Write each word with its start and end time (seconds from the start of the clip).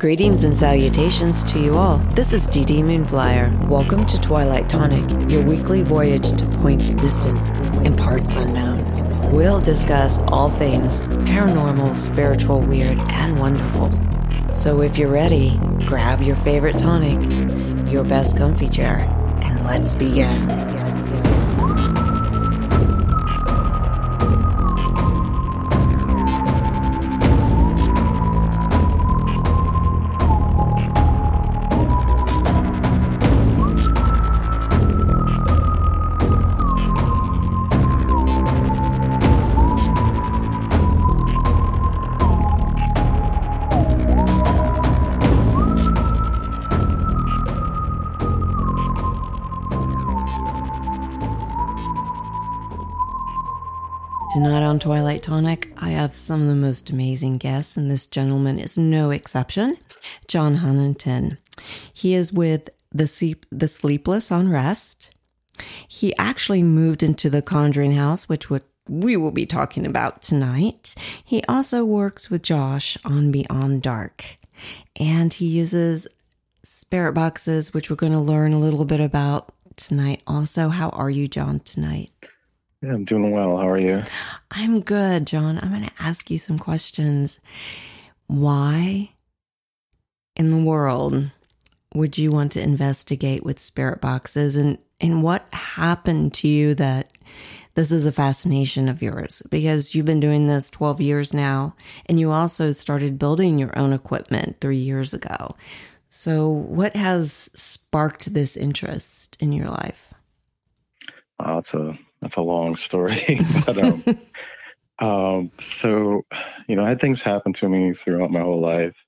Greetings 0.00 0.44
and 0.44 0.56
salutations 0.56 1.44
to 1.44 1.60
you 1.60 1.76
all. 1.76 1.98
This 2.14 2.32
is 2.32 2.46
Dee 2.46 2.64
Dee 2.64 2.80
Moonflyer. 2.80 3.68
Welcome 3.68 4.06
to 4.06 4.18
Twilight 4.18 4.66
Tonic, 4.66 5.30
your 5.30 5.44
weekly 5.44 5.82
voyage 5.82 6.32
to 6.38 6.46
points 6.62 6.94
distant 6.94 7.38
and 7.84 7.98
parts 7.98 8.34
unknown. 8.34 8.80
We'll 9.30 9.60
discuss 9.60 10.16
all 10.28 10.48
things 10.48 11.02
paranormal, 11.02 11.94
spiritual, 11.94 12.62
weird, 12.62 12.96
and 13.10 13.38
wonderful. 13.38 13.92
So 14.54 14.80
if 14.80 14.96
you're 14.96 15.10
ready, 15.10 15.60
grab 15.84 16.22
your 16.22 16.36
favorite 16.36 16.78
tonic, 16.78 17.92
your 17.92 18.02
best 18.02 18.38
comfy 18.38 18.68
chair, 18.68 19.00
and 19.42 19.66
let's 19.66 19.92
begin. 19.92 20.89
Have 56.10 56.14
some 56.16 56.42
of 56.42 56.48
the 56.48 56.56
most 56.56 56.90
amazing 56.90 57.34
guests, 57.34 57.76
and 57.76 57.88
this 57.88 58.08
gentleman 58.08 58.58
is 58.58 58.76
no 58.76 59.12
exception. 59.12 59.76
John 60.26 60.56
Huntington. 60.56 61.38
He 61.94 62.14
is 62.14 62.32
with 62.32 62.68
the 62.90 63.06
Sleep, 63.06 63.46
the 63.52 63.68
Sleepless 63.68 64.32
Unrest. 64.32 65.14
He 65.86 66.12
actually 66.16 66.64
moved 66.64 67.04
into 67.04 67.30
the 67.30 67.42
Conjuring 67.42 67.92
House, 67.92 68.28
which 68.28 68.50
would 68.50 68.64
we 68.88 69.16
will 69.16 69.30
be 69.30 69.46
talking 69.46 69.86
about 69.86 70.20
tonight. 70.20 70.96
He 71.24 71.44
also 71.44 71.84
works 71.84 72.28
with 72.28 72.42
Josh 72.42 72.98
on 73.04 73.30
Beyond 73.30 73.82
Dark, 73.82 74.24
and 74.98 75.32
he 75.32 75.46
uses 75.46 76.08
spirit 76.64 77.12
boxes, 77.12 77.72
which 77.72 77.88
we're 77.88 77.94
going 77.94 78.10
to 78.10 78.18
learn 78.18 78.52
a 78.52 78.58
little 78.58 78.84
bit 78.84 78.98
about 78.98 79.52
tonight. 79.76 80.22
Also, 80.26 80.70
how 80.70 80.88
are 80.88 81.10
you, 81.10 81.28
John, 81.28 81.60
tonight? 81.60 82.10
Yeah, 82.82 82.94
I'm 82.94 83.04
doing 83.04 83.30
well. 83.30 83.58
How 83.58 83.68
are 83.68 83.78
you? 83.78 84.02
I'm 84.50 84.80
good, 84.80 85.26
John. 85.26 85.58
I'm 85.58 85.70
going 85.70 85.84
to 85.84 85.92
ask 86.00 86.30
you 86.30 86.38
some 86.38 86.58
questions. 86.58 87.38
Why 88.26 89.10
in 90.36 90.50
the 90.50 90.56
world 90.56 91.30
would 91.94 92.16
you 92.16 92.30
want 92.30 92.52
to 92.52 92.62
investigate 92.62 93.44
with 93.44 93.58
spirit 93.58 94.00
boxes 94.00 94.56
and 94.56 94.78
and 95.00 95.22
what 95.22 95.46
happened 95.52 96.34
to 96.34 96.48
you 96.48 96.74
that 96.74 97.10
this 97.74 97.90
is 97.90 98.04
a 98.04 98.12
fascination 98.12 98.88
of 98.88 99.02
yours 99.02 99.42
because 99.50 99.94
you've 99.94 100.06
been 100.06 100.20
doing 100.20 100.46
this 100.46 100.70
12 100.70 101.00
years 101.00 101.32
now 101.32 101.74
and 102.06 102.20
you 102.20 102.30
also 102.30 102.72
started 102.72 103.18
building 103.18 103.58
your 103.58 103.76
own 103.78 103.92
equipment 103.92 104.60
3 104.60 104.76
years 104.76 105.14
ago. 105.14 105.56
So 106.10 106.48
what 106.48 106.96
has 106.96 107.48
sparked 107.54 108.34
this 108.34 108.56
interest 108.56 109.36
in 109.40 109.52
your 109.52 109.68
life? 109.68 110.12
It's 111.42 111.72
a 111.72 111.98
that's 112.20 112.36
a 112.36 112.42
long 112.42 112.76
story. 112.76 113.40
but 113.66 113.78
um, 113.78 114.04
um, 114.98 115.50
so 115.60 116.24
you 116.68 116.76
know, 116.76 116.84
I 116.84 116.90
had 116.90 117.00
things 117.00 117.22
happen 117.22 117.52
to 117.54 117.68
me 117.68 117.94
throughout 117.94 118.30
my 118.30 118.40
whole 118.40 118.60
life, 118.60 119.04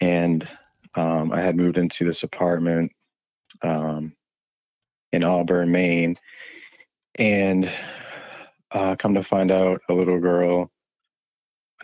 and 0.00 0.46
um, 0.94 1.32
I 1.32 1.40
had 1.40 1.56
moved 1.56 1.78
into 1.78 2.04
this 2.04 2.22
apartment 2.22 2.92
um, 3.62 4.14
in 5.12 5.24
Auburn, 5.24 5.70
Maine, 5.70 6.18
and 7.16 7.70
uh, 8.70 8.96
come 8.96 9.14
to 9.14 9.22
find 9.22 9.50
out, 9.50 9.80
a 9.88 9.94
little 9.94 10.18
girl 10.18 10.70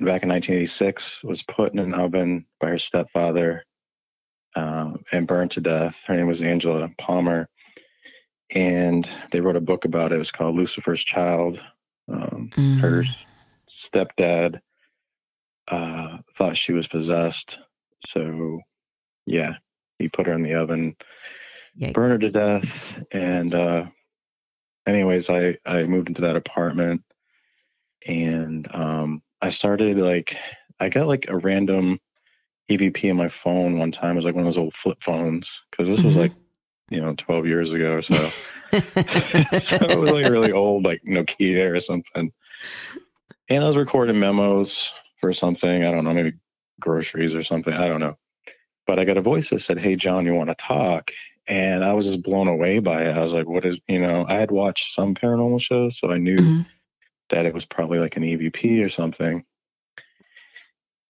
back 0.00 0.22
in 0.22 0.30
1986 0.30 1.22
was 1.22 1.42
put 1.42 1.72
in 1.72 1.78
an 1.78 1.94
oven 1.94 2.46
by 2.58 2.68
her 2.68 2.78
stepfather 2.78 3.64
uh, 4.56 4.92
and 5.12 5.26
burned 5.26 5.50
to 5.52 5.60
death. 5.60 5.96
Her 6.06 6.16
name 6.16 6.26
was 6.26 6.42
Angela 6.42 6.88
Palmer 6.98 7.48
and 8.52 9.08
they 9.30 9.40
wrote 9.40 9.56
a 9.56 9.60
book 9.60 9.84
about 9.84 10.12
it. 10.12 10.16
It 10.16 10.18
was 10.18 10.32
called 10.32 10.56
Lucifer's 10.56 11.02
Child. 11.02 11.60
Um, 12.08 12.50
mm. 12.56 12.80
Her 12.80 13.04
stepdad 13.68 14.60
uh, 15.68 16.18
thought 16.36 16.56
she 16.56 16.72
was 16.72 16.88
possessed, 16.88 17.58
so 18.06 18.60
yeah, 19.26 19.54
he 19.98 20.08
put 20.08 20.26
her 20.26 20.32
in 20.32 20.42
the 20.42 20.54
oven, 20.54 20.96
Yikes. 21.78 21.94
burned 21.94 22.12
her 22.12 22.18
to 22.18 22.30
death, 22.30 23.04
and 23.12 23.54
uh, 23.54 23.84
anyways, 24.86 25.30
I 25.30 25.58
I 25.64 25.84
moved 25.84 26.08
into 26.08 26.22
that 26.22 26.36
apartment, 26.36 27.02
and 28.06 28.68
um, 28.74 29.22
I 29.40 29.50
started 29.50 29.98
like 29.98 30.36
I 30.80 30.88
got 30.88 31.06
like 31.06 31.26
a 31.28 31.36
random 31.36 32.00
EVP 32.70 33.04
in 33.04 33.16
my 33.16 33.28
phone 33.28 33.78
one 33.78 33.92
time. 33.92 34.12
It 34.12 34.16
was 34.16 34.24
like 34.24 34.34
one 34.34 34.46
of 34.46 34.46
those 34.46 34.58
old 34.58 34.74
flip 34.74 34.98
phones 35.02 35.62
because 35.70 35.88
this 35.88 35.98
mm-hmm. 35.98 36.06
was 36.06 36.16
like 36.16 36.32
you 36.90 37.00
know, 37.00 37.14
12 37.14 37.46
years 37.46 37.72
ago 37.72 37.92
or 37.94 38.02
so. 38.02 38.14
so 38.72 39.76
it 39.76 39.98
was 39.98 40.10
like 40.10 40.30
really 40.30 40.52
old, 40.52 40.84
like 40.84 41.02
Nokia 41.04 41.74
or 41.74 41.80
something. 41.80 42.32
And 43.48 43.64
I 43.64 43.66
was 43.66 43.76
recording 43.76 44.20
memos 44.20 44.92
for 45.20 45.32
something. 45.32 45.84
I 45.84 45.90
don't 45.90 46.04
know, 46.04 46.12
maybe 46.12 46.34
groceries 46.78 47.34
or 47.34 47.42
something. 47.42 47.72
I 47.72 47.88
don't 47.88 48.00
know. 48.00 48.16
But 48.86 48.98
I 48.98 49.04
got 49.04 49.16
a 49.16 49.22
voice 49.22 49.50
that 49.50 49.62
said, 49.62 49.78
Hey, 49.78 49.96
John, 49.96 50.26
you 50.26 50.34
want 50.34 50.50
to 50.50 50.54
talk? 50.54 51.10
And 51.46 51.84
I 51.84 51.94
was 51.94 52.06
just 52.06 52.22
blown 52.22 52.48
away 52.48 52.78
by 52.78 53.02
it. 53.02 53.16
I 53.16 53.20
was 53.20 53.32
like, 53.32 53.48
What 53.48 53.64
is, 53.64 53.80
you 53.88 54.00
know, 54.00 54.24
I 54.28 54.34
had 54.34 54.50
watched 54.50 54.94
some 54.94 55.14
paranormal 55.14 55.60
shows, 55.60 55.98
so 55.98 56.10
I 56.10 56.18
knew 56.18 56.36
mm-hmm. 56.36 56.62
that 57.30 57.46
it 57.46 57.54
was 57.54 57.64
probably 57.64 57.98
like 57.98 58.16
an 58.16 58.22
EVP 58.22 58.84
or 58.84 58.88
something. 58.88 59.44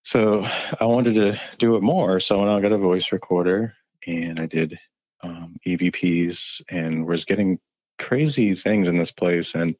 So 0.02 0.44
I 0.80 0.84
wanted 0.86 1.14
to 1.14 1.40
do 1.58 1.76
it 1.76 1.82
more. 1.82 2.20
So 2.20 2.38
when 2.38 2.48
I 2.48 2.60
got 2.60 2.72
a 2.72 2.78
voice 2.78 3.12
recorder 3.12 3.74
and 4.06 4.40
I 4.40 4.46
did 4.46 4.78
um, 5.22 5.56
EVPs 5.66 6.62
and 6.68 7.06
was 7.06 7.24
getting 7.24 7.58
crazy 7.98 8.54
things 8.54 8.88
in 8.88 8.98
this 8.98 9.12
place. 9.12 9.54
And 9.54 9.76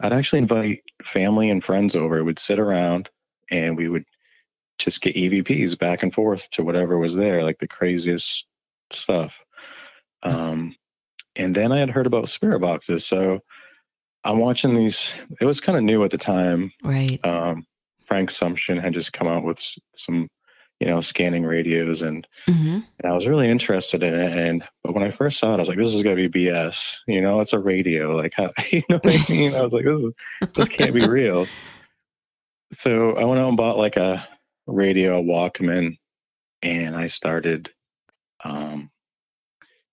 I'd 0.00 0.12
actually 0.12 0.40
invite 0.40 0.82
family 1.04 1.50
and 1.50 1.64
friends 1.64 1.94
over. 1.94 2.22
We'd 2.24 2.38
sit 2.38 2.58
around 2.58 3.08
and 3.50 3.76
we 3.76 3.88
would 3.88 4.04
just 4.78 5.00
get 5.00 5.16
EVPs 5.16 5.78
back 5.78 6.02
and 6.02 6.12
forth 6.12 6.48
to 6.50 6.64
whatever 6.64 6.98
was 6.98 7.14
there, 7.14 7.44
like 7.44 7.58
the 7.58 7.68
craziest 7.68 8.44
stuff. 8.90 9.34
Um, 10.22 10.74
and 11.36 11.54
then 11.54 11.72
I 11.72 11.78
had 11.78 11.90
heard 11.90 12.06
about 12.06 12.28
spirit 12.28 12.60
boxes. 12.60 13.06
So 13.06 13.40
I'm 14.24 14.38
watching 14.38 14.74
these, 14.74 15.06
it 15.40 15.44
was 15.44 15.60
kind 15.60 15.78
of 15.78 15.84
new 15.84 16.02
at 16.04 16.10
the 16.10 16.18
time. 16.18 16.72
Right. 16.82 17.20
Um, 17.24 17.66
Frank 18.04 18.30
Sumption 18.30 18.82
had 18.82 18.94
just 18.94 19.12
come 19.12 19.28
out 19.28 19.44
with 19.44 19.62
some 19.94 20.28
you 20.84 20.90
know, 20.90 21.00
scanning 21.00 21.44
radios, 21.44 22.02
and, 22.02 22.26
mm-hmm. 22.46 22.80
and 22.98 23.10
I 23.10 23.12
was 23.12 23.26
really 23.26 23.48
interested 23.48 24.02
in 24.02 24.12
it. 24.12 24.36
And 24.36 24.62
but 24.82 24.92
when 24.92 25.02
I 25.02 25.12
first 25.12 25.38
saw 25.38 25.54
it, 25.54 25.56
I 25.56 25.60
was 25.60 25.68
like, 25.68 25.78
"This 25.78 25.94
is 25.94 26.02
gonna 26.02 26.16
be 26.16 26.28
BS." 26.28 26.76
You 27.06 27.22
know, 27.22 27.40
it's 27.40 27.54
a 27.54 27.58
radio. 27.58 28.14
Like, 28.14 28.34
how, 28.36 28.52
you 28.70 28.82
know 28.90 29.00
what 29.02 29.06
I 29.06 29.24
mean? 29.32 29.54
I 29.54 29.62
was 29.62 29.72
like, 29.72 29.86
"This 29.86 29.98
is 29.98 30.12
this 30.54 30.68
can't 30.68 30.92
be 30.92 31.06
real." 31.06 31.46
So 32.72 33.16
I 33.16 33.24
went 33.24 33.40
out 33.40 33.48
and 33.48 33.56
bought 33.56 33.78
like 33.78 33.96
a 33.96 34.28
radio 34.66 35.22
Walkman, 35.22 35.96
and 36.60 36.94
I 36.94 37.08
started 37.08 37.70
um, 38.44 38.90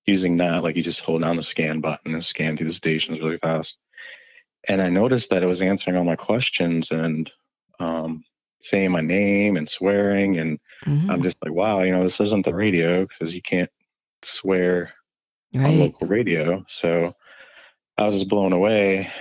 using 0.06 0.35
that. 0.38 0.62
Like, 0.62 0.75
you 0.75 0.84
just 0.84 1.00
hold 1.00 1.22
down 1.22 1.38
the 1.38 1.44
scan 1.44 1.79
button 1.79 2.13
and 2.13 2.25
scan 2.25 2.58
through 2.58 2.68
the 2.68 2.73
stations 2.73 3.22
really 3.22 3.38
fast. 3.38 3.78
And 4.68 4.81
I 4.81 4.90
noticed 4.90 5.29
that 5.29 5.41
it 5.41 5.47
was 5.47 5.62
answering 5.62 5.96
all 5.96 6.03
my 6.03 6.18
questions, 6.18 6.91
and 6.91 7.32
um, 7.79 8.26
saying 8.63 8.91
my 8.91 9.02
name 9.02 9.58
and 9.58 9.67
swearing 9.67 10.37
and 10.40 10.59
mm-hmm. 10.85 11.09
i'm 11.09 11.23
just 11.23 11.37
like 11.43 11.53
wow 11.53 11.81
you 11.81 11.91
know 11.91 12.03
this 12.03 12.19
isn't 12.19 12.46
the 12.46 12.53
radio 12.53 13.05
because 13.05 13.34
you 13.34 13.41
can't 13.41 13.69
swear 14.23 14.91
right. 15.53 15.66
on 15.66 15.79
local 15.79 16.08
radio 16.08 16.63
so 16.67 17.13
i 17.97 18.08
was 18.08 18.19
just 18.19 18.29
blown 18.29 18.53
away 18.53 19.11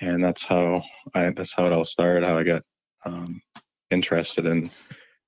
and 0.00 0.22
that's 0.22 0.44
how 0.44 0.82
i 1.14 1.30
that's 1.30 1.52
how 1.52 1.66
it 1.66 1.72
all 1.72 1.84
started 1.84 2.24
how 2.24 2.38
i 2.38 2.42
got 2.42 2.62
um, 3.04 3.42
interested 3.90 4.46
in 4.46 4.70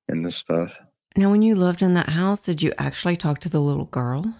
in 0.08 0.22
this 0.22 0.36
stuff 0.36 0.78
now 1.16 1.30
when 1.30 1.42
you 1.42 1.54
lived 1.54 1.82
in 1.82 1.94
that 1.94 2.10
house 2.10 2.44
did 2.44 2.62
you 2.62 2.72
actually 2.78 3.16
talk 3.16 3.38
to 3.40 3.48
the 3.48 3.60
little 3.60 3.86
girl 3.86 4.34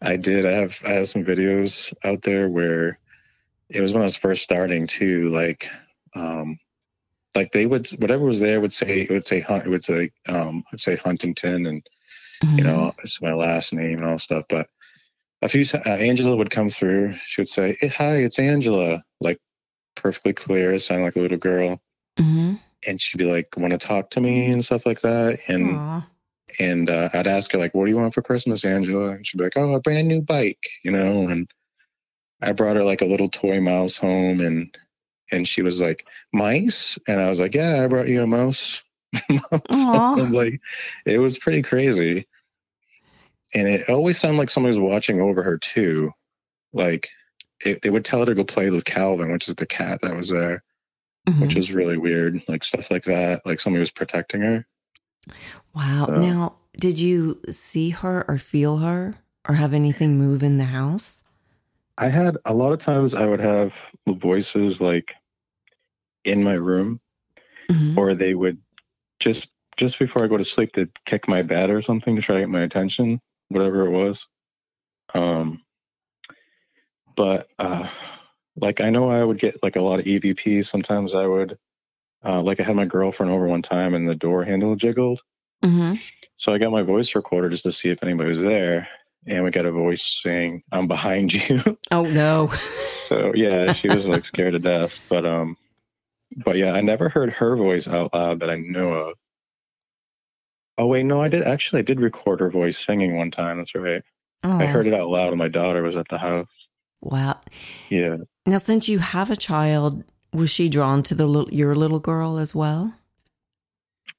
i 0.00 0.16
did 0.16 0.44
i 0.44 0.52
have 0.52 0.80
i 0.86 0.90
have 0.90 1.08
some 1.08 1.24
videos 1.24 1.92
out 2.04 2.22
there 2.22 2.48
where 2.48 2.98
it 3.68 3.80
was 3.80 3.92
when 3.92 4.02
i 4.02 4.04
was 4.04 4.16
first 4.16 4.42
starting 4.42 4.86
too 4.86 5.28
like 5.28 5.68
um 6.14 6.58
like 7.34 7.52
they 7.52 7.66
would 7.66 7.88
whatever 8.00 8.24
was 8.24 8.40
there 8.40 8.60
would 8.60 8.72
say 8.72 9.00
it 9.02 9.10
would 9.10 9.24
say 9.24 9.40
hunt 9.40 9.66
it 9.66 9.70
would 9.70 9.84
say 9.84 10.10
um 10.28 10.64
would 10.70 10.80
say 10.80 10.96
Huntington 10.96 11.66
and 11.66 11.86
mm-hmm. 12.42 12.58
you 12.58 12.64
know 12.64 12.92
it's 13.02 13.22
my 13.22 13.32
last 13.32 13.72
name 13.72 13.98
and 13.98 14.04
all 14.04 14.18
stuff 14.18 14.44
but 14.48 14.68
a 15.42 15.48
few 15.48 15.64
uh, 15.74 15.88
Angela 15.88 16.36
would 16.36 16.50
come 16.50 16.70
through 16.70 17.14
she 17.24 17.40
would 17.40 17.48
say 17.48 17.76
hey, 17.80 17.88
hi 17.88 18.16
it's 18.16 18.38
Angela 18.38 19.02
like 19.20 19.38
perfectly 19.96 20.32
clear 20.32 20.78
sounding 20.78 21.04
like 21.04 21.16
a 21.16 21.20
little 21.20 21.38
girl 21.38 21.80
mm-hmm. 22.18 22.54
and 22.86 23.00
she'd 23.00 23.18
be 23.18 23.24
like 23.24 23.48
want 23.56 23.72
to 23.72 23.78
talk 23.78 24.10
to 24.10 24.20
me 24.20 24.46
and 24.50 24.64
stuff 24.64 24.86
like 24.86 25.00
that 25.00 25.38
and 25.48 25.76
Aww. 25.76 26.06
and 26.58 26.90
uh, 26.90 27.08
I'd 27.12 27.26
ask 27.26 27.52
her 27.52 27.58
like, 27.58 27.74
"What 27.74 27.86
do 27.86 27.90
you 27.90 27.96
want 27.96 28.14
for 28.14 28.22
Christmas, 28.22 28.64
Angela?" 28.64 29.10
And 29.10 29.26
she'd 29.26 29.38
be 29.38 29.44
like, 29.44 29.56
"Oh, 29.56 29.74
a 29.74 29.80
brand 29.80 30.08
new 30.08 30.20
bike," 30.20 30.66
you 30.82 30.90
know. 30.90 31.28
And 31.28 31.50
I 32.42 32.52
brought 32.52 32.76
her 32.76 32.84
like 32.84 33.00
a 33.00 33.06
little 33.06 33.28
toy 33.28 33.60
mouse 33.60 33.96
home, 33.96 34.40
and 34.40 34.76
and 35.32 35.48
she 35.48 35.62
was 35.62 35.80
like, 35.80 36.06
"Mice," 36.32 36.98
and 37.08 37.20
I 37.20 37.28
was 37.28 37.40
like, 37.40 37.54
"Yeah, 37.54 37.82
I 37.82 37.86
brought 37.86 38.08
you 38.08 38.22
a 38.22 38.26
mouse." 38.26 38.82
mouse. 39.28 40.30
like, 40.30 40.60
it 41.04 41.18
was 41.18 41.38
pretty 41.38 41.62
crazy, 41.62 42.26
and 43.54 43.66
it 43.68 43.88
always 43.88 44.18
sounded 44.18 44.38
like 44.38 44.50
somebody 44.50 44.70
was 44.70 44.78
watching 44.78 45.20
over 45.20 45.42
her 45.42 45.58
too. 45.58 46.12
Like, 46.72 47.10
it, 47.64 47.82
they 47.82 47.90
would 47.90 48.04
tell 48.04 48.20
her 48.20 48.26
to 48.26 48.34
go 48.34 48.44
play 48.44 48.70
with 48.70 48.84
Calvin, 48.84 49.32
which 49.32 49.48
is 49.48 49.54
the 49.54 49.66
cat 49.66 50.00
that 50.02 50.14
was 50.14 50.28
there, 50.28 50.62
mm-hmm. 51.28 51.40
which 51.40 51.54
was 51.54 51.72
really 51.72 51.98
weird. 51.98 52.42
Like 52.48 52.64
stuff 52.64 52.90
like 52.90 53.04
that, 53.04 53.42
like 53.44 53.60
somebody 53.60 53.80
was 53.80 53.90
protecting 53.90 54.42
her. 54.42 54.66
Wow. 55.74 56.06
So, 56.06 56.14
now, 56.14 56.54
did 56.78 56.98
you 56.98 57.40
see 57.50 57.90
her 57.90 58.24
or 58.28 58.38
feel 58.38 58.78
her 58.78 59.14
or 59.48 59.54
have 59.54 59.74
anything 59.74 60.18
move 60.18 60.42
in 60.42 60.58
the 60.58 60.64
house? 60.64 61.22
I 61.98 62.08
had 62.08 62.36
a 62.44 62.54
lot 62.54 62.72
of 62.72 62.78
times 62.78 63.14
I 63.14 63.26
would 63.26 63.40
have 63.40 63.74
voices 64.08 64.80
like 64.80 65.14
in 66.24 66.42
my 66.42 66.54
room 66.54 67.00
mm-hmm. 67.70 67.98
or 67.98 68.14
they 68.14 68.34
would 68.34 68.58
just 69.20 69.48
just 69.76 69.98
before 69.98 70.24
I 70.24 70.28
go 70.28 70.36
to 70.36 70.44
sleep 70.44 70.72
they'd 70.74 70.90
kick 71.06 71.28
my 71.28 71.42
bed 71.42 71.70
or 71.70 71.82
something 71.82 72.16
to 72.16 72.22
try 72.22 72.36
to 72.36 72.42
get 72.42 72.48
my 72.48 72.62
attention, 72.62 73.20
whatever 73.48 73.86
it 73.86 73.90
was. 73.90 74.26
Um 75.14 75.62
but 77.16 77.48
uh 77.58 77.88
like 78.56 78.80
I 78.80 78.90
know 78.90 79.10
I 79.10 79.22
would 79.22 79.38
get 79.38 79.62
like 79.62 79.76
a 79.76 79.82
lot 79.82 80.00
of 80.00 80.06
EVP. 80.06 80.64
Sometimes 80.64 81.14
I 81.14 81.26
would 81.26 81.58
uh 82.24 82.42
like 82.42 82.60
I 82.60 82.64
had 82.64 82.76
my 82.76 82.84
girlfriend 82.84 83.32
over 83.32 83.46
one 83.46 83.62
time 83.62 83.94
and 83.94 84.08
the 84.08 84.14
door 84.14 84.44
handle 84.44 84.76
jiggled. 84.76 85.20
Mm-hmm. 85.62 85.94
So 86.36 86.52
I 86.52 86.58
got 86.58 86.72
my 86.72 86.82
voice 86.82 87.14
recorder 87.14 87.48
just 87.48 87.62
to 87.64 87.72
see 87.72 87.88
if 87.88 88.02
anybody 88.02 88.30
was 88.30 88.40
there, 88.40 88.88
and 89.28 89.44
we 89.44 89.52
got 89.52 89.64
a 89.64 89.70
voice 89.70 90.20
saying, 90.24 90.64
"I'm 90.72 90.88
behind 90.88 91.32
you." 91.32 91.78
Oh 91.92 92.02
no! 92.02 92.48
so 93.06 93.32
yeah, 93.34 93.72
she 93.74 93.86
was 93.86 94.06
like 94.06 94.24
scared 94.24 94.54
to 94.54 94.58
death. 94.58 94.90
But 95.08 95.24
um, 95.24 95.56
but 96.36 96.56
yeah, 96.56 96.72
I 96.72 96.80
never 96.80 97.08
heard 97.08 97.30
her 97.30 97.56
voice 97.56 97.88
out 97.88 98.12
loud 98.14 98.40
that 98.40 98.50
I 98.50 98.56
know 98.56 98.92
of. 98.92 99.14
Oh 100.78 100.86
wait, 100.86 101.04
no, 101.04 101.20
I 101.20 101.28
did 101.28 101.42
actually. 101.42 101.80
I 101.80 101.82
did 101.82 102.00
record 102.00 102.40
her 102.40 102.50
voice 102.50 102.78
singing 102.78 103.16
one 103.16 103.30
time. 103.30 103.58
That's 103.58 103.74
right. 103.74 104.02
Oh. 104.44 104.58
I 104.58 104.66
heard 104.66 104.86
it 104.86 104.94
out 104.94 105.08
loud, 105.08 105.28
and 105.28 105.38
my 105.38 105.48
daughter 105.48 105.82
was 105.82 105.96
at 105.96 106.08
the 106.08 106.18
house. 106.18 106.48
Wow. 107.00 107.40
Yeah. 107.88 108.18
Now, 108.46 108.58
since 108.58 108.88
you 108.88 108.98
have 108.98 109.30
a 109.30 109.36
child, 109.36 110.02
was 110.32 110.50
she 110.50 110.68
drawn 110.68 111.02
to 111.04 111.14
the 111.14 111.26
little, 111.26 111.52
your 111.52 111.74
little 111.74 112.00
girl 112.00 112.38
as 112.38 112.54
well? 112.54 112.94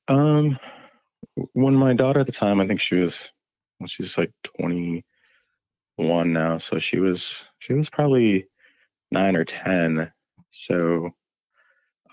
Um, 0.07 0.59
when 1.53 1.75
my 1.75 1.93
daughter 1.93 2.19
at 2.19 2.25
the 2.25 2.31
time, 2.31 2.61
I 2.61 2.67
think 2.67 2.79
she 2.79 2.95
was, 2.95 3.19
well, 3.79 3.87
she's 3.87 4.17
like 4.17 4.31
21 4.59 5.03
now. 6.33 6.57
So 6.57 6.79
she 6.79 6.99
was, 6.99 7.43
she 7.59 7.73
was 7.73 7.89
probably 7.89 8.47
nine 9.11 9.35
or 9.35 9.45
10. 9.45 10.11
So, 10.51 11.11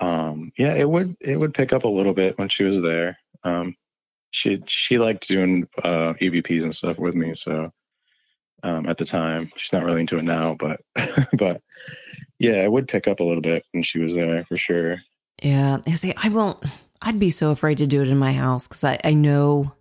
um, 0.00 0.52
yeah, 0.56 0.74
it 0.74 0.88
would, 0.88 1.16
it 1.20 1.36
would 1.36 1.54
pick 1.54 1.72
up 1.72 1.84
a 1.84 1.88
little 1.88 2.14
bit 2.14 2.38
when 2.38 2.48
she 2.48 2.64
was 2.64 2.80
there. 2.80 3.18
Um, 3.44 3.76
she, 4.32 4.62
she 4.66 4.98
liked 4.98 5.28
doing, 5.28 5.68
uh, 5.82 6.14
EVPs 6.20 6.62
and 6.62 6.74
stuff 6.74 6.98
with 6.98 7.14
me. 7.14 7.34
So, 7.34 7.72
um, 8.62 8.88
at 8.88 8.98
the 8.98 9.04
time, 9.04 9.50
she's 9.56 9.72
not 9.72 9.84
really 9.84 10.00
into 10.00 10.18
it 10.18 10.24
now, 10.24 10.56
but, 10.58 10.80
but 11.38 11.62
yeah, 12.38 12.62
it 12.62 12.70
would 12.70 12.88
pick 12.88 13.08
up 13.08 13.20
a 13.20 13.24
little 13.24 13.42
bit 13.42 13.64
when 13.72 13.82
she 13.82 13.98
was 13.98 14.14
there 14.14 14.44
for 14.44 14.56
sure. 14.56 14.98
Yeah. 15.42 15.78
See, 15.94 16.14
I 16.16 16.28
won't, 16.28 16.62
I'd 17.02 17.18
be 17.18 17.30
so 17.30 17.50
afraid 17.50 17.78
to 17.78 17.86
do 17.86 18.02
it 18.02 18.08
in 18.08 18.18
my 18.18 18.32
house 18.32 18.68
because 18.68 18.84
I, 18.84 18.98
I 19.04 19.14
know 19.14 19.72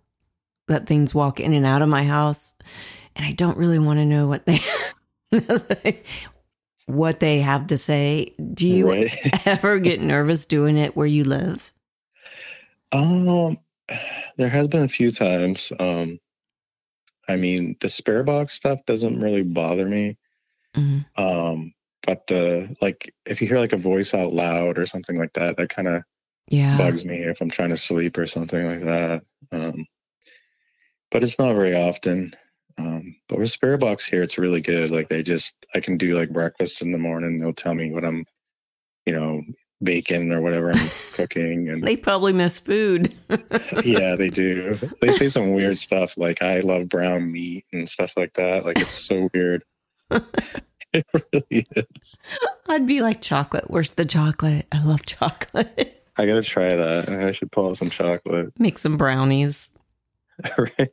that 0.68 0.86
things 0.86 1.14
walk 1.14 1.40
in 1.40 1.52
and 1.52 1.66
out 1.66 1.82
of 1.82 1.88
my 1.88 2.04
house 2.04 2.54
and 3.16 3.26
I 3.26 3.32
don't 3.32 3.58
really 3.58 3.78
want 3.78 3.98
to 3.98 4.04
know 4.04 4.28
what 4.28 4.46
they 4.46 4.60
what 6.94 7.20
they 7.20 7.40
have 7.40 7.68
to 7.68 7.78
say. 7.78 8.34
Do 8.54 8.66
you 8.66 8.90
right. 8.90 9.42
ever 9.46 9.78
get 9.78 10.00
nervous 10.00 10.46
doing 10.46 10.76
it 10.76 10.96
where 10.96 11.06
you 11.06 11.24
live? 11.24 11.72
Um 12.92 13.58
there 14.36 14.48
has 14.48 14.68
been 14.68 14.84
a 14.84 14.88
few 14.88 15.10
times. 15.10 15.72
Um 15.78 16.18
I 17.28 17.36
mean 17.36 17.76
the 17.80 17.88
spirit 17.88 18.24
box 18.24 18.54
stuff 18.54 18.80
doesn't 18.86 19.20
really 19.20 19.42
bother 19.42 19.86
me. 19.86 20.16
Mm-hmm. 20.74 21.22
Um 21.22 21.74
but 22.06 22.26
the 22.26 22.74
like 22.80 23.14
if 23.26 23.40
you 23.40 23.48
hear 23.48 23.58
like 23.58 23.72
a 23.72 23.78
voice 23.78 24.14
out 24.14 24.32
loud 24.32 24.78
or 24.78 24.86
something 24.86 25.16
like 25.16 25.32
that, 25.34 25.56
that 25.56 25.68
kind 25.68 25.88
of 25.88 26.02
yeah 26.48 26.76
bugs 26.78 27.04
me 27.04 27.18
if 27.18 27.40
I'm 27.40 27.50
trying 27.50 27.68
to 27.70 27.76
sleep 27.76 28.18
or 28.18 28.26
something 28.26 28.66
like 28.66 28.84
that. 28.84 29.22
Um, 29.52 29.86
but 31.10 31.22
it's 31.22 31.38
not 31.38 31.54
very 31.54 31.74
often. 31.74 32.34
Um, 32.78 33.16
but 33.28 33.38
with 33.38 33.50
Spirit 33.50 33.80
Box 33.80 34.04
here, 34.04 34.22
it's 34.22 34.38
really 34.38 34.60
good. 34.60 34.90
Like 34.90 35.08
they 35.08 35.22
just, 35.22 35.54
I 35.74 35.80
can 35.80 35.96
do 35.96 36.14
like 36.14 36.30
breakfast 36.30 36.82
in 36.82 36.92
the 36.92 36.98
morning. 36.98 37.38
They'll 37.38 37.52
tell 37.52 37.74
me 37.74 37.90
what 37.90 38.04
I'm, 38.04 38.24
you 39.06 39.12
know, 39.12 39.42
baking 39.82 40.32
or 40.32 40.40
whatever 40.40 40.72
I'm 40.72 40.90
cooking. 41.12 41.68
And 41.68 41.82
they 41.82 41.96
probably 41.96 42.32
miss 42.32 42.58
food. 42.58 43.14
yeah, 43.84 44.16
they 44.16 44.30
do. 44.30 44.76
They 45.00 45.12
say 45.12 45.28
some 45.28 45.52
weird 45.52 45.78
stuff 45.78 46.16
like 46.16 46.42
I 46.42 46.60
love 46.60 46.88
brown 46.88 47.32
meat 47.32 47.64
and 47.72 47.88
stuff 47.88 48.12
like 48.16 48.34
that. 48.34 48.64
Like 48.64 48.78
it's 48.78 48.90
so 48.90 49.28
weird. 49.32 49.64
it 50.92 51.06
really 51.14 51.66
is. 51.76 52.16
I'd 52.68 52.86
be 52.86 53.00
like 53.00 53.20
chocolate. 53.20 53.70
Where's 53.70 53.92
the 53.92 54.04
chocolate? 54.04 54.66
I 54.72 54.82
love 54.82 55.06
chocolate. 55.06 56.04
I 56.16 56.26
gotta 56.26 56.42
try 56.42 56.74
that. 56.74 57.08
I 57.08 57.32
should 57.32 57.52
pull 57.52 57.70
out 57.70 57.78
some 57.78 57.90
chocolate. 57.90 58.52
Make 58.58 58.78
some 58.78 58.96
brownies. 58.96 59.70
right. 60.58 60.90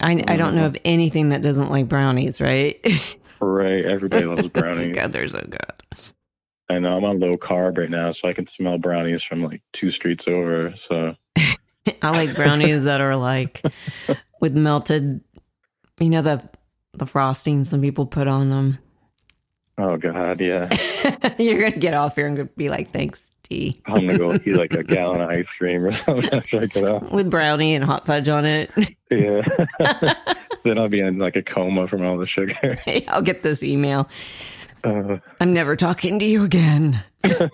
I, 0.00 0.22
I 0.26 0.36
don't 0.36 0.54
know 0.54 0.62
uh-huh. 0.62 0.68
of 0.68 0.76
anything 0.84 1.30
that 1.30 1.42
doesn't 1.42 1.70
like 1.70 1.88
brownies, 1.88 2.40
right? 2.40 2.78
right. 3.40 3.84
Everybody 3.84 4.26
loves 4.26 4.42
oh 4.44 4.48
brownies. 4.48 4.94
God, 4.94 5.12
they're 5.12 5.28
so 5.28 5.44
good. 5.48 6.14
I 6.68 6.78
know 6.78 6.96
I'm 6.96 7.04
on 7.04 7.20
low 7.20 7.36
carb 7.36 7.78
right 7.78 7.90
now, 7.90 8.10
so 8.10 8.28
I 8.28 8.32
can 8.32 8.46
smell 8.46 8.78
brownies 8.78 9.22
from 9.22 9.42
like 9.42 9.62
two 9.72 9.90
streets 9.90 10.26
over. 10.26 10.74
So 10.76 11.14
I 11.36 12.10
like 12.10 12.34
brownies 12.34 12.84
that 12.84 13.00
are 13.00 13.16
like 13.16 13.62
with 14.40 14.54
melted, 14.54 15.20
you 16.00 16.10
know 16.10 16.22
the 16.22 16.48
the 16.92 17.06
frosting 17.06 17.64
some 17.64 17.80
people 17.80 18.06
put 18.06 18.28
on 18.28 18.50
them. 18.50 18.78
Oh 19.76 19.96
God, 19.96 20.40
yeah. 20.40 20.68
You're 21.38 21.58
gonna 21.58 21.76
get 21.76 21.94
off 21.94 22.14
here 22.14 22.28
and 22.28 22.54
be 22.56 22.68
like, 22.68 22.90
"Thanks, 22.90 23.32
T." 23.42 23.76
I'm 23.86 24.06
gonna 24.06 24.18
go 24.18 24.34
eat 24.34 24.54
like 24.54 24.72
a 24.72 24.84
gallon 24.84 25.20
of 25.20 25.30
ice 25.30 25.50
cream 25.50 25.84
or 25.84 25.90
something 25.90 26.32
after 26.32 26.60
I 26.60 26.66
get 26.66 26.84
off 26.84 27.10
with 27.10 27.28
brownie 27.28 27.74
and 27.74 27.84
hot 27.84 28.06
fudge 28.06 28.28
on 28.28 28.44
it. 28.44 28.70
Yeah. 29.10 29.42
then 30.64 30.78
I'll 30.78 30.88
be 30.88 31.00
in 31.00 31.18
like 31.18 31.34
a 31.34 31.42
coma 31.42 31.88
from 31.88 32.04
all 32.04 32.18
the 32.18 32.26
sugar. 32.26 32.74
Hey, 32.84 33.04
I'll 33.08 33.22
get 33.22 33.42
this 33.42 33.64
email. 33.64 34.08
Uh, 34.84 35.18
I'm 35.40 35.52
never 35.52 35.74
talking 35.74 36.18
to 36.20 36.24
you 36.24 36.44
again. 36.44 37.02
I 37.24 37.50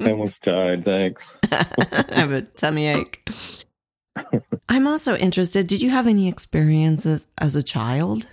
almost 0.00 0.42
died. 0.42 0.84
Thanks. 0.84 1.36
I 1.50 1.66
have 2.12 2.30
a 2.30 2.42
tummy 2.42 2.86
ache. 2.86 3.28
I'm 4.68 4.86
also 4.86 5.16
interested. 5.16 5.66
Did 5.66 5.82
you 5.82 5.90
have 5.90 6.06
any 6.06 6.28
experiences 6.28 7.26
as 7.36 7.56
a 7.56 7.62
child 7.62 8.26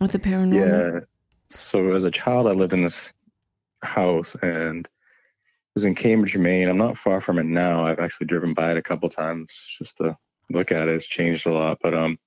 with 0.00 0.12
the 0.12 0.18
paranormal? 0.18 0.54
Yeah 0.54 1.00
so 1.50 1.92
as 1.92 2.04
a 2.04 2.10
child, 2.10 2.46
I 2.46 2.52
lived 2.52 2.72
in 2.72 2.82
this 2.82 3.12
house 3.82 4.36
and 4.40 4.86
it 4.86 5.74
was 5.74 5.84
in 5.84 5.94
Cambridge, 5.94 6.36
Maine. 6.36 6.68
I'm 6.68 6.78
not 6.78 6.98
far 6.98 7.20
from 7.20 7.38
it 7.38 7.46
now. 7.46 7.84
I've 7.84 8.00
actually 8.00 8.26
driven 8.26 8.54
by 8.54 8.72
it 8.72 8.76
a 8.76 8.82
couple 8.82 9.08
times 9.08 9.76
just 9.78 9.98
to 9.98 10.16
look 10.50 10.72
at 10.72 10.88
it. 10.88 10.94
It's 10.94 11.06
changed 11.06 11.46
a 11.46 11.52
lot, 11.52 11.78
but 11.82 11.94
um, 11.94 12.18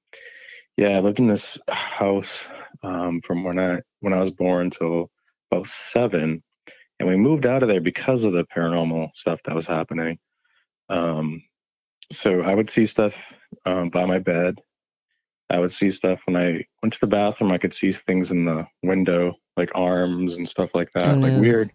yeah, 0.77 0.89
I 0.89 0.99
lived 0.99 1.19
in 1.19 1.27
this 1.27 1.57
house 1.67 2.47
um, 2.83 3.21
from 3.21 3.43
when 3.43 3.59
I 3.59 3.81
when 3.99 4.13
I 4.13 4.19
was 4.19 4.31
born 4.31 4.69
till 4.69 5.11
about 5.51 5.67
seven, 5.67 6.43
and 6.99 7.09
we 7.09 7.15
moved 7.15 7.45
out 7.45 7.63
of 7.63 7.69
there 7.69 7.81
because 7.81 8.23
of 8.23 8.33
the 8.33 8.45
paranormal 8.45 9.09
stuff 9.13 9.39
that 9.45 9.55
was 9.55 9.67
happening. 9.67 10.19
Um, 10.89 11.43
so 12.11 12.41
I 12.41 12.55
would 12.55 12.69
see 12.69 12.85
stuff 12.85 13.15
um, 13.65 13.89
by 13.89 14.05
my 14.05 14.19
bed 14.19 14.59
I 15.53 15.59
would 15.59 15.71
see 15.71 15.91
stuff 15.91 16.19
when 16.25 16.35
I 16.35 16.65
went 16.81 16.93
to 16.93 16.99
the 16.99 17.07
bathroom. 17.07 17.51
I 17.51 17.59
could 17.59 17.75
see 17.75 17.91
things 17.91 18.31
in 18.31 18.45
the 18.45 18.65
window, 18.81 19.35
like 19.55 19.71
arms 19.75 20.37
and 20.37 20.49
stuff 20.49 20.73
like 20.73 20.89
that, 20.93 21.19
like 21.19 21.39
weird 21.39 21.71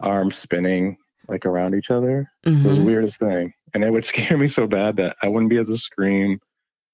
arms 0.00 0.36
spinning 0.36 0.96
like 1.28 1.46
around 1.46 1.76
each 1.76 1.92
other. 1.92 2.28
Mm-hmm. 2.44 2.64
It 2.64 2.66
was 2.66 2.76
the 2.76 2.82
mm-hmm. 2.82 2.90
weirdest 2.90 3.20
thing, 3.20 3.54
and 3.72 3.84
it 3.84 3.92
would 3.92 4.04
scare 4.12 4.36
me 4.36 4.48
so 4.48 4.66
bad 4.66 4.96
that 4.96 5.16
I 5.22 5.28
wouldn't 5.28 5.50
be 5.50 5.58
able 5.58 5.72
to 5.72 5.78
scream. 5.78 6.40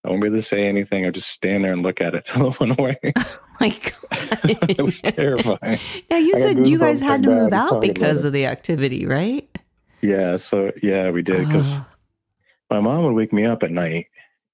I 0.04 0.08
wouldn't 0.08 0.22
be 0.24 0.28
able 0.28 0.36
to 0.36 0.42
say 0.42 0.68
anything. 0.68 1.06
I'd 1.06 1.14
just 1.14 1.30
stand 1.30 1.64
there 1.64 1.72
and 1.72 1.82
look 1.82 2.02
at 2.02 2.14
it 2.14 2.24
till 2.26 2.52
it 2.52 2.60
went 2.60 2.78
away. 2.78 2.98
Oh 3.60 3.66
my 3.66 3.70
god, 3.70 4.70
it 4.70 4.84
was 4.84 5.02
terrifying. 5.02 5.80
Now 6.08 6.18
you 6.18 6.36
said 6.36 6.68
you 6.68 6.78
guys 6.78 7.00
had 7.00 7.24
to 7.24 7.28
move 7.28 7.52
out 7.52 7.80
because 7.80 8.22
of 8.22 8.32
the 8.32 8.46
activity, 8.46 9.04
right? 9.04 9.48
Yeah. 10.00 10.36
So 10.36 10.70
yeah, 10.80 11.10
we 11.10 11.22
did 11.22 11.44
because 11.44 11.74
my 12.70 12.78
mom 12.78 13.02
would 13.02 13.14
wake 13.14 13.32
me 13.32 13.46
up 13.46 13.64
at 13.64 13.72
night 13.72 14.06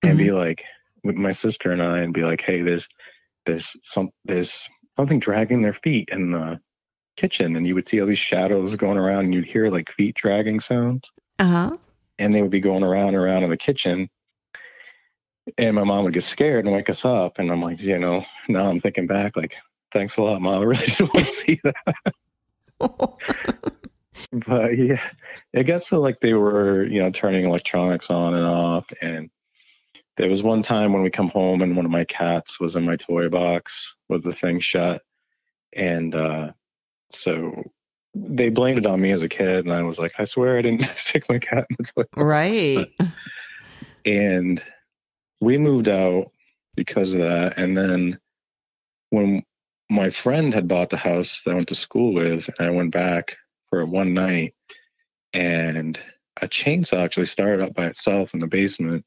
and 0.02 0.12
mm-hmm. 0.12 0.26
be 0.26 0.32
like, 0.32 0.64
with 1.04 1.16
my 1.16 1.32
sister 1.32 1.70
and 1.70 1.82
I 1.82 1.98
and 1.98 2.12
be 2.14 2.24
like, 2.24 2.40
hey, 2.40 2.62
there's 2.62 2.88
there's 3.46 3.76
some 3.82 4.10
there's 4.24 4.68
something 4.96 5.20
dragging 5.20 5.62
their 5.62 5.72
feet 5.72 6.08
in 6.10 6.32
the 6.32 6.58
kitchen, 7.16 7.56
and 7.56 7.66
you 7.66 7.74
would 7.74 7.86
see 7.86 8.00
all 8.00 8.06
these 8.06 8.18
shadows 8.18 8.74
going 8.76 8.98
around, 8.98 9.26
and 9.26 9.34
you'd 9.34 9.44
hear 9.44 9.68
like 9.68 9.90
feet 9.92 10.16
dragging 10.16 10.60
sounds. 10.60 11.10
Uh 11.38 11.44
huh. 11.44 11.76
and 12.18 12.34
they 12.34 12.42
would 12.42 12.50
be 12.50 12.60
going 12.60 12.84
around 12.84 13.08
and 13.08 13.16
around 13.16 13.42
in 13.42 13.50
the 13.50 13.56
kitchen. 13.56 14.08
And 15.58 15.74
my 15.74 15.84
mom 15.84 16.04
would 16.04 16.14
get 16.14 16.24
scared 16.24 16.64
and 16.64 16.74
wake 16.74 16.88
us 16.88 17.04
up. 17.04 17.38
And 17.38 17.50
I'm 17.50 17.60
like, 17.60 17.80
you 17.80 17.98
know, 17.98 18.24
now 18.48 18.68
I'm 18.68 18.80
thinking 18.80 19.06
back, 19.06 19.36
like, 19.36 19.56
thanks 19.92 20.16
a 20.16 20.22
lot, 20.22 20.40
mom. 20.40 20.62
I 20.62 20.64
really 20.64 20.86
didn't 20.86 21.12
want 21.12 21.26
to 21.26 21.32
see 21.34 21.60
that. 21.64 22.14
but 24.46 24.78
yeah, 24.78 25.02
it 25.52 25.64
gets 25.64 25.88
to 25.88 25.98
like 25.98 26.20
they 26.20 26.34
were, 26.34 26.86
you 26.86 27.02
know, 27.02 27.10
turning 27.10 27.44
electronics 27.44 28.10
on 28.10 28.34
and 28.34 28.46
off. 28.46 28.90
And 29.02 29.28
there 30.16 30.28
was 30.28 30.42
one 30.42 30.62
time 30.62 30.92
when 30.92 31.02
we 31.02 31.10
come 31.10 31.28
home 31.28 31.62
and 31.62 31.76
one 31.76 31.84
of 31.84 31.90
my 31.90 32.04
cats 32.04 32.60
was 32.60 32.76
in 32.76 32.84
my 32.84 32.96
toy 32.96 33.28
box 33.28 33.94
with 34.08 34.22
the 34.22 34.32
thing 34.32 34.60
shut. 34.60 35.02
And 35.74 36.14
uh, 36.14 36.52
so 37.10 37.64
they 38.14 38.48
blamed 38.48 38.78
it 38.78 38.86
on 38.86 39.00
me 39.00 39.10
as 39.10 39.22
a 39.22 39.28
kid. 39.28 39.64
And 39.64 39.72
I 39.72 39.82
was 39.82 39.98
like, 39.98 40.12
I 40.18 40.24
swear 40.24 40.56
I 40.56 40.62
didn't 40.62 40.88
stick 40.96 41.28
my 41.28 41.38
cat 41.38 41.66
in 41.68 41.76
the 41.78 41.84
toy 41.84 42.02
box. 42.12 42.24
Right. 42.24 42.86
and 44.06 44.62
we 45.40 45.58
moved 45.58 45.88
out 45.88 46.30
because 46.76 47.12
of 47.12 47.20
that. 47.20 47.58
And 47.58 47.76
then 47.76 48.18
when 49.10 49.42
my 49.90 50.10
friend 50.10 50.54
had 50.54 50.68
bought 50.68 50.90
the 50.90 50.96
house 50.96 51.42
that 51.42 51.52
I 51.52 51.54
went 51.54 51.68
to 51.68 51.74
school 51.74 52.14
with, 52.14 52.48
and 52.58 52.68
I 52.68 52.70
went 52.70 52.92
back 52.92 53.36
for 53.68 53.84
one 53.84 54.14
night, 54.14 54.54
and 55.32 55.98
a 56.40 56.48
chainsaw 56.48 57.04
actually 57.04 57.26
started 57.26 57.60
up 57.60 57.74
by 57.74 57.86
itself 57.86 58.34
in 58.34 58.40
the 58.40 58.46
basement, 58.46 59.04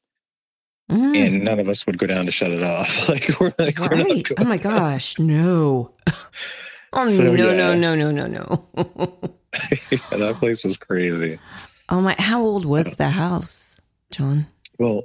Mm. 0.90 1.16
and 1.16 1.44
none 1.44 1.60
of 1.60 1.68
us 1.68 1.86
would 1.86 1.98
go 1.98 2.06
down 2.06 2.24
to 2.24 2.30
shut 2.30 2.50
it 2.50 2.62
off. 2.62 3.08
like 3.10 3.28
we're 3.38 3.52
like, 3.58 3.78
we're 3.78 3.94
not 3.94 4.06
right. 4.06 4.24
going 4.24 4.38
Oh 4.38 4.44
my 4.44 4.56
gosh, 4.56 5.18
no. 5.18 5.92
Oh 6.94 7.10
So, 7.10 7.34
no, 7.34 7.52
no, 7.54 7.74
no, 7.74 7.94
no, 7.94 8.10
no, 8.10 8.26
no. 8.26 8.66
yeah, 9.90 9.98
that 10.10 10.36
place 10.38 10.64
was 10.64 10.78
crazy. 10.78 11.38
oh 11.90 12.00
my 12.00 12.16
how 12.18 12.40
old 12.40 12.64
was 12.64 12.92
the 12.92 13.10
house, 13.10 13.76
John? 14.10 14.46
Well, 14.78 15.02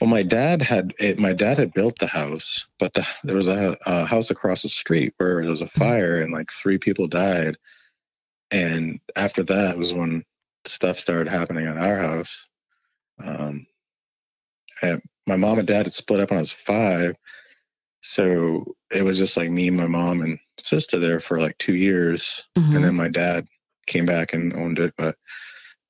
well, 0.00 0.10
my 0.10 0.24
dad 0.24 0.62
had 0.62 0.94
it. 0.98 1.18
My 1.20 1.32
dad 1.32 1.58
had 1.58 1.72
built 1.72 2.00
the 2.00 2.08
house, 2.08 2.66
but 2.80 2.92
the, 2.94 3.06
there 3.22 3.36
was 3.36 3.46
a, 3.46 3.76
a 3.86 4.04
house 4.04 4.30
across 4.30 4.62
the 4.62 4.68
street 4.68 5.14
where 5.18 5.40
there 5.42 5.50
was 5.50 5.62
a 5.62 5.68
fire 5.68 6.20
and 6.20 6.32
like 6.32 6.50
three 6.50 6.76
people 6.78 7.06
died. 7.06 7.56
And 8.50 8.98
after 9.14 9.44
that 9.44 9.78
was 9.78 9.94
when 9.94 10.24
stuff 10.64 10.98
started 10.98 11.28
happening 11.28 11.66
at 11.66 11.76
our 11.78 11.98
house. 11.98 12.44
Um, 13.24 13.66
and 14.82 15.00
my 15.26 15.36
mom 15.36 15.58
and 15.58 15.66
dad 15.66 15.86
had 15.86 15.92
split 15.92 16.20
up 16.20 16.30
when 16.30 16.38
I 16.38 16.42
was 16.42 16.52
five, 16.52 17.16
so 18.02 18.76
it 18.92 19.02
was 19.02 19.18
just 19.18 19.36
like 19.36 19.50
me, 19.50 19.70
my 19.70 19.86
mom, 19.86 20.20
and 20.22 20.38
sister 20.58 20.98
there 20.98 21.20
for 21.20 21.40
like 21.40 21.58
two 21.58 21.74
years 21.74 22.44
Mhm. 22.56 22.74
and 22.76 22.84
then 22.84 22.94
my 22.94 23.08
dad 23.08 23.46
came 23.86 24.06
back 24.06 24.32
and 24.32 24.52
owned 24.54 24.78
it. 24.78 24.94
But 24.96 25.16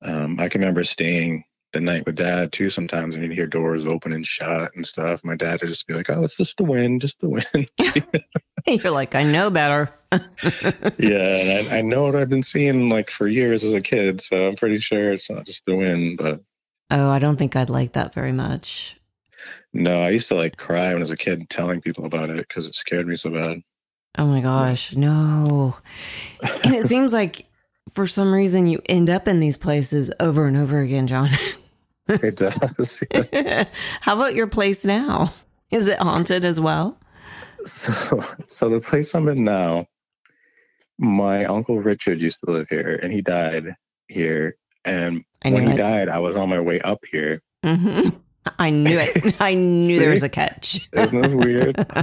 um, 0.03 0.39
I 0.39 0.49
can 0.49 0.61
remember 0.61 0.83
staying 0.83 1.43
the 1.73 1.79
night 1.81 2.05
with 2.05 2.15
dad 2.15 2.51
too. 2.51 2.69
Sometimes 2.69 3.15
and 3.15 3.23
you'd 3.23 3.33
hear 3.33 3.47
doors 3.47 3.85
open 3.85 4.13
and 4.13 4.25
shut 4.25 4.71
and 4.75 4.85
stuff. 4.85 5.21
My 5.23 5.35
dad 5.35 5.61
would 5.61 5.67
just 5.67 5.87
be 5.87 5.93
like, 5.93 6.09
"Oh, 6.09 6.23
it's 6.23 6.37
just 6.37 6.57
the 6.57 6.63
wind, 6.63 7.01
just 7.01 7.19
the 7.19 7.29
wind." 7.29 7.69
You're 8.67 8.91
like, 8.91 9.15
I 9.15 9.23
know 9.23 9.49
better. 9.49 9.93
yeah, 10.11 11.37
and 11.37 11.69
I, 11.69 11.77
I 11.77 11.81
know 11.81 12.03
what 12.03 12.15
I've 12.15 12.29
been 12.29 12.43
seeing 12.43 12.89
like 12.89 13.09
for 13.09 13.27
years 13.27 13.63
as 13.63 13.73
a 13.73 13.81
kid, 13.81 14.21
so 14.21 14.47
I'm 14.47 14.55
pretty 14.55 14.79
sure 14.79 15.11
it's 15.13 15.29
not 15.29 15.45
just 15.45 15.63
the 15.65 15.75
wind. 15.75 16.17
But 16.17 16.41
Oh, 16.89 17.09
I 17.09 17.19
don't 17.19 17.37
think 17.37 17.55
I'd 17.55 17.69
like 17.69 17.93
that 17.93 18.13
very 18.13 18.31
much. 18.31 18.97
no, 19.73 20.01
I 20.01 20.09
used 20.09 20.29
to 20.29 20.35
like 20.35 20.57
cry 20.57 20.87
when 20.89 20.97
I 20.97 21.01
was 21.01 21.11
a 21.11 21.17
kid 21.17 21.49
telling 21.49 21.81
people 21.81 22.05
about 22.05 22.29
it 22.29 22.37
because 22.37 22.67
it 22.67 22.75
scared 22.75 23.07
me 23.07 23.15
so 23.15 23.29
bad. 23.29 23.61
Oh 24.17 24.25
my 24.25 24.41
gosh, 24.41 24.95
no. 24.95 25.77
And 26.41 26.73
it 26.73 26.85
seems 26.85 27.13
like 27.13 27.45
for 27.91 28.07
some 28.07 28.33
reason 28.33 28.67
you 28.67 28.81
end 28.89 29.09
up 29.09 29.27
in 29.27 29.39
these 29.39 29.57
places 29.57 30.11
over 30.19 30.47
and 30.47 30.57
over 30.57 30.79
again, 30.79 31.07
John. 31.07 31.29
it 32.07 32.37
does. 32.37 33.03
yeah. 33.33 33.65
How 34.01 34.15
about 34.15 34.33
your 34.33 34.47
place 34.47 34.83
now? 34.83 35.33
Is 35.71 35.87
it 35.87 35.99
haunted 35.99 36.45
as 36.45 36.59
well? 36.59 36.97
So, 37.65 38.23
so 38.45 38.69
the 38.69 38.79
place 38.79 39.13
I'm 39.13 39.27
in 39.27 39.43
now, 39.43 39.87
my 40.97 41.45
uncle 41.45 41.79
Richard 41.79 42.21
used 42.21 42.39
to 42.41 42.51
live 42.51 42.69
here, 42.69 42.99
and 43.01 43.11
he 43.11 43.21
died 43.21 43.75
here. 44.07 44.55
And 44.87 45.23
I 45.43 45.51
when 45.51 45.67
he 45.67 45.73
it. 45.73 45.77
died, 45.77 46.09
I 46.09 46.19
was 46.19 46.35
on 46.35 46.49
my 46.49 46.59
way 46.59 46.79
up 46.81 46.99
here. 47.11 47.41
hmm 47.63 48.01
I 48.59 48.69
knew 48.69 48.97
it. 48.97 49.35
I 49.41 49.53
knew 49.53 49.99
there 49.99 50.09
was 50.09 50.23
a 50.23 50.29
catch. 50.29 50.89
Isn't 50.93 51.21
this 51.21 51.33
weird? 51.33 51.75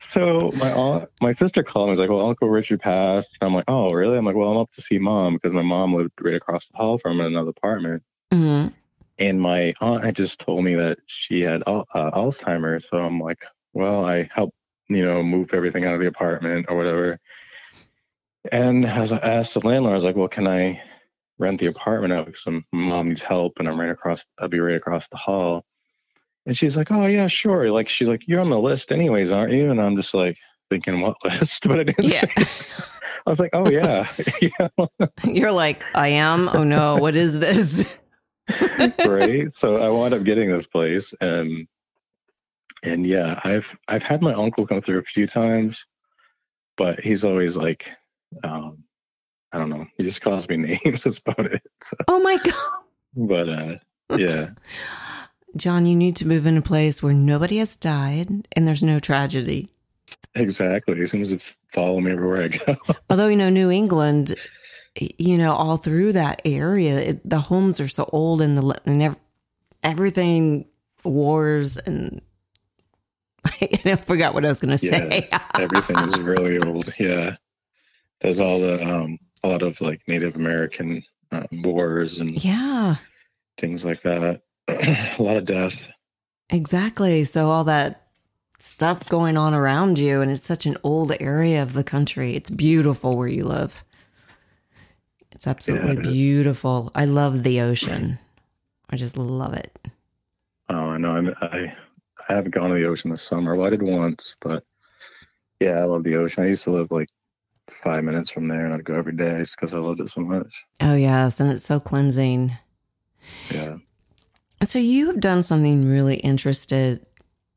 So 0.00 0.52
my 0.54 0.70
aunt, 0.72 1.08
my 1.20 1.32
sister 1.32 1.64
called 1.64 1.88
me. 1.88 1.90
Was 1.90 1.98
like, 1.98 2.10
"Well, 2.10 2.28
Uncle 2.28 2.48
Richard 2.48 2.80
passed." 2.80 3.38
And 3.40 3.48
I'm 3.48 3.54
like, 3.54 3.64
"Oh, 3.66 3.90
really?" 3.90 4.16
I'm 4.16 4.24
like, 4.24 4.36
"Well, 4.36 4.50
I'm 4.52 4.58
up 4.58 4.70
to 4.72 4.80
see 4.80 4.98
mom 4.98 5.34
because 5.34 5.52
my 5.52 5.62
mom 5.62 5.94
lived 5.94 6.12
right 6.20 6.34
across 6.34 6.68
the 6.68 6.76
hall 6.76 6.96
from 6.96 7.18
in 7.20 7.26
another 7.26 7.50
apartment." 7.50 8.04
Mhm. 8.32 8.72
And 9.18 9.40
my 9.40 9.74
aunt 9.80 10.04
had 10.04 10.14
just 10.14 10.38
told 10.38 10.62
me 10.62 10.76
that 10.76 10.98
she 11.06 11.40
had 11.40 11.64
uh, 11.66 11.82
Alzheimer's. 11.94 12.88
So 12.88 12.98
I'm 12.98 13.18
like, 13.18 13.44
"Well, 13.72 14.04
I 14.04 14.28
helped, 14.32 14.54
you 14.88 15.04
know, 15.04 15.24
move 15.24 15.52
everything 15.52 15.84
out 15.84 15.94
of 15.94 16.00
the 16.00 16.06
apartment 16.06 16.66
or 16.68 16.76
whatever." 16.76 17.18
And 18.52 18.84
as 18.84 19.10
I 19.10 19.18
asked 19.18 19.54
the 19.54 19.66
landlord, 19.66 19.92
I 19.92 19.96
was 19.96 20.04
like, 20.04 20.16
"Well, 20.16 20.28
can 20.28 20.46
I 20.46 20.80
rent 21.38 21.60
the 21.60 21.66
apartment 21.66 22.12
out 22.12 22.26
because 22.26 22.46
my 22.46 22.62
mom 22.72 23.08
needs 23.08 23.22
help, 23.22 23.58
and 23.58 23.68
I'm 23.68 23.78
right 23.80 23.90
across. 23.90 24.24
I'll 24.38 24.48
be 24.48 24.60
right 24.60 24.76
across 24.76 25.08
the 25.08 25.16
hall." 25.16 25.64
And 26.46 26.56
she's 26.56 26.76
like, 26.76 26.90
"Oh 26.90 27.06
yeah, 27.06 27.26
sure." 27.26 27.70
Like 27.70 27.88
she's 27.88 28.08
like, 28.08 28.26
"You're 28.26 28.40
on 28.40 28.50
the 28.50 28.58
list, 28.58 28.92
anyways, 28.92 29.32
aren't 29.32 29.52
you?" 29.52 29.70
And 29.70 29.80
I'm 29.80 29.96
just 29.96 30.14
like 30.14 30.36
thinking, 30.70 31.00
"What 31.00 31.16
list?" 31.24 31.66
But 31.66 31.80
I 31.80 31.84
didn't. 31.84 32.04
Yeah. 32.04 32.20
Say. 32.20 32.46
I 33.26 33.30
was 33.30 33.40
like, 33.40 33.50
"Oh 33.52 33.68
yeah, 33.68 34.08
yeah, 34.40 34.68
You're 35.24 35.52
like, 35.52 35.82
I 35.94 36.08
am. 36.08 36.48
Oh 36.52 36.62
no, 36.64 36.96
what 36.96 37.16
is 37.16 37.40
this? 37.40 37.96
right." 39.04 39.50
So 39.52 39.76
I 39.76 39.88
wound 39.88 40.14
up 40.14 40.22
getting 40.24 40.50
this 40.50 40.66
place, 40.66 41.12
and 41.20 41.66
and 42.84 43.04
yeah, 43.04 43.40
I've 43.42 43.76
I've 43.88 44.04
had 44.04 44.22
my 44.22 44.32
uncle 44.32 44.66
come 44.66 44.80
through 44.80 45.00
a 45.00 45.04
few 45.04 45.26
times, 45.26 45.84
but 46.76 47.00
he's 47.02 47.24
always 47.24 47.56
like, 47.56 47.90
um, 48.44 48.84
I 49.52 49.58
don't 49.58 49.70
know, 49.70 49.86
he 49.96 50.02
just 50.04 50.20
calls 50.20 50.48
me 50.48 50.56
names. 50.84 51.02
That's 51.04 51.18
about 51.18 51.46
it. 51.46 51.62
So, 51.82 51.96
Oh 52.08 52.20
my 52.20 52.36
god. 52.36 52.54
but 53.14 53.48
uh, 53.48 53.74
yeah, 54.16 54.50
John, 55.56 55.86
you 55.86 55.96
need 55.96 56.16
to 56.16 56.26
move 56.26 56.46
in 56.46 56.56
a 56.56 56.62
place 56.62 57.02
where 57.02 57.14
nobody 57.14 57.58
has 57.58 57.76
died 57.76 58.28
and 58.52 58.66
there's 58.68 58.82
no 58.82 58.98
tragedy. 58.98 59.68
exactly. 60.34 60.96
He 60.96 61.06
seems 61.06 61.30
to 61.30 61.38
follow 61.72 62.00
me 62.00 62.12
everywhere 62.12 62.42
I 62.44 62.48
go. 62.48 62.76
Although, 63.10 63.28
you 63.28 63.36
know, 63.36 63.48
New 63.48 63.70
England, 63.70 64.34
you 65.18 65.38
know, 65.38 65.52
all 65.54 65.76
through 65.78 66.12
that 66.12 66.42
area, 66.44 66.98
it, 67.00 67.28
the 67.28 67.40
homes 67.40 67.80
are 67.80 67.88
so 67.88 68.08
old 68.12 68.40
and 68.42 68.56
the 68.58 68.80
and 68.84 69.02
ev- 69.02 69.20
everything 69.82 70.66
wars 71.04 71.76
and 71.78 72.20
I 73.84 73.96
forgot 74.04 74.34
what 74.34 74.44
I 74.44 74.48
was 74.48 74.58
going 74.60 74.72
to 74.76 74.78
say. 74.78 75.28
everything 75.58 75.96
is 76.00 76.18
really 76.18 76.58
old. 76.58 76.92
Yeah, 76.98 77.36
there's 78.20 78.40
all 78.40 78.60
the 78.60 78.82
um, 78.84 79.18
a 79.46 79.52
lot 79.52 79.62
of 79.62 79.80
like 79.80 80.00
Native 80.06 80.36
American 80.36 81.02
um, 81.32 81.46
wars 81.52 82.20
and 82.20 82.30
yeah, 82.44 82.96
things 83.58 83.84
like 83.84 84.02
that. 84.02 84.42
a 84.68 85.16
lot 85.18 85.36
of 85.36 85.44
death. 85.44 85.86
exactly. 86.50 87.24
So 87.24 87.48
all 87.48 87.64
that 87.64 88.08
stuff 88.58 89.08
going 89.08 89.36
on 89.36 89.54
around 89.54 89.98
you, 89.98 90.20
and 90.20 90.30
it's 90.30 90.46
such 90.46 90.66
an 90.66 90.76
old 90.82 91.12
area 91.20 91.62
of 91.62 91.72
the 91.72 91.84
country. 91.84 92.34
It's 92.34 92.50
beautiful 92.50 93.16
where 93.16 93.28
you 93.28 93.44
live. 93.44 93.84
It's 95.32 95.46
absolutely 95.46 95.92
it 95.92 96.06
is. 96.06 96.12
beautiful. 96.12 96.90
I 96.94 97.04
love 97.04 97.42
the 97.42 97.60
ocean. 97.60 98.18
I 98.88 98.96
just 98.96 99.16
love 99.16 99.54
it. 99.54 99.76
Oh, 100.68 100.90
I 100.90 100.98
know. 100.98 101.34
I, 101.40 101.46
I 101.46 101.76
I 102.28 102.34
haven't 102.34 102.54
gone 102.54 102.70
to 102.70 102.74
the 102.74 102.86
ocean 102.86 103.10
this 103.10 103.22
summer. 103.22 103.54
Well, 103.54 103.66
I 103.66 103.70
did 103.70 103.82
once, 103.82 104.36
but 104.40 104.64
yeah, 105.60 105.78
I 105.80 105.84
love 105.84 106.04
the 106.04 106.16
ocean. 106.16 106.44
I 106.44 106.48
used 106.48 106.64
to 106.64 106.72
live 106.72 106.90
like 106.90 107.08
five 107.70 108.04
minutes 108.04 108.30
from 108.30 108.48
there, 108.48 108.64
and 108.64 108.74
I'd 108.74 108.84
go 108.84 108.94
every 108.94 109.14
day 109.14 109.38
just 109.38 109.56
because 109.56 109.74
I 109.74 109.78
loved 109.78 110.00
it 110.00 110.10
so 110.10 110.20
much. 110.20 110.64
Oh 110.80 110.94
yes, 110.94 111.40
and 111.40 111.50
it's 111.50 111.64
so 111.64 111.80
cleansing. 111.80 112.52
Yeah. 113.50 113.76
So 114.62 114.78
you 114.78 115.06
have 115.08 115.20
done 115.20 115.42
something 115.42 115.88
really 115.88 116.16
interested, 116.16 117.06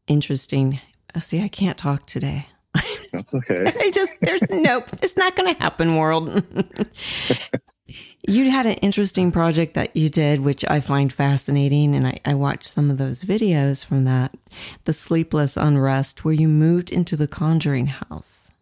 interesting. 0.08 0.80
Oh, 1.16 1.22
see, 1.22 1.42
I 1.42 1.48
can't 1.48 1.78
talk 1.78 2.06
today. 2.06 2.48
That's 3.12 3.34
okay. 3.34 3.64
I 3.66 3.92
just 3.92 4.16
there's 4.22 4.42
nope, 4.50 4.90
it's 5.02 5.18
not 5.18 5.36
going 5.36 5.54
to 5.54 5.60
happen, 5.60 5.96
world. 5.96 6.44
you 8.28 8.52
had 8.52 8.66
an 8.66 8.74
interesting 8.76 9.32
project 9.32 9.74
that 9.74 9.96
you 9.96 10.10
did, 10.10 10.42
which 10.42 10.64
I 10.70 10.80
find 10.80 11.12
fascinating, 11.12 11.96
and 11.96 12.06
I, 12.08 12.20
I 12.26 12.34
watched 12.34 12.68
some 12.68 12.92
of 12.92 12.98
those 12.98 13.24
videos 13.24 13.84
from 13.84 14.04
that, 14.06 14.36
the 14.84 14.94
sleepless 14.94 15.58
unrest, 15.58 16.24
where 16.24 16.34
you 16.34 16.48
moved 16.48 16.92
into 16.92 17.16
the 17.16 17.28
Conjuring 17.28 17.88
house. 17.88 18.54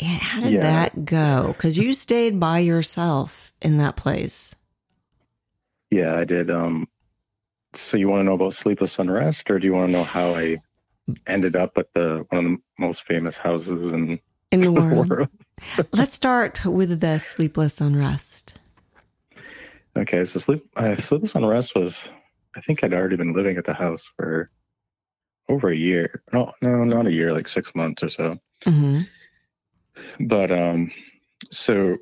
And 0.00 0.20
how 0.20 0.40
did 0.40 0.52
Yeah. 0.52 0.60
that 0.60 1.04
go? 1.04 1.48
Because 1.48 1.76
you 1.76 1.92
stayed 1.92 2.38
by 2.38 2.60
yourself 2.60 3.52
in 3.60 3.78
that 3.78 3.96
place. 3.96 4.54
Yeah, 5.90 6.14
I 6.16 6.24
did. 6.24 6.50
Um, 6.50 6.86
so 7.72 7.96
you 7.96 8.08
want 8.08 8.20
to 8.20 8.24
know 8.24 8.34
about 8.34 8.54
Sleepless 8.54 8.98
Unrest, 8.98 9.50
or 9.50 9.58
do 9.58 9.66
you 9.66 9.72
want 9.74 9.88
to 9.88 9.92
know 9.92 10.04
how 10.04 10.34
I 10.34 10.58
ended 11.26 11.56
up 11.56 11.78
at 11.78 11.92
the 11.94 12.26
one 12.28 12.44
of 12.44 12.52
the 12.52 12.58
most 12.78 13.04
famous 13.04 13.36
houses 13.36 13.92
in 13.92 14.18
In 14.52 14.60
the 14.64 14.72
world. 14.72 15.10
world? 15.10 15.28
Let's 15.92 16.14
start 16.14 16.64
with 16.64 17.00
the 17.00 17.18
sleepless 17.18 17.80
unrest. 17.80 18.54
Okay, 19.96 20.24
so 20.26 20.38
sleep. 20.38 20.64
Uh, 20.76 20.96
sleepless 20.96 21.34
unrest 21.34 21.74
was. 21.74 22.08
I 22.56 22.60
think 22.60 22.82
I'd 22.82 22.92
already 22.94 23.16
been 23.16 23.34
living 23.34 23.56
at 23.56 23.64
the 23.64 23.74
house 23.74 24.08
for 24.16 24.50
over 25.48 25.70
a 25.70 25.76
year. 25.76 26.22
No, 26.32 26.52
no, 26.60 26.84
not 26.84 27.06
a 27.06 27.12
year, 27.12 27.32
like 27.32 27.48
six 27.48 27.74
months 27.74 28.02
or 28.02 28.10
so. 28.10 28.38
hmm 28.64 29.00
But 30.20 30.50
um, 30.50 30.90
so 31.50 31.98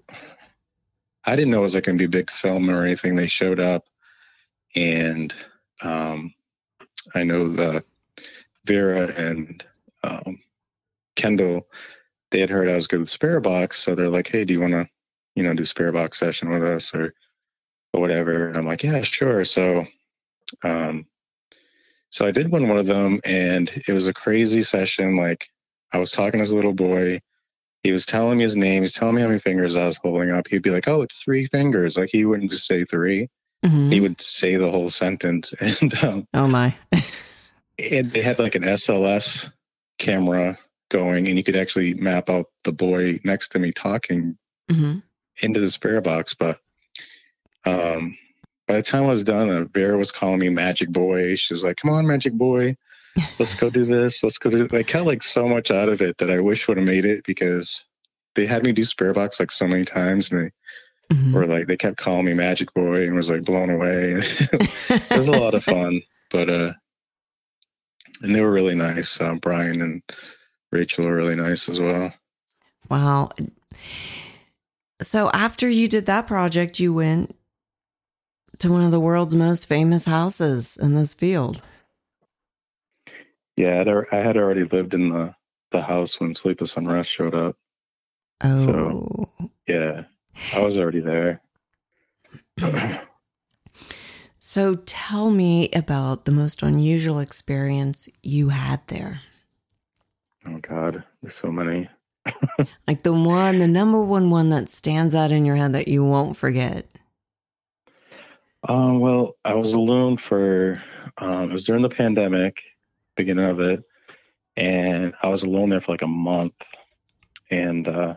I 1.24 1.36
didn't 1.36 1.50
know 1.50 1.60
it 1.60 1.62
was 1.62 1.74
like 1.74 1.84
going 1.84 1.98
to 1.98 2.02
be 2.02 2.18
a 2.18 2.20
big 2.20 2.30
film 2.30 2.70
or 2.70 2.84
anything. 2.84 3.14
They 3.14 3.26
showed 3.26 3.60
up, 3.60 3.84
and 4.74 5.34
um, 5.82 6.34
I 7.14 7.24
know 7.24 7.48
the 7.48 7.84
Vera 8.64 9.08
and 9.16 9.64
um, 10.02 10.40
Kendall, 11.14 11.66
they 12.30 12.40
had 12.40 12.50
heard 12.50 12.68
I 12.68 12.74
was 12.74 12.86
good 12.86 13.00
with 13.00 13.08
Spirit 13.08 13.42
Box, 13.42 13.78
so 13.78 13.94
they're 13.94 14.08
like, 14.08 14.28
"Hey, 14.28 14.44
do 14.44 14.54
you 14.54 14.60
want 14.60 14.72
to, 14.72 14.88
you 15.34 15.42
know, 15.42 15.54
do 15.54 15.64
Spirit 15.64 15.92
Box 15.92 16.18
session 16.18 16.50
with 16.50 16.62
us 16.62 16.94
or, 16.94 17.14
or 17.92 18.00
whatever?" 18.00 18.48
And 18.48 18.56
I'm 18.56 18.66
like, 18.66 18.82
"Yeah, 18.82 19.02
sure." 19.02 19.44
So, 19.44 19.86
um, 20.62 21.06
so 22.16 22.24
I 22.24 22.30
did 22.30 22.50
one 22.50 22.66
one 22.66 22.78
of 22.78 22.86
them, 22.86 23.20
and 23.26 23.70
it 23.86 23.92
was 23.92 24.06
a 24.08 24.14
crazy 24.14 24.62
session. 24.62 25.16
Like, 25.16 25.50
I 25.92 25.98
was 25.98 26.10
talking 26.10 26.38
to 26.38 26.44
this 26.44 26.50
little 26.54 26.72
boy. 26.72 27.20
He 27.82 27.92
was 27.92 28.06
telling 28.06 28.38
me 28.38 28.44
his 28.44 28.56
name. 28.56 28.82
He's 28.84 28.94
telling 28.94 29.16
me 29.16 29.20
how 29.20 29.28
many 29.28 29.38
fingers 29.38 29.76
I 29.76 29.86
was 29.86 29.98
holding 29.98 30.30
up. 30.30 30.48
He'd 30.48 30.62
be 30.62 30.70
like, 30.70 30.88
"Oh, 30.88 31.02
it's 31.02 31.22
three 31.22 31.46
fingers." 31.46 31.98
Like 31.98 32.08
he 32.10 32.24
wouldn't 32.24 32.50
just 32.50 32.66
say 32.66 32.86
3 32.86 33.28
hmm 33.62 33.90
He 33.92 34.00
would 34.00 34.18
say 34.18 34.56
the 34.56 34.70
whole 34.70 34.88
sentence, 34.88 35.52
and 35.60 35.94
um, 36.02 36.26
Oh 36.32 36.46
my. 36.48 36.74
and 36.90 38.10
they 38.10 38.22
had 38.22 38.38
like 38.38 38.54
an 38.54 38.62
SLS 38.62 39.52
camera 39.98 40.58
going, 40.88 41.28
and 41.28 41.36
you 41.36 41.44
could 41.44 41.54
actually 41.56 41.92
map 41.92 42.30
out 42.30 42.46
the 42.64 42.72
boy 42.72 43.20
next 43.24 43.50
to 43.50 43.58
me 43.58 43.72
talking 43.72 44.38
hmm 44.70 45.00
into 45.42 45.60
the 45.60 45.68
spirit 45.68 46.04
box. 46.04 46.32
But 46.32 46.60
um, 47.66 48.16
by 48.66 48.76
the 48.76 48.82
time 48.82 49.04
I 49.04 49.08
was 49.08 49.24
done, 49.24 49.50
uh, 49.50 49.64
Vera 49.72 49.96
was 49.96 50.12
calling 50.12 50.40
me 50.40 50.48
Magic 50.48 50.90
Boy. 50.90 51.36
She 51.36 51.54
was 51.54 51.64
like, 51.64 51.76
"Come 51.76 51.90
on, 51.90 52.06
Magic 52.06 52.32
Boy, 52.32 52.76
let's 53.38 53.54
go 53.54 53.70
do 53.70 53.84
this. 53.84 54.22
Let's 54.22 54.38
go 54.38 54.50
do." 54.50 54.66
They 54.68 54.84
cut 54.84 55.06
like 55.06 55.22
so 55.22 55.48
much 55.48 55.70
out 55.70 55.88
of 55.88 56.00
it 56.00 56.18
that 56.18 56.30
I 56.30 56.40
wish 56.40 56.66
would 56.68 56.78
have 56.78 56.86
made 56.86 57.04
it 57.04 57.24
because 57.24 57.84
they 58.34 58.46
had 58.46 58.64
me 58.64 58.72
do 58.72 58.84
spirit 58.84 59.14
box 59.14 59.40
like 59.40 59.50
so 59.50 59.66
many 59.66 59.84
times, 59.84 60.30
and 60.30 60.40
they 60.40 60.50
hmm 61.14 61.32
were 61.38 61.46
like 61.46 61.66
they 61.66 61.76
kept 61.76 61.96
calling 61.96 62.26
me 62.26 62.34
Magic 62.34 62.72
Boy 62.74 63.04
and 63.04 63.14
was 63.14 63.30
like 63.30 63.44
blown 63.44 63.70
away. 63.70 64.14
it 64.52 64.62
was 65.14 65.28
a 65.28 65.32
lot 65.32 65.54
of 65.54 65.64
fun, 65.64 66.02
but 66.30 66.50
uh, 66.50 66.72
and 68.22 68.34
they 68.34 68.40
were 68.40 68.52
really 68.52 68.74
nice. 68.74 69.20
Uh, 69.20 69.34
Brian 69.34 69.82
and 69.82 70.02
Rachel 70.72 71.04
were 71.04 71.16
really 71.16 71.36
nice 71.36 71.68
as 71.68 71.80
well. 71.80 72.12
Wow. 72.88 73.30
So 75.02 75.30
after 75.30 75.68
you 75.68 75.88
did 75.88 76.06
that 76.06 76.26
project, 76.26 76.80
you 76.80 76.94
went 76.94 77.36
to 78.58 78.70
one 78.70 78.84
of 78.84 78.90
the 78.90 79.00
world's 79.00 79.34
most 79.34 79.66
famous 79.66 80.04
houses 80.04 80.76
in 80.76 80.94
this 80.94 81.12
field. 81.14 81.60
Yeah, 83.56 83.84
I 84.12 84.16
had 84.16 84.36
already 84.36 84.64
lived 84.64 84.94
in 84.94 85.10
the 85.10 85.34
the 85.72 85.82
house 85.82 86.20
when 86.20 86.34
Sleepless 86.34 86.76
Unrest 86.76 87.10
showed 87.10 87.34
up. 87.34 87.56
Oh. 88.42 89.28
Yeah, 89.66 90.04
I 90.54 90.60
was 90.60 90.78
already 90.78 91.00
there. 91.00 91.40
So 94.38 94.76
tell 94.76 95.30
me 95.30 95.70
about 95.74 96.24
the 96.24 96.30
most 96.30 96.62
unusual 96.62 97.18
experience 97.18 98.08
you 98.22 98.50
had 98.50 98.80
there. 98.86 99.22
oh 100.46 100.58
God, 100.58 101.02
there's 101.20 101.34
so 101.34 101.50
many. 101.50 101.88
Like 102.86 103.02
the 103.02 103.12
one, 103.12 103.58
the 103.58 103.66
number 103.66 104.00
one 104.04 104.30
one 104.30 104.50
that 104.50 104.68
stands 104.68 105.16
out 105.16 105.32
in 105.32 105.44
your 105.44 105.56
head 105.56 105.72
that 105.72 105.88
you 105.88 106.04
won't 106.04 106.36
forget. 106.36 106.86
Um, 108.68 109.00
well, 109.00 109.36
I 109.44 109.54
was 109.54 109.72
alone 109.72 110.18
for 110.18 110.76
um, 111.18 111.50
it 111.50 111.52
was 111.52 111.64
during 111.64 111.82
the 111.82 111.88
pandemic, 111.88 112.58
beginning 113.16 113.48
of 113.48 113.60
it, 113.60 113.82
and 114.56 115.14
I 115.22 115.28
was 115.28 115.42
alone 115.42 115.70
there 115.70 115.80
for 115.80 115.92
like 115.92 116.02
a 116.02 116.08
month, 116.08 116.54
and 117.50 117.86
uh, 117.86 118.14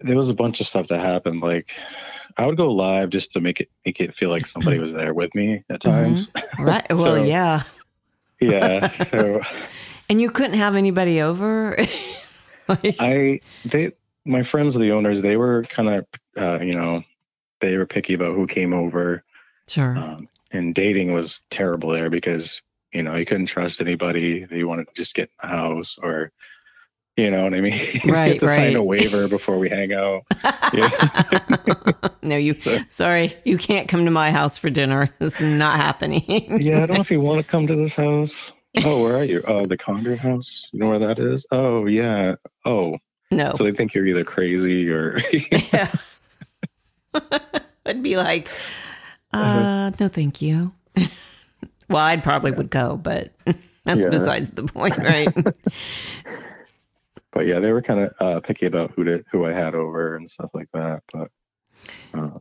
there 0.00 0.16
was 0.16 0.30
a 0.30 0.34
bunch 0.34 0.60
of 0.60 0.66
stuff 0.66 0.88
that 0.88 1.00
happened. 1.00 1.40
Like 1.40 1.70
I 2.36 2.46
would 2.46 2.56
go 2.56 2.70
live 2.70 3.10
just 3.10 3.32
to 3.32 3.40
make 3.40 3.60
it 3.60 3.68
make 3.84 4.00
it 4.00 4.14
feel 4.14 4.30
like 4.30 4.46
somebody 4.46 4.78
was 4.78 4.92
there 4.92 5.14
with 5.14 5.34
me 5.34 5.64
at 5.68 5.80
times. 5.80 6.28
Right? 6.58 6.86
well, 6.90 7.24
yeah. 7.26 7.62
yeah, 8.40 9.04
so 9.10 9.40
And 10.08 10.20
you 10.20 10.30
couldn't 10.30 10.58
have 10.58 10.76
anybody 10.76 11.20
over. 11.20 11.76
Like- 12.68 12.94
I 13.00 13.40
they 13.64 13.90
my 14.24 14.44
friends 14.44 14.76
the 14.76 14.92
owners 14.92 15.20
they 15.20 15.36
were 15.36 15.64
kind 15.64 15.88
of 15.88 16.06
uh, 16.40 16.60
you 16.60 16.76
know 16.76 17.02
they 17.62 17.78
were 17.78 17.86
picky 17.86 18.12
about 18.12 18.34
who 18.34 18.46
came 18.46 18.74
over. 18.74 19.24
sure. 19.68 19.96
Um, 19.96 20.28
and 20.50 20.74
dating 20.74 21.12
was 21.14 21.40
terrible 21.50 21.88
there 21.90 22.10
because 22.10 22.60
you 22.92 23.02
know 23.02 23.16
you 23.16 23.24
couldn't 23.24 23.46
trust 23.46 23.80
anybody. 23.80 24.44
They 24.44 24.64
wanted 24.64 24.88
to 24.88 24.92
just 24.94 25.14
get 25.14 25.30
in 25.42 25.48
the 25.50 25.56
house, 25.56 25.96
or 26.02 26.30
you 27.16 27.30
know 27.30 27.44
what 27.44 27.54
I 27.54 27.60
mean. 27.62 27.72
You 28.04 28.12
Right, 28.12 28.42
right. 28.42 28.72
Sign 28.72 28.76
a 28.76 28.82
waiver 28.82 29.28
before 29.28 29.58
we 29.58 29.70
hang 29.70 29.94
out. 29.94 30.24
no, 32.22 32.36
you. 32.36 32.54
Sorry, 32.88 33.34
you 33.44 33.56
can't 33.58 33.88
come 33.88 34.04
to 34.04 34.10
my 34.10 34.30
house 34.30 34.58
for 34.58 34.68
dinner. 34.70 35.08
This 35.18 35.36
is 35.40 35.40
not 35.58 35.76
happening. 35.78 36.22
yeah, 36.60 36.82
I 36.82 36.86
don't 36.86 36.96
know 36.96 37.00
if 37.00 37.10
you 37.10 37.20
want 37.20 37.44
to 37.44 37.50
come 37.50 37.66
to 37.66 37.76
this 37.76 37.94
house. 37.94 38.36
Oh, 38.84 39.02
where 39.02 39.16
are 39.16 39.24
you? 39.24 39.42
Oh, 39.46 39.66
the 39.66 39.76
Conjuring 39.76 40.16
House. 40.18 40.66
You 40.72 40.80
know 40.80 40.88
where 40.88 40.98
that 40.98 41.18
is? 41.18 41.44
Oh, 41.50 41.84
yeah. 41.86 42.36
Oh, 42.64 42.96
No. 43.30 43.52
so 43.54 43.64
they 43.64 43.72
think 43.72 43.92
you're 43.92 44.06
either 44.06 44.24
crazy 44.24 44.88
or 44.88 45.20
Yeah. 45.72 45.90
I'd 47.86 48.02
be 48.02 48.16
like, 48.16 48.48
uh, 49.32 49.90
no, 49.98 50.08
thank 50.08 50.40
you. 50.42 50.72
well, 51.88 51.98
I'd 52.04 52.22
probably 52.22 52.52
would 52.52 52.70
go, 52.70 52.96
but 52.96 53.32
that's 53.84 54.04
Yeah. 54.04 54.10
besides 54.10 54.50
the 54.50 54.64
point, 54.64 54.96
right? 54.98 55.32
but 57.32 57.46
yeah, 57.46 57.58
they 57.58 57.72
were 57.72 57.82
kind 57.82 58.00
of 58.00 58.12
uh, 58.20 58.40
picky 58.40 58.66
about 58.66 58.92
who 58.92 59.04
to, 59.04 59.24
who 59.30 59.44
I 59.46 59.52
had 59.52 59.74
over 59.74 60.16
and 60.16 60.30
stuff 60.30 60.50
like 60.54 60.68
that. 60.74 61.02
But 61.12 61.30
uh, 62.14 62.38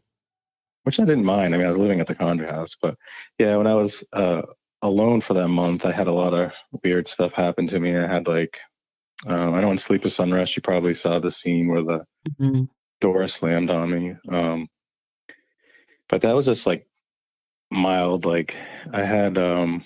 which 0.84 1.00
I 1.00 1.06
didn't 1.06 1.26
mind. 1.26 1.54
I 1.54 1.58
mean, 1.58 1.66
I 1.66 1.70
was 1.70 1.78
living 1.78 2.00
at 2.02 2.08
the 2.08 2.16
Conjuring 2.16 2.50
House, 2.50 2.76
but 2.82 2.96
yeah, 3.38 3.56
when 3.56 3.68
I 3.68 3.76
was 3.76 4.04
uh, 4.14 4.42
alone 4.82 5.22
for 5.22 5.34
that 5.36 5.48
month, 5.48 5.86
I 5.86 5.92
had 5.92 6.08
a 6.08 6.12
lot 6.14 6.34
of 6.34 6.52
weird 6.84 7.08
stuff 7.08 7.34
happen 7.34 7.68
to 7.68 7.80
me. 7.80 7.96
I 7.96 8.08
had 8.08 8.28
like, 8.28 8.58
um, 9.28 9.54
I 9.54 9.62
know 9.62 9.72
in 9.72 9.78
Sleepless 9.78 10.20
Unrest, 10.20 10.56
you 10.56 10.62
probably 10.62 10.94
saw 10.96 11.20
the 11.20 11.32
scene 11.32 11.68
where 11.68 11.84
the 11.84 12.06
Mhm. 12.40 12.68
Door 13.02 13.28
slammed 13.28 13.70
on 13.70 13.92
me. 13.92 14.16
Um, 14.30 14.70
but 16.10 16.22
that 16.22 16.36
was 16.36 16.46
just 16.46 16.66
like 16.66 16.88
mild. 17.70 18.26
Like 18.26 18.56
I 18.94 19.04
had, 19.04 19.38
um, 19.38 19.84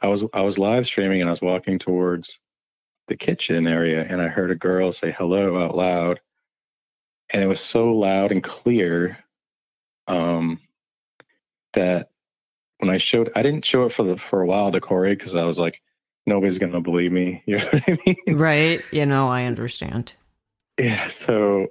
I 0.00 0.08
was 0.08 0.24
I 0.32 0.42
was 0.42 0.58
live 0.58 0.86
streaming 0.86 1.20
and 1.20 1.28
I 1.28 1.32
was 1.32 1.42
walking 1.42 1.78
towards 1.78 2.38
the 3.08 3.16
kitchen 3.16 3.66
area 3.66 4.04
and 4.08 4.20
I 4.22 4.28
heard 4.28 4.50
a 4.50 4.56
girl 4.56 4.92
say 4.92 5.14
hello 5.16 5.62
out 5.62 5.76
loud, 5.76 6.20
and 7.30 7.42
it 7.42 7.46
was 7.46 7.60
so 7.60 7.92
loud 7.92 8.32
and 8.32 8.42
clear, 8.42 9.18
um, 10.06 10.60
that 11.74 12.10
when 12.78 12.90
I 12.90 12.98
showed, 12.98 13.30
I 13.36 13.42
didn't 13.42 13.64
show 13.64 13.84
it 13.84 13.92
for 13.92 14.02
the 14.02 14.18
for 14.18 14.42
a 14.42 14.46
while 14.46 14.72
to 14.72 14.80
Corey 14.80 15.14
because 15.14 15.34
I 15.34 15.44
was 15.44 15.58
like, 15.58 15.80
nobody's 16.26 16.58
gonna 16.58 16.80
believe 16.80 17.12
me. 17.12 17.42
You 17.46 17.58
know 17.58 17.64
what 17.66 17.84
I 17.86 17.98
mean? 18.06 18.38
Right. 18.38 18.82
You 18.90 19.06
know, 19.06 19.28
I 19.28 19.44
understand. 19.44 20.14
Yeah. 20.78 21.08
So 21.08 21.68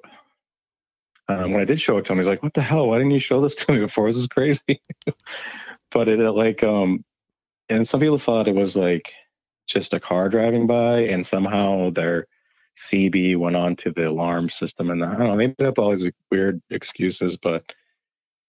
um, 1.32 1.52
when 1.52 1.62
I 1.62 1.65
did 1.65 1.82
show 1.82 1.98
it 1.98 2.06
to 2.06 2.13
him, 2.13 2.20
he's 2.20 2.28
like, 2.28 2.44
"What 2.44 2.54
the 2.54 2.62
hell? 2.62 2.88
Why 2.88 2.98
didn't 2.98 3.12
you 3.12 3.20
show 3.20 3.41
this 3.41 3.56
to 3.56 3.72
me 3.72 3.80
before? 3.80 4.08
This 4.08 4.17
is 4.17 4.28
crazy." 4.28 4.82
but 5.91 6.08
it 6.08 6.20
uh, 6.20 6.34
like 6.34 6.63
um, 6.63 7.04
and 7.70 7.88
some 7.88 8.00
people 8.00 8.20
thought 8.20 8.48
it 8.48 8.56
was 8.56 8.76
like 8.76 9.12
just 9.67 9.94
a 9.94 10.00
car 10.00 10.30
driving 10.30 10.67
by, 10.67 11.02
and 11.02 11.26
somehow 11.26 11.91
their 11.91 12.28
CB 12.89 13.38
went 13.38 13.56
on 13.56 13.76
to 13.78 13.91
the 13.91 14.10
alarm 14.10 14.50
system, 14.50 14.89
and 14.91 15.04
I 15.04 15.15
don't 15.15 15.28
know. 15.28 15.38
They 15.38 15.48
made 15.48 15.62
up 15.62 15.80
all 15.80 15.96
these 15.96 16.10
weird 16.32 16.62
excuses, 16.70 17.38
but 17.38 17.63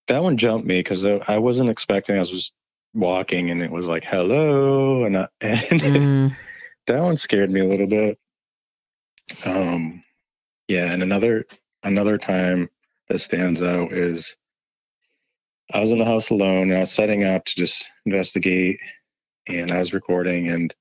that 0.09 0.23
one 0.23 0.37
jumped 0.37 0.67
me 0.67 0.81
because 0.81 1.05
I 1.05 1.39
wasn't 1.39 1.71
expecting. 1.71 2.17
I 2.17 2.21
was 2.21 2.31
just 2.31 2.53
walking, 2.95 3.51
and 3.51 3.63
it 3.63 3.71
was 3.71 3.87
like, 3.87 4.05
"Hello," 4.05 5.05
and 5.05 5.19
I, 5.19 5.29
and 5.41 5.83
Mm, 5.83 6.37
that 6.87 7.01
one 7.01 7.17
scared 7.17 7.51
me 7.51 7.61
a 7.61 7.67
little 7.69 7.87
bit. 7.87 8.19
Um, 9.45 10.03
yeah, 10.69 10.93
and 10.93 11.03
another 11.03 11.47
another 11.85 12.19
time 12.19 12.69
that 13.09 13.21
stands 13.21 13.63
out 13.63 13.93
is 13.93 14.35
I 15.73 15.81
was 15.81 15.91
in 15.93 15.99
the 15.99 16.05
house 16.05 16.31
alone 16.31 16.69
and 16.71 16.75
I 16.77 16.81
was 16.81 16.93
setting 16.93 17.25
up 17.25 17.45
to 17.47 17.55
just 17.57 17.89
investigate, 18.05 18.79
and 19.49 19.71
I 19.71 19.79
was 19.79 19.93
recording, 19.95 20.49
and 20.49 20.75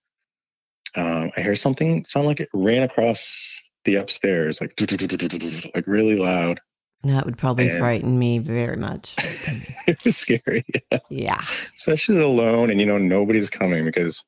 um, 0.96 1.32
I 1.38 1.42
hear 1.42 1.56
something 1.56 2.06
sound 2.06 2.28
like 2.28 2.40
it 2.42 2.50
ran 2.54 2.84
across 2.84 3.72
the 3.86 3.96
upstairs, 3.96 4.60
like 4.62 4.74
like 5.76 5.88
really 5.88 6.16
loud. 6.18 6.60
that 7.04 7.26
would 7.26 7.38
probably 7.38 7.70
And- 7.70 7.80
frighten 7.80 8.20
me 8.20 8.40
very 8.40 8.78
much. 8.78 9.16
it 9.88 10.04
was 10.04 10.18
scary, 10.18 10.66
Yeah. 11.10 11.42
especially 11.78 12.20
alone, 12.20 12.70
and 12.70 12.80
you 12.80 12.86
know 12.86 12.98
nobody's 12.98 13.50
coming 13.50 13.86
because 13.86 14.24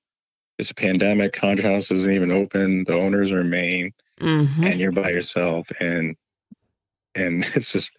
it's 0.59 0.71
a 0.71 0.75
pandemic. 0.75 1.33
Conjure 1.33 1.63
house 1.63 1.91
isn't 1.91 2.13
even 2.13 2.31
open. 2.31 2.83
The 2.85 2.93
owners 2.93 3.31
are 3.31 3.41
in 3.41 3.49
Maine. 3.49 3.91
hmm 4.19 4.63
and 4.63 4.79
you're 4.79 4.91
by 4.91 5.09
yourself 5.09 5.67
and 5.79 6.15
and 7.15 7.45
it's 7.55 7.71
just 7.71 7.91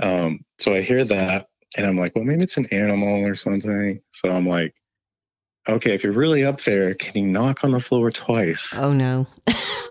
Um, 0.00 0.44
so 0.58 0.74
I 0.74 0.82
hear 0.82 1.04
that 1.04 1.48
and 1.76 1.86
I'm 1.86 1.96
like, 1.96 2.14
well, 2.14 2.24
maybe 2.24 2.42
it's 2.44 2.56
an 2.56 2.66
animal 2.66 3.26
or 3.26 3.34
something. 3.34 4.00
So 4.12 4.30
I'm 4.30 4.46
like, 4.46 4.74
okay, 5.68 5.94
if 5.94 6.04
you're 6.04 6.12
really 6.12 6.44
up 6.44 6.62
there, 6.62 6.94
can 6.94 7.24
you 7.24 7.30
knock 7.30 7.64
on 7.64 7.72
the 7.72 7.80
floor 7.80 8.10
twice? 8.10 8.68
Oh 8.76 8.92
no. 8.92 9.26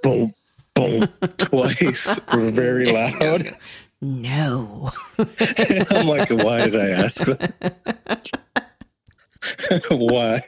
boom, 0.01 0.33
boom, 0.75 1.07
twice, 1.37 2.19
very 2.31 2.91
loud. 2.91 3.55
No. 4.01 4.91
I'm 5.17 6.07
like, 6.07 6.29
why 6.29 6.67
did 6.69 6.75
I 6.75 6.89
ask 6.89 7.23
that? 7.25 8.29
why? 9.89 10.41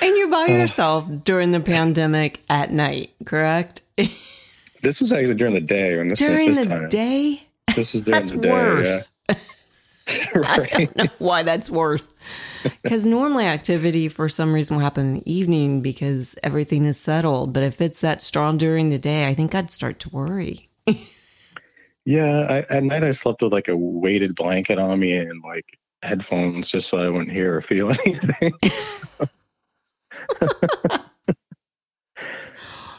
And 0.00 0.16
you're 0.16 0.30
by 0.30 0.46
yourself 0.46 1.08
during 1.24 1.50
the 1.50 1.60
pandemic 1.60 2.40
at 2.48 2.70
night, 2.70 3.10
correct? 3.24 3.82
This 4.82 5.00
was 5.00 5.12
actually 5.12 5.34
during 5.34 5.54
the 5.54 5.60
day 5.60 5.96
when 5.96 6.08
this 6.08 6.18
during 6.18 6.48
this 6.48 6.58
the 6.58 6.64
time. 6.66 6.88
day? 6.88 7.42
This 7.74 7.92
was 7.92 8.02
during 8.02 8.18
That's 8.18 8.30
the 8.30 8.38
day. 8.38 8.50
worse. 8.50 9.08
Yeah. 9.28 9.34
I 10.44 10.66
don't 10.72 10.96
know 10.96 11.04
why 11.18 11.42
that's 11.42 11.70
worse. 11.70 12.06
Because 12.82 13.06
normally 13.06 13.46
activity 13.46 14.08
for 14.08 14.28
some 14.28 14.52
reason 14.52 14.76
will 14.76 14.82
happen 14.82 15.06
in 15.06 15.14
the 15.14 15.32
evening 15.32 15.80
because 15.80 16.36
everything 16.42 16.84
is 16.84 17.00
settled. 17.00 17.54
But 17.54 17.62
if 17.62 17.80
it's 17.80 18.02
that 18.02 18.20
strong 18.20 18.58
during 18.58 18.90
the 18.90 18.98
day, 18.98 19.26
I 19.26 19.32
think 19.32 19.54
I'd 19.54 19.70
start 19.70 19.98
to 20.00 20.10
worry. 20.10 20.68
Yeah, 22.04 22.40
I, 22.50 22.58
at 22.76 22.84
night 22.84 23.02
I 23.02 23.12
slept 23.12 23.40
with 23.40 23.54
like 23.54 23.68
a 23.68 23.76
weighted 23.76 24.34
blanket 24.34 24.78
on 24.78 25.00
me 25.00 25.16
and 25.16 25.42
like 25.42 25.64
headphones 26.02 26.68
just 26.68 26.90
so 26.90 26.98
I 26.98 27.08
wouldn't 27.08 27.32
hear 27.32 27.56
or 27.56 27.62
feel 27.62 27.92
anything. 28.04 28.52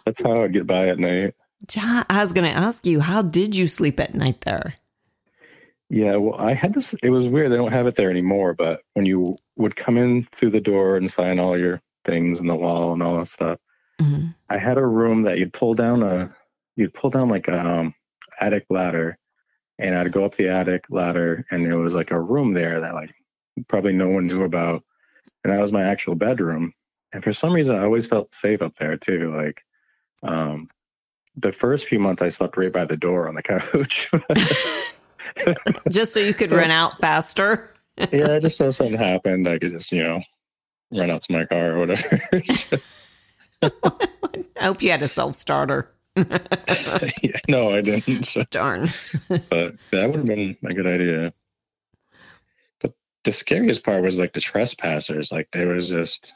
That's 0.05 0.21
how 0.23 0.41
I 0.41 0.47
get 0.47 0.65
by 0.65 0.87
at 0.87 0.97
night. 0.97 1.35
John, 1.67 2.05
I 2.09 2.21
was 2.21 2.33
going 2.33 2.49
to 2.49 2.57
ask 2.57 2.85
you, 2.85 2.99
how 2.99 3.21
did 3.21 3.55
you 3.55 3.67
sleep 3.67 3.99
at 3.99 4.15
night 4.15 4.41
there? 4.41 4.75
Yeah, 5.89 6.15
well, 6.15 6.39
I 6.39 6.53
had 6.53 6.73
this. 6.73 6.93
It 7.03 7.09
was 7.09 7.27
weird. 7.27 7.51
They 7.51 7.57
don't 7.57 7.73
have 7.73 7.85
it 7.85 7.95
there 7.95 8.09
anymore. 8.09 8.53
But 8.53 8.81
when 8.93 9.05
you 9.05 9.37
would 9.57 9.75
come 9.75 9.97
in 9.97 10.27
through 10.31 10.51
the 10.51 10.61
door 10.61 10.95
and 10.95 11.11
sign 11.11 11.37
all 11.37 11.57
your 11.57 11.81
things 12.05 12.39
in 12.39 12.47
the 12.47 12.55
wall 12.55 12.93
and 12.93 13.03
all 13.03 13.17
that 13.17 13.27
stuff, 13.27 13.59
hmm 13.99 14.27
I 14.49 14.57
had 14.57 14.77
a 14.77 14.85
room 14.85 15.21
that 15.21 15.37
you'd 15.37 15.53
pull 15.53 15.75
down 15.75 16.03
a, 16.03 16.35
you'd 16.75 16.93
pull 16.93 17.09
down 17.09 17.29
like 17.29 17.47
a 17.47 17.57
um, 17.57 17.95
attic 18.41 18.65
ladder, 18.69 19.17
and 19.79 19.95
I'd 19.95 20.11
go 20.11 20.25
up 20.25 20.35
the 20.35 20.49
attic 20.49 20.85
ladder, 20.89 21.45
and 21.51 21.65
there 21.65 21.77
was 21.77 21.93
like 21.93 22.11
a 22.11 22.19
room 22.19 22.53
there 22.53 22.81
that 22.81 22.93
like 22.93 23.11
probably 23.69 23.93
no 23.93 24.09
one 24.09 24.27
knew 24.27 24.43
about, 24.43 24.83
and 25.43 25.53
that 25.53 25.61
was 25.61 25.71
my 25.71 25.83
actual 25.83 26.15
bedroom. 26.15 26.73
And 27.13 27.23
for 27.23 27.31
some 27.31 27.53
reason, 27.53 27.77
I 27.77 27.83
always 27.83 28.07
felt 28.07 28.33
safe 28.33 28.61
up 28.61 28.75
there 28.75 28.97
too. 28.97 29.33
Like, 29.33 29.61
um, 30.23 30.67
the 31.35 31.51
first 31.51 31.87
few 31.87 31.99
months, 31.99 32.21
I 32.21 32.29
slept 32.29 32.57
right 32.57 32.71
by 32.71 32.85
the 32.85 32.97
door 32.97 33.27
on 33.27 33.35
the 33.35 33.43
couch. 33.43 34.09
Just 35.89 36.13
so 36.13 36.19
you 36.19 36.33
could 36.33 36.49
So- 36.49 36.57
run 36.57 36.71
out 36.71 36.99
faster. 36.99 37.73
yeah, 38.11 38.39
just 38.39 38.57
so 38.57 38.71
something 38.71 38.97
happened, 38.97 39.47
I 39.47 39.59
could 39.59 39.73
just 39.73 39.91
you 39.91 40.01
know 40.01 40.21
run 40.91 41.11
out 41.11 41.23
to 41.23 41.33
my 41.33 41.45
car 41.45 41.71
or 41.73 41.79
whatever. 41.79 42.21
I 43.61 43.71
hope 44.59 44.81
you 44.81 44.89
had 44.91 45.01
a 45.03 45.07
self 45.09 45.35
starter. 45.35 45.91
yeah, 46.15 47.39
no, 47.49 47.69
I 47.75 47.81
didn't. 47.81 48.23
So, 48.23 48.43
Darn. 48.49 48.89
but 49.27 49.75
that 49.91 50.07
would 50.09 50.15
have 50.19 50.25
been 50.25 50.57
a 50.65 50.73
good 50.73 50.87
idea. 50.87 51.33
But 52.79 52.93
the 53.25 53.31
scariest 53.33 53.83
part 53.83 54.03
was 54.03 54.17
like 54.17 54.33
the 54.33 54.41
trespassers. 54.41 55.31
Like 55.31 55.49
there 55.53 55.67
was 55.67 55.89
just 55.89 56.33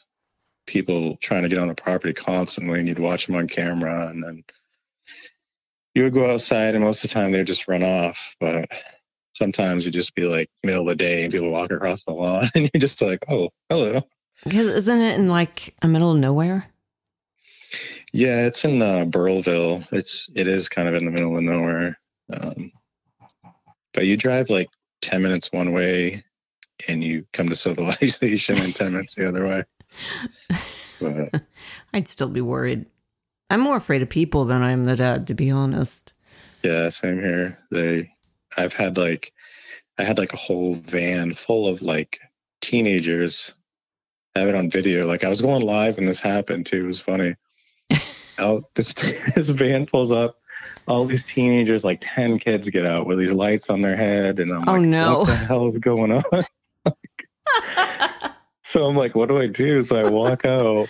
people 0.67 1.17
trying 1.21 1.43
to 1.43 1.49
get 1.49 1.58
on 1.58 1.69
the 1.69 1.73
property 1.75 2.13
constantly, 2.13 2.79
and 2.79 2.88
you'd 2.88 2.99
watch 2.99 3.27
them 3.27 3.36
on 3.38 3.47
camera, 3.47 4.08
and 4.08 4.21
then 4.23 4.43
you 5.95 6.03
would 6.03 6.13
go 6.13 6.31
outside, 6.31 6.75
and 6.75 6.84
most 6.84 7.03
of 7.03 7.10
the 7.10 7.13
time 7.13 7.31
they 7.31 7.39
would 7.39 7.47
just 7.47 7.67
run 7.67 7.81
off. 7.81 8.36
But 8.39 8.69
sometimes 9.34 9.86
you'd 9.86 9.93
just 9.93 10.13
be 10.13 10.23
like 10.23 10.49
middle 10.63 10.81
of 10.81 10.89
the 10.89 10.95
day, 10.95 11.23
and 11.23 11.31
people 11.31 11.49
walk 11.49 11.71
across 11.71 12.03
the 12.03 12.12
lawn, 12.12 12.51
and 12.55 12.69
you're 12.73 12.81
just 12.81 13.01
like, 13.01 13.19
oh, 13.29 13.49
hello. 13.69 14.03
Because 14.43 14.67
isn't 14.67 15.01
it 15.01 15.17
in 15.17 15.27
like 15.27 15.73
a 15.81 15.88
middle 15.88 16.12
of 16.12 16.17
nowhere? 16.17 16.67
Yeah, 18.12 18.45
it's 18.45 18.63
in 18.63 18.81
uh, 18.81 19.05
Burrillville. 19.05 19.88
It's 19.91 20.29
it 20.36 20.47
is 20.47 20.69
kind 20.69 20.88
of 20.88 20.93
in 20.93 21.05
the 21.05 21.12
middle 21.12 21.36
of 21.36 21.43
nowhere. 21.43 21.97
Um, 22.31 22.71
but 23.93 24.05
you 24.05 24.17
drive 24.17 24.49
like 24.49 24.69
ten 25.01 25.21
minutes 25.21 25.51
one 25.51 25.71
way, 25.73 26.23
and 26.88 27.03
you 27.03 27.25
come 27.34 27.49
to 27.49 27.55
civilization 27.55 28.58
in 28.58 28.73
ten 28.73 28.91
minutes 28.91 29.15
the 29.15 29.27
other 29.27 29.47
way. 29.47 29.63
But 30.97 31.43
I'd 31.93 32.08
still 32.08 32.29
be 32.29 32.39
worried. 32.39 32.86
I'm 33.49 33.60
more 33.62 33.77
afraid 33.77 34.01
of 34.01 34.10
people 34.10 34.45
than 34.45 34.62
I 34.63 34.71
am 34.71 34.86
the 34.86 34.95
dead, 34.95 35.27
to 35.27 35.34
be 35.36 35.51
honest. 35.51 36.13
yeah, 36.63 36.89
same 36.89 37.19
here. 37.19 37.60
They, 37.71 38.12
I've 38.58 38.73
had 38.73 38.97
like, 38.97 39.31
I 39.97 40.03
had 40.03 40.17
like 40.17 40.34
a 40.34 40.38
whole 40.38 40.75
van 40.75 41.34
full 41.34 41.67
of 41.67 41.81
like 41.81 42.19
teenagers. 42.62 43.53
I 44.36 44.39
have 44.39 44.49
it 44.49 44.55
on 44.55 44.69
video. 44.69 45.05
Like 45.05 45.23
I 45.23 45.29
was 45.29 45.41
going 45.41 45.62
live 45.62 45.97
and 45.97 46.08
this 46.08 46.19
happened 46.19 46.65
too. 46.65 46.84
It 46.84 46.88
was 46.88 46.99
funny. 46.99 47.36
out 48.39 48.63
this 48.75 48.93
this 49.36 49.49
van 49.49 49.86
pulls 49.86 50.12
up. 50.12 50.38
All 50.88 51.05
these 51.05 51.23
teenagers, 51.23 51.84
like 51.84 52.03
ten 52.03 52.38
kids, 52.39 52.69
get 52.69 52.86
out 52.86 53.08
with 53.08 53.17
these 53.19 53.31
lights 53.31 53.69
on 53.69 53.81
their 53.81 53.95
head, 53.95 54.39
and 54.39 54.51
I'm 54.51 54.67
Oh, 54.67 54.73
like, 54.73 54.81
no. 54.81 55.19
"What 55.19 55.27
the 55.27 55.36
hell 55.36 55.65
is 55.67 55.77
going 55.79 56.12
on?" 56.12 56.23
so 58.63 58.84
I'm 58.84 58.95
like, 58.95 59.15
"What 59.15 59.29
do 59.29 59.38
I 59.38 59.47
do?" 59.47 59.81
So 59.84 59.95
I 59.95 60.10
walk 60.10 60.45
out, 60.45 60.88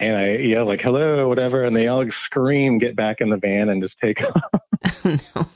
and 0.00 0.16
I 0.16 0.36
yell 0.36 0.66
like, 0.66 0.80
"Hello," 0.80 1.28
whatever, 1.28 1.64
and 1.64 1.76
they 1.76 1.88
all 1.88 1.98
like, 1.98 2.12
scream, 2.12 2.78
get 2.78 2.96
back 2.96 3.20
in 3.20 3.30
the 3.30 3.38
van, 3.38 3.68
and 3.68 3.82
just 3.82 3.98
take 3.98 4.22
off. 4.24 4.62
no. 5.04 5.46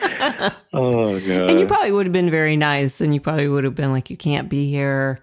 Oh 0.72 1.18
god! 1.20 1.50
and 1.50 1.60
you 1.60 1.66
probably 1.66 1.92
would 1.92 2.06
have 2.06 2.12
been 2.12 2.30
very 2.30 2.56
nice, 2.56 3.00
and 3.00 3.14
you 3.14 3.20
probably 3.20 3.48
would 3.48 3.64
have 3.64 3.74
been 3.74 3.92
like, 3.92 4.10
"You 4.10 4.16
can't 4.16 4.48
be 4.48 4.68
here 4.68 5.20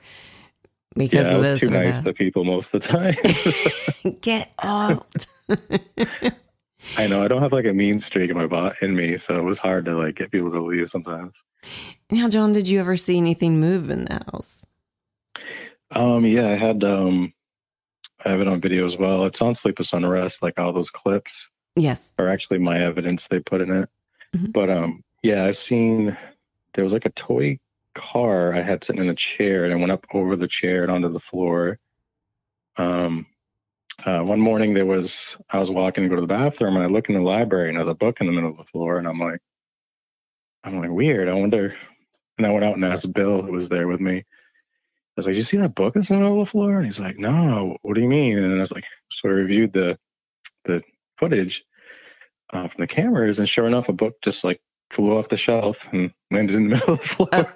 because 0.95 1.27
yeah, 1.27 1.29
I 1.29 1.33
of 1.33 1.37
was 1.39 1.47
this 1.47 1.59
too 1.59 1.67
or 1.75 1.83
nice 1.83 2.03
to 2.03 2.13
people 2.13 2.45
most 2.45 2.73
of 2.73 2.81
the 2.81 2.87
time. 2.87 4.15
Get 4.21 4.51
out!" 4.63 5.27
I 6.97 7.07
know 7.07 7.21
I 7.21 7.27
don't 7.27 7.41
have 7.41 7.51
like 7.51 7.65
a 7.65 7.73
mean 7.73 7.99
streak 7.99 8.31
in 8.31 8.37
my 8.37 8.47
bot 8.47 8.81
in 8.81 8.95
me, 8.95 9.17
so 9.17 9.35
it 9.35 9.43
was 9.43 9.59
hard 9.59 9.85
to 9.85 9.95
like 9.95 10.15
get 10.15 10.31
people 10.31 10.51
to 10.51 10.59
leave 10.59 10.89
sometimes. 10.89 11.35
now, 12.09 12.27
John, 12.29 12.53
did 12.53 12.67
you 12.67 12.79
ever 12.79 12.95
see 12.95 13.17
anything 13.17 13.59
move 13.59 13.89
in 13.89 14.05
the 14.05 14.21
house? 14.31 14.65
Um, 15.91 16.25
yeah, 16.25 16.47
I 16.47 16.55
had 16.55 16.83
um, 16.83 17.33
I 18.25 18.29
have 18.29 18.41
it 18.41 18.47
on 18.47 18.61
video 18.61 18.85
as 18.85 18.97
well. 18.97 19.25
It's 19.25 19.41
on 19.41 19.55
Sleepless 19.55 19.93
Unrest, 19.93 20.41
like 20.41 20.59
all 20.59 20.73
those 20.73 20.89
clips 20.89 21.49
Yes. 21.75 22.11
are 22.19 22.27
actually 22.27 22.59
my 22.59 22.79
evidence 22.83 23.27
they 23.27 23.39
put 23.39 23.61
in 23.61 23.71
it. 23.71 23.89
Mhm. 24.35 24.53
But 24.53 24.69
um, 24.69 25.03
yeah, 25.23 25.45
I've 25.45 25.57
seen 25.57 26.15
there 26.73 26.83
was 26.83 26.93
like 26.93 27.05
a 27.05 27.11
toy 27.11 27.59
car 27.95 28.53
I 28.53 28.61
had 28.61 28.83
sitting 28.83 29.01
in 29.01 29.09
a 29.09 29.15
chair, 29.15 29.65
and 29.65 29.73
I 29.73 29.77
went 29.77 29.91
up 29.91 30.05
over 30.13 30.35
the 30.35 30.47
chair 30.47 30.83
and 30.83 30.91
onto 30.91 31.11
the 31.11 31.19
floor. 31.19 31.79
Um, 32.77 33.25
uh, 34.05 34.21
one 34.21 34.39
morning 34.39 34.73
there 34.73 34.85
was 34.85 35.37
I 35.49 35.59
was 35.59 35.69
walking 35.69 36.03
to 36.03 36.09
go 36.09 36.15
to 36.15 36.21
the 36.21 36.27
bathroom, 36.27 36.75
and 36.75 36.83
I 36.83 36.87
look 36.87 37.09
in 37.09 37.15
the 37.15 37.21
library, 37.21 37.69
and 37.69 37.77
there's 37.77 37.87
a 37.87 37.93
book 37.95 38.21
in 38.21 38.27
the 38.27 38.33
middle 38.33 38.51
of 38.51 38.57
the 38.57 38.63
floor, 38.65 38.97
and 38.97 39.07
I'm 39.07 39.19
like, 39.19 39.39
I'm 40.63 40.79
like 40.79 40.91
weird. 40.91 41.27
I 41.27 41.33
wonder. 41.33 41.75
And 42.37 42.47
I 42.47 42.51
went 42.51 42.63
out 42.65 42.75
and 42.75 42.85
asked 42.85 43.11
Bill, 43.13 43.41
who 43.43 43.51
was 43.51 43.69
there 43.69 43.87
with 43.87 43.99
me. 43.99 44.23
I 45.21 45.23
was 45.23 45.27
like, 45.27 45.33
"Did 45.35 45.39
you 45.39 45.43
see 45.43 45.57
that 45.57 45.75
book 45.75 45.93
that's 45.93 46.09
in 46.09 46.15
the 46.15 46.21
middle 46.21 46.41
of 46.41 46.47
the 46.47 46.51
floor?" 46.51 46.77
And 46.77 46.85
he's 46.85 46.99
like, 46.99 47.17
"No. 47.17 47.77
What 47.83 47.95
do 47.95 48.01
you 48.01 48.07
mean?" 48.07 48.37
And 48.39 48.55
I 48.55 48.59
was 48.59 48.71
like, 48.71 48.83
so 49.11 49.29
I 49.29 49.33
reviewed 49.33 49.73
the 49.73 49.97
the 50.65 50.81
footage 51.17 51.63
uh, 52.53 52.67
from 52.67 52.81
the 52.81 52.87
cameras, 52.87 53.39
and 53.39 53.47
sure 53.47 53.67
enough, 53.67 53.89
a 53.89 53.93
book 53.93 54.15
just 54.21 54.43
like 54.43 54.61
flew 54.89 55.17
off 55.17 55.29
the 55.29 55.37
shelf 55.37 55.77
and 55.91 56.11
landed 56.31 56.55
in 56.55 56.69
the 56.69 56.75
middle 56.75 56.93
of 56.95 57.01
the 57.01 57.07
floor. 57.07 57.55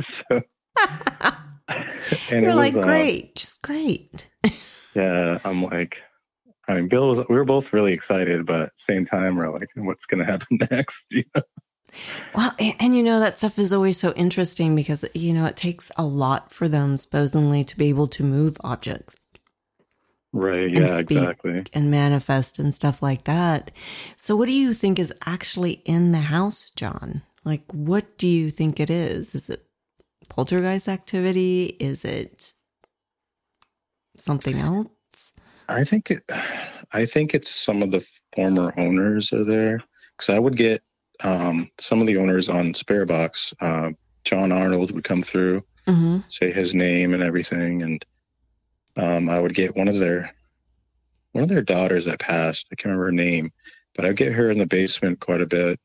so, 0.00 0.42
and 2.30 2.42
You're 2.42 2.50
it 2.50 2.56
like, 2.56 2.74
was, 2.74 2.84
uh, 2.84 2.88
great, 2.88 3.36
just 3.36 3.62
great. 3.62 4.30
yeah, 4.94 5.38
I'm 5.44 5.62
like, 5.64 6.02
I 6.68 6.74
mean, 6.74 6.88
Bill 6.88 7.08
was. 7.08 7.20
We 7.28 7.36
were 7.36 7.44
both 7.44 7.72
really 7.72 7.92
excited, 7.92 8.44
but 8.44 8.60
at 8.60 8.68
the 8.76 8.82
same 8.82 9.06
time, 9.06 9.36
we're 9.36 9.50
like, 9.50 9.68
what's 9.76 10.06
going 10.06 10.24
to 10.24 10.30
happen 10.30 10.58
next? 10.70 11.06
You 11.10 11.24
know? 11.34 11.42
Well, 12.34 12.54
and, 12.58 12.74
and 12.80 12.96
you 12.96 13.02
know, 13.02 13.20
that 13.20 13.38
stuff 13.38 13.58
is 13.58 13.72
always 13.72 13.98
so 13.98 14.12
interesting 14.12 14.76
because, 14.76 15.04
you 15.14 15.32
know, 15.32 15.46
it 15.46 15.56
takes 15.56 15.90
a 15.96 16.04
lot 16.04 16.52
for 16.52 16.68
them, 16.68 16.96
supposedly, 16.96 17.64
to 17.64 17.76
be 17.76 17.88
able 17.88 18.08
to 18.08 18.22
move 18.22 18.56
objects 18.62 19.16
Right? 20.32 20.70
Yeah, 20.70 20.98
exactly. 20.98 21.64
and 21.72 21.90
manifest 21.90 22.58
and 22.58 22.74
stuff 22.74 23.02
like 23.02 23.24
that. 23.24 23.70
So, 24.16 24.36
what 24.36 24.46
do 24.46 24.52
you 24.52 24.74
think 24.74 24.98
is 24.98 25.14
actually 25.26 25.82
in 25.86 26.12
the 26.12 26.18
house, 26.18 26.70
John? 26.70 27.22
Like, 27.44 27.62
what 27.72 28.18
do 28.18 28.26
you 28.26 28.50
think 28.50 28.78
it 28.78 28.90
is? 28.90 29.34
Is 29.34 29.48
it 29.48 29.64
poltergeist 30.28 30.86
activity? 30.86 31.76
Is 31.80 32.04
it 32.04 32.52
something 34.16 34.58
else? 34.58 35.32
I 35.68 35.84
think 35.84 36.10
it. 36.10 36.22
I 36.92 37.06
think 37.06 37.34
it's 37.34 37.50
some 37.50 37.82
of 37.82 37.90
the 37.90 38.04
former 38.34 38.74
owners 38.76 39.32
are 39.32 39.44
there 39.44 39.82
because 40.16 40.28
I 40.28 40.38
would 40.38 40.56
get 40.56 40.82
um, 41.22 41.70
some 41.78 42.00
of 42.00 42.06
the 42.06 42.16
owners 42.16 42.48
on 42.48 42.74
Spirit 42.74 43.08
Box. 43.08 43.54
Uh, 43.60 43.90
John 44.24 44.52
Arnold 44.52 44.92
would 44.92 45.04
come 45.04 45.22
through, 45.22 45.62
hmm 45.86 46.18
say 46.28 46.52
his 46.52 46.74
name 46.74 47.14
and 47.14 47.22
everything, 47.22 47.82
and 47.82 48.04
um, 48.96 49.28
I 49.28 49.38
would 49.38 49.54
get 49.54 49.76
one 49.76 49.88
of 49.88 49.98
their 49.98 50.34
one 51.32 51.44
of 51.44 51.48
their 51.48 51.62
daughters 51.62 52.06
that 52.06 52.20
passed. 52.20 52.66
I 52.72 52.74
can't 52.74 52.86
remember 52.86 53.06
her 53.06 53.12
name, 53.12 53.52
but 53.94 54.04
I 54.04 54.12
get 54.12 54.32
her 54.32 54.50
in 54.50 54.58
the 54.58 54.66
basement 54.66 55.20
quite 55.20 55.40
a 55.40 55.46
bit. 55.46 55.80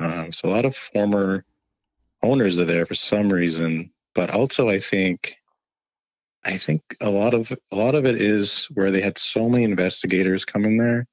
Um, 0.00 0.32
so 0.32 0.48
a 0.48 0.50
lot 0.50 0.64
of 0.64 0.76
former 0.76 1.44
owners 2.22 2.58
are 2.58 2.64
there 2.64 2.86
for 2.86 2.94
some 2.94 3.32
reason, 3.32 3.90
but 4.14 4.30
also 4.30 4.68
I 4.68 4.80
think 4.80 5.36
I 6.44 6.58
think 6.58 6.82
a 7.00 7.10
lot 7.10 7.34
of 7.34 7.52
a 7.70 7.76
lot 7.76 7.94
of 7.94 8.04
it 8.04 8.20
is 8.20 8.66
where 8.74 8.90
they 8.90 9.00
had 9.00 9.18
so 9.18 9.48
many 9.48 9.64
investigators 9.64 10.44
come 10.44 10.64
in 10.64 10.76
there. 10.76 11.06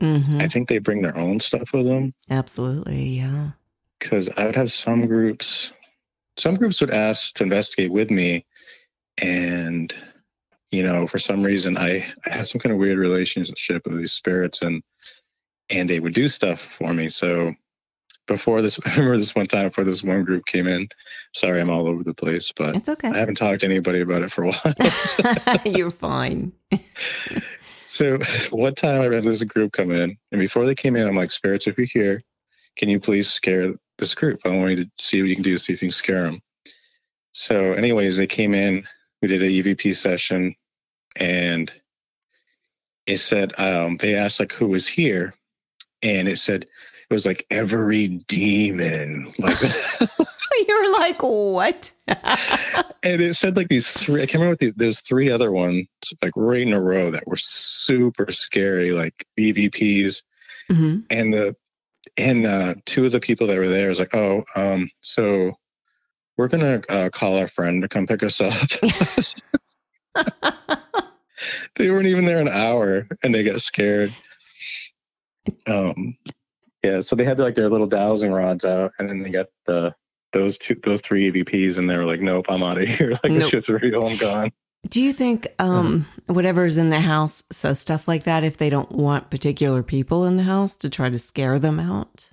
Mm-hmm. 0.00 0.40
I 0.40 0.48
think 0.48 0.68
they 0.68 0.78
bring 0.78 1.02
their 1.02 1.16
own 1.16 1.38
stuff 1.40 1.72
with 1.72 1.86
them 1.86 2.14
Absolutely, 2.28 3.04
yeah. 3.04 3.50
because 3.98 4.28
I 4.36 4.46
would 4.46 4.56
have 4.56 4.72
some 4.72 5.06
groups. 5.06 5.72
Some 6.36 6.56
groups 6.56 6.80
would 6.80 6.90
ask 6.90 7.34
to 7.34 7.44
investigate 7.44 7.92
with 7.92 8.10
me, 8.10 8.44
and 9.18 9.94
you 10.72 10.82
know, 10.82 11.06
for 11.06 11.20
some 11.20 11.42
reason, 11.42 11.76
I, 11.78 12.04
I 12.26 12.30
had 12.34 12.48
some 12.48 12.60
kind 12.60 12.72
of 12.72 12.78
weird 12.80 12.98
relationship 12.98 13.82
with 13.86 13.96
these 13.96 14.12
spirits, 14.12 14.62
and 14.62 14.82
and 15.70 15.88
they 15.88 16.00
would 16.00 16.14
do 16.14 16.26
stuff 16.26 16.60
for 16.60 16.92
me. 16.92 17.08
So 17.08 17.54
before 18.26 18.62
this, 18.62 18.78
I 18.84 18.90
remember 18.90 19.18
this 19.18 19.34
one 19.34 19.46
time 19.46 19.68
before 19.68 19.84
this 19.84 20.02
one 20.02 20.24
group 20.24 20.46
came 20.46 20.66
in. 20.66 20.88
Sorry, 21.32 21.60
I'm 21.60 21.70
all 21.70 21.86
over 21.86 22.02
the 22.02 22.14
place, 22.14 22.52
but 22.54 22.76
It's 22.76 22.88
okay. 22.88 23.08
I 23.08 23.18
haven't 23.18 23.36
talked 23.36 23.60
to 23.60 23.66
anybody 23.66 24.00
about 24.00 24.22
it 24.22 24.32
for 24.32 24.44
a 24.44 24.52
while. 24.52 25.60
You're 25.64 25.90
fine. 25.90 26.52
So 27.94 28.18
one 28.50 28.74
time 28.74 29.00
I 29.02 29.14
had 29.14 29.22
this 29.22 29.44
group 29.44 29.72
come 29.72 29.92
in, 29.92 30.16
and 30.32 30.40
before 30.40 30.66
they 30.66 30.74
came 30.74 30.96
in, 30.96 31.06
I'm 31.06 31.14
like, 31.14 31.30
"Spirits, 31.30 31.68
if 31.68 31.78
you're 31.78 31.86
here, 31.86 32.24
can 32.76 32.88
you 32.88 32.98
please 32.98 33.32
scare 33.32 33.72
this 33.98 34.16
group? 34.16 34.40
I 34.44 34.48
want 34.48 34.70
you 34.70 34.84
to 34.84 34.90
see 34.98 35.22
what 35.22 35.28
you 35.28 35.36
can 35.36 35.44
do, 35.44 35.56
see 35.56 35.72
if 35.72 35.80
you 35.80 35.88
can 35.88 35.92
scare 35.92 36.24
them." 36.24 36.42
So, 37.34 37.72
anyways, 37.72 38.16
they 38.16 38.26
came 38.26 38.52
in. 38.52 38.84
We 39.22 39.28
did 39.28 39.42
a 39.42 39.46
EVP 39.46 39.94
session, 39.94 40.56
and 41.14 41.70
it 43.06 43.18
said 43.18 43.52
um, 43.60 43.96
they 43.98 44.16
asked 44.16 44.40
like 44.40 44.52
who 44.52 44.66
was 44.66 44.88
here, 44.88 45.32
and 46.02 46.26
it 46.26 46.40
said 46.40 46.66
it 47.08 47.12
was 47.12 47.26
like 47.26 47.46
every 47.50 48.08
demon, 48.28 49.32
like, 49.38 49.56
You're 50.68 50.92
like, 50.92 51.22
what? 51.22 51.92
and 52.06 53.20
it 53.20 53.34
said 53.34 53.56
like 53.56 53.68
these 53.68 53.90
three. 53.90 54.22
I 54.22 54.26
can't 54.26 54.34
remember 54.34 54.52
what 54.52 54.58
the, 54.60 54.72
there's 54.76 55.00
three 55.00 55.30
other 55.30 55.50
ones 55.50 55.86
like 56.22 56.32
right 56.36 56.62
in 56.62 56.72
a 56.72 56.80
row 56.80 57.10
that 57.10 57.26
were 57.26 57.36
super 57.36 58.30
scary, 58.30 58.92
like 58.92 59.26
EVPs. 59.38 60.22
hmm 60.68 61.00
and 61.10 61.32
the 61.32 61.56
and 62.16 62.46
uh, 62.46 62.74
two 62.84 63.04
of 63.04 63.12
the 63.12 63.20
people 63.20 63.46
that 63.46 63.56
were 63.56 63.68
there 63.68 63.88
was 63.88 63.98
like, 63.98 64.14
oh, 64.14 64.44
um, 64.54 64.88
so 65.00 65.52
we're 66.36 66.48
gonna 66.48 66.82
uh, 66.88 67.08
call 67.10 67.36
our 67.36 67.48
friend 67.48 67.82
to 67.82 67.88
come 67.88 68.06
pick 68.06 68.22
us 68.22 68.40
up. 68.40 68.68
they 71.76 71.90
weren't 71.90 72.06
even 72.06 72.24
there 72.24 72.40
an 72.40 72.48
hour, 72.48 73.06
and 73.22 73.34
they 73.34 73.42
got 73.42 73.60
scared. 73.60 74.14
Um, 75.66 76.16
yeah, 76.84 77.00
so 77.00 77.16
they 77.16 77.24
had 77.24 77.38
like 77.40 77.54
their 77.56 77.68
little 77.68 77.86
dowsing 77.88 78.30
rods 78.30 78.64
out, 78.64 78.92
and 78.98 79.08
then 79.08 79.22
they 79.22 79.30
got 79.30 79.46
the 79.66 79.94
those 80.32 80.58
two 80.58 80.76
those 80.84 81.00
three 81.00 81.32
EVPs, 81.32 81.78
and 81.78 81.88
they 81.88 81.96
were 81.96 82.04
like, 82.04 82.20
nope, 82.20 82.46
I'm 82.48 82.62
out 82.62 82.78
of 82.80 82.86
here. 82.88 83.10
Like 83.12 83.22
this 83.32 83.42
Nope. 83.44 83.50
shit's 83.50 83.68
real, 83.68 84.06
I'm 84.06 84.16
gone. 84.18 84.52
Do 84.88 85.00
you 85.00 85.14
think 85.14 85.48
um, 85.58 86.06
whatever's 86.26 86.76
in 86.76 86.90
the 86.90 87.00
house 87.00 87.42
says 87.50 87.80
stuff 87.80 88.06
like 88.06 88.24
that 88.24 88.44
if 88.44 88.58
they 88.58 88.68
don't 88.68 88.92
want 88.92 89.30
particular 89.30 89.82
people 89.82 90.26
in 90.26 90.36
the 90.36 90.42
house 90.42 90.76
to 90.78 90.90
try 90.90 91.08
to 91.08 91.16
scare 91.18 91.58
them 91.58 91.80
out? 91.80 92.30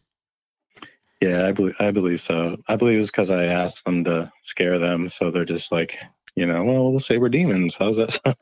Yeah, 1.22 1.48
I 1.48 1.54
believe 1.54 1.76
I 1.80 1.92
believe 1.92 2.20
so. 2.20 2.58
I 2.68 2.76
believe 2.76 3.00
it's 3.00 3.10
because 3.12 3.30
I 3.30 3.46
asked 3.46 3.86
them 3.86 4.04
to 4.04 4.32
scare 4.44 4.80
them, 4.80 5.08
so 5.08 5.32
they're 5.32 5.46
just 5.46 5.72
like, 5.72 5.98
you 6.36 6.46
know, 6.46 6.64
well, 6.66 6.92
we'll 6.92 7.00
say 7.00 7.18
we're 7.18 7.30
demons. 7.30 7.74
How's 7.80 7.96
that 7.98 8.20
sound? 8.22 8.36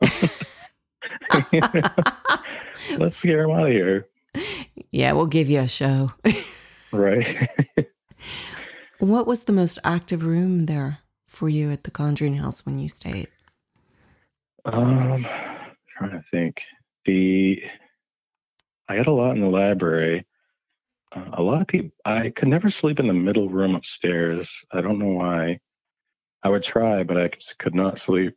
Let's 2.98 3.16
scare 3.16 3.42
them 3.42 3.52
out 3.52 3.66
of 3.66 3.72
here, 3.72 4.08
yeah, 4.90 5.12
we'll 5.12 5.26
give 5.26 5.50
you 5.50 5.60
a 5.60 5.68
show. 5.68 6.12
right? 6.92 7.48
what 8.98 9.26
was 9.26 9.44
the 9.44 9.52
most 9.52 9.78
active 9.84 10.24
room 10.24 10.66
there 10.66 10.98
for 11.28 11.48
you 11.48 11.70
at 11.70 11.84
the 11.84 11.90
Conjuring 11.90 12.36
House 12.36 12.66
when 12.66 12.78
you 12.78 12.88
stayed? 12.88 13.28
um, 14.64 15.26
trying 15.88 16.10
to 16.12 16.22
think. 16.30 16.62
The 17.06 17.62
I 18.88 18.96
got 18.96 19.06
a 19.06 19.12
lot 19.12 19.34
in 19.34 19.40
the 19.40 19.48
library. 19.48 20.26
Uh, 21.12 21.30
a 21.34 21.42
lot 21.42 21.62
of 21.62 21.66
people. 21.66 21.90
I 22.04 22.30
could 22.30 22.48
never 22.48 22.70
sleep 22.70 23.00
in 23.00 23.06
the 23.06 23.14
middle 23.14 23.48
room 23.48 23.74
upstairs. 23.74 24.62
I 24.72 24.80
don't 24.80 24.98
know 24.98 25.12
why. 25.12 25.60
I 26.42 26.50
would 26.50 26.62
try, 26.62 27.04
but 27.04 27.16
I 27.16 27.30
could 27.58 27.74
not 27.74 27.98
sleep 27.98 28.34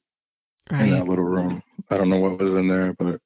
in 0.72 0.92
that 0.92 1.08
little 1.08 1.24
room. 1.24 1.64
I 1.90 1.98
don't 1.98 2.10
know 2.10 2.20
what 2.20 2.40
was 2.40 2.56
in 2.56 2.68
there, 2.68 2.94
but 2.94 3.20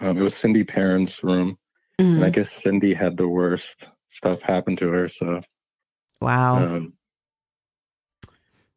um, 0.00 0.18
it 0.18 0.22
was 0.22 0.34
Cindy 0.34 0.64
Perron's 0.64 1.22
room. 1.22 1.58
Mhm. 2.00 2.16
And 2.16 2.24
I 2.24 2.30
guess 2.30 2.52
Cindy 2.52 2.92
had 2.94 3.16
the 3.16 3.28
worst 3.28 3.88
stuff 4.08 4.42
happen 4.42 4.76
to 4.76 4.88
her. 4.88 5.08
So, 5.08 5.40
Wow. 6.20 6.56
um, 6.58 6.92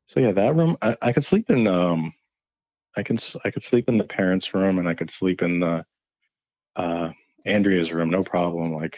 so 0.05 0.19
yeah, 0.19 0.31
that 0.31 0.55
room 0.55 0.77
I, 0.81 0.95
I 1.01 1.13
could 1.13 1.25
sleep 1.25 1.49
in. 1.49 1.67
Um, 1.67 2.13
I 2.95 3.03
can 3.03 3.17
s- 3.17 3.35
I 3.45 3.51
could 3.51 3.63
sleep 3.63 3.87
in 3.89 3.97
the 3.97 4.03
parents' 4.03 4.53
room, 4.53 4.79
and 4.79 4.87
I 4.87 4.93
could 4.93 5.11
sleep 5.11 5.41
in 5.41 5.59
the 5.59 5.85
uh, 6.75 7.09
Andrea's 7.45 7.91
room, 7.91 8.09
no 8.09 8.23
problem. 8.23 8.73
Like 8.73 8.97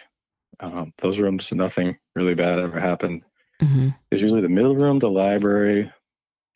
um, 0.60 0.94
those 1.00 1.20
rooms, 1.20 1.52
nothing 1.52 1.98
really 2.16 2.36
bad 2.36 2.60
ever 2.60 2.80
happened. 2.80 3.24
hmm 3.60 3.90
There's 4.10 4.22
usually 4.22 4.42
the 4.42 4.50
middle 4.50 4.76
room, 4.76 5.00
the 5.00 5.10
library, 5.10 5.92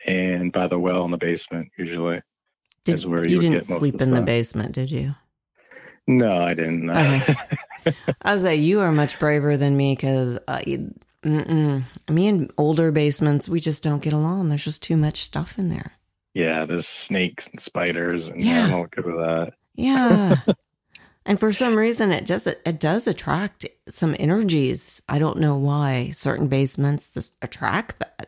and 0.06 0.52
by 0.52 0.68
the 0.68 0.80
well 0.80 1.04
in 1.06 1.12
the 1.12 1.18
basement. 1.18 1.70
Usually, 1.78 2.22
Did, 2.86 2.96
is 2.96 3.06
where 3.08 3.24
you, 3.24 3.30
you 3.32 3.38
would 3.38 3.42
didn't 3.42 3.60
get 3.60 3.70
most 3.70 3.78
of 3.78 3.80
sleep 3.80 3.98
the 3.98 4.04
in 4.04 4.12
the 4.12 4.22
basement, 4.22 4.74
did 4.74 4.92
you? 4.92 5.16
No, 6.08 6.34
I 6.34 6.54
didn't. 6.54 6.90
Okay. 6.90 7.36
I 8.22 8.34
was 8.34 8.44
like, 8.44 8.60
you 8.60 8.80
are 8.82 8.92
much 8.92 9.20
braver 9.20 9.58
than 9.58 9.78
me 9.78 9.94
because 9.94 10.40
uh, 10.48 10.62
me 11.24 12.28
and 12.28 12.52
older 12.58 12.92
basements, 12.92 13.50
we 13.50 13.60
just 13.60 13.84
don't 13.84 14.02
get 14.02 14.14
along. 14.14 14.50
There's 14.50 14.64
just 14.64 14.84
too 14.84 14.98
much 14.98 15.24
stuff 15.24 15.58
in 15.58 15.70
there. 15.70 15.94
yeah, 16.34 16.66
there's 16.66 16.88
snakes 16.88 17.48
and 17.52 17.62
spiders, 17.62 18.28
and 18.28 18.42
Yeah. 18.42 18.86
Good 18.92 19.06
with 19.06 19.16
that. 19.16 19.54
Yeah. 19.76 20.36
and 21.26 21.40
for 21.40 21.52
some 21.52 21.76
reason, 21.76 22.12
it 22.12 22.26
does 22.26 22.48
it, 22.48 22.62
it 22.66 22.80
does 22.80 23.08
attract 23.08 23.66
some 23.88 24.16
energies. 24.20 25.02
I 25.10 25.20
don't 25.20 25.40
know 25.40 25.56
why 25.58 26.12
certain 26.12 26.48
basements 26.48 27.14
just 27.14 27.36
attract 27.42 28.00
that. 28.00 28.28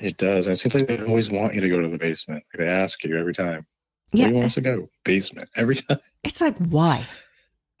It 0.00 0.16
does. 0.16 0.46
And 0.46 0.54
it 0.54 0.58
seems 0.58 0.74
like 0.74 0.86
they 0.86 1.00
always 1.00 1.30
want 1.30 1.54
you 1.54 1.60
to 1.60 1.68
go 1.68 1.80
to 1.80 1.88
the 1.88 1.98
basement. 1.98 2.44
They 2.56 2.68
ask 2.68 3.02
you 3.04 3.18
every 3.18 3.34
time. 3.34 3.66
Where 4.10 4.20
Yeah, 4.22 4.28
do 4.28 4.34
you 4.34 4.40
want 4.40 4.52
to 4.52 4.60
go? 4.60 4.88
Basement. 5.04 5.48
Every 5.56 5.76
time. 5.76 5.98
it's 6.24 6.40
like 6.40 6.56
why 6.58 7.06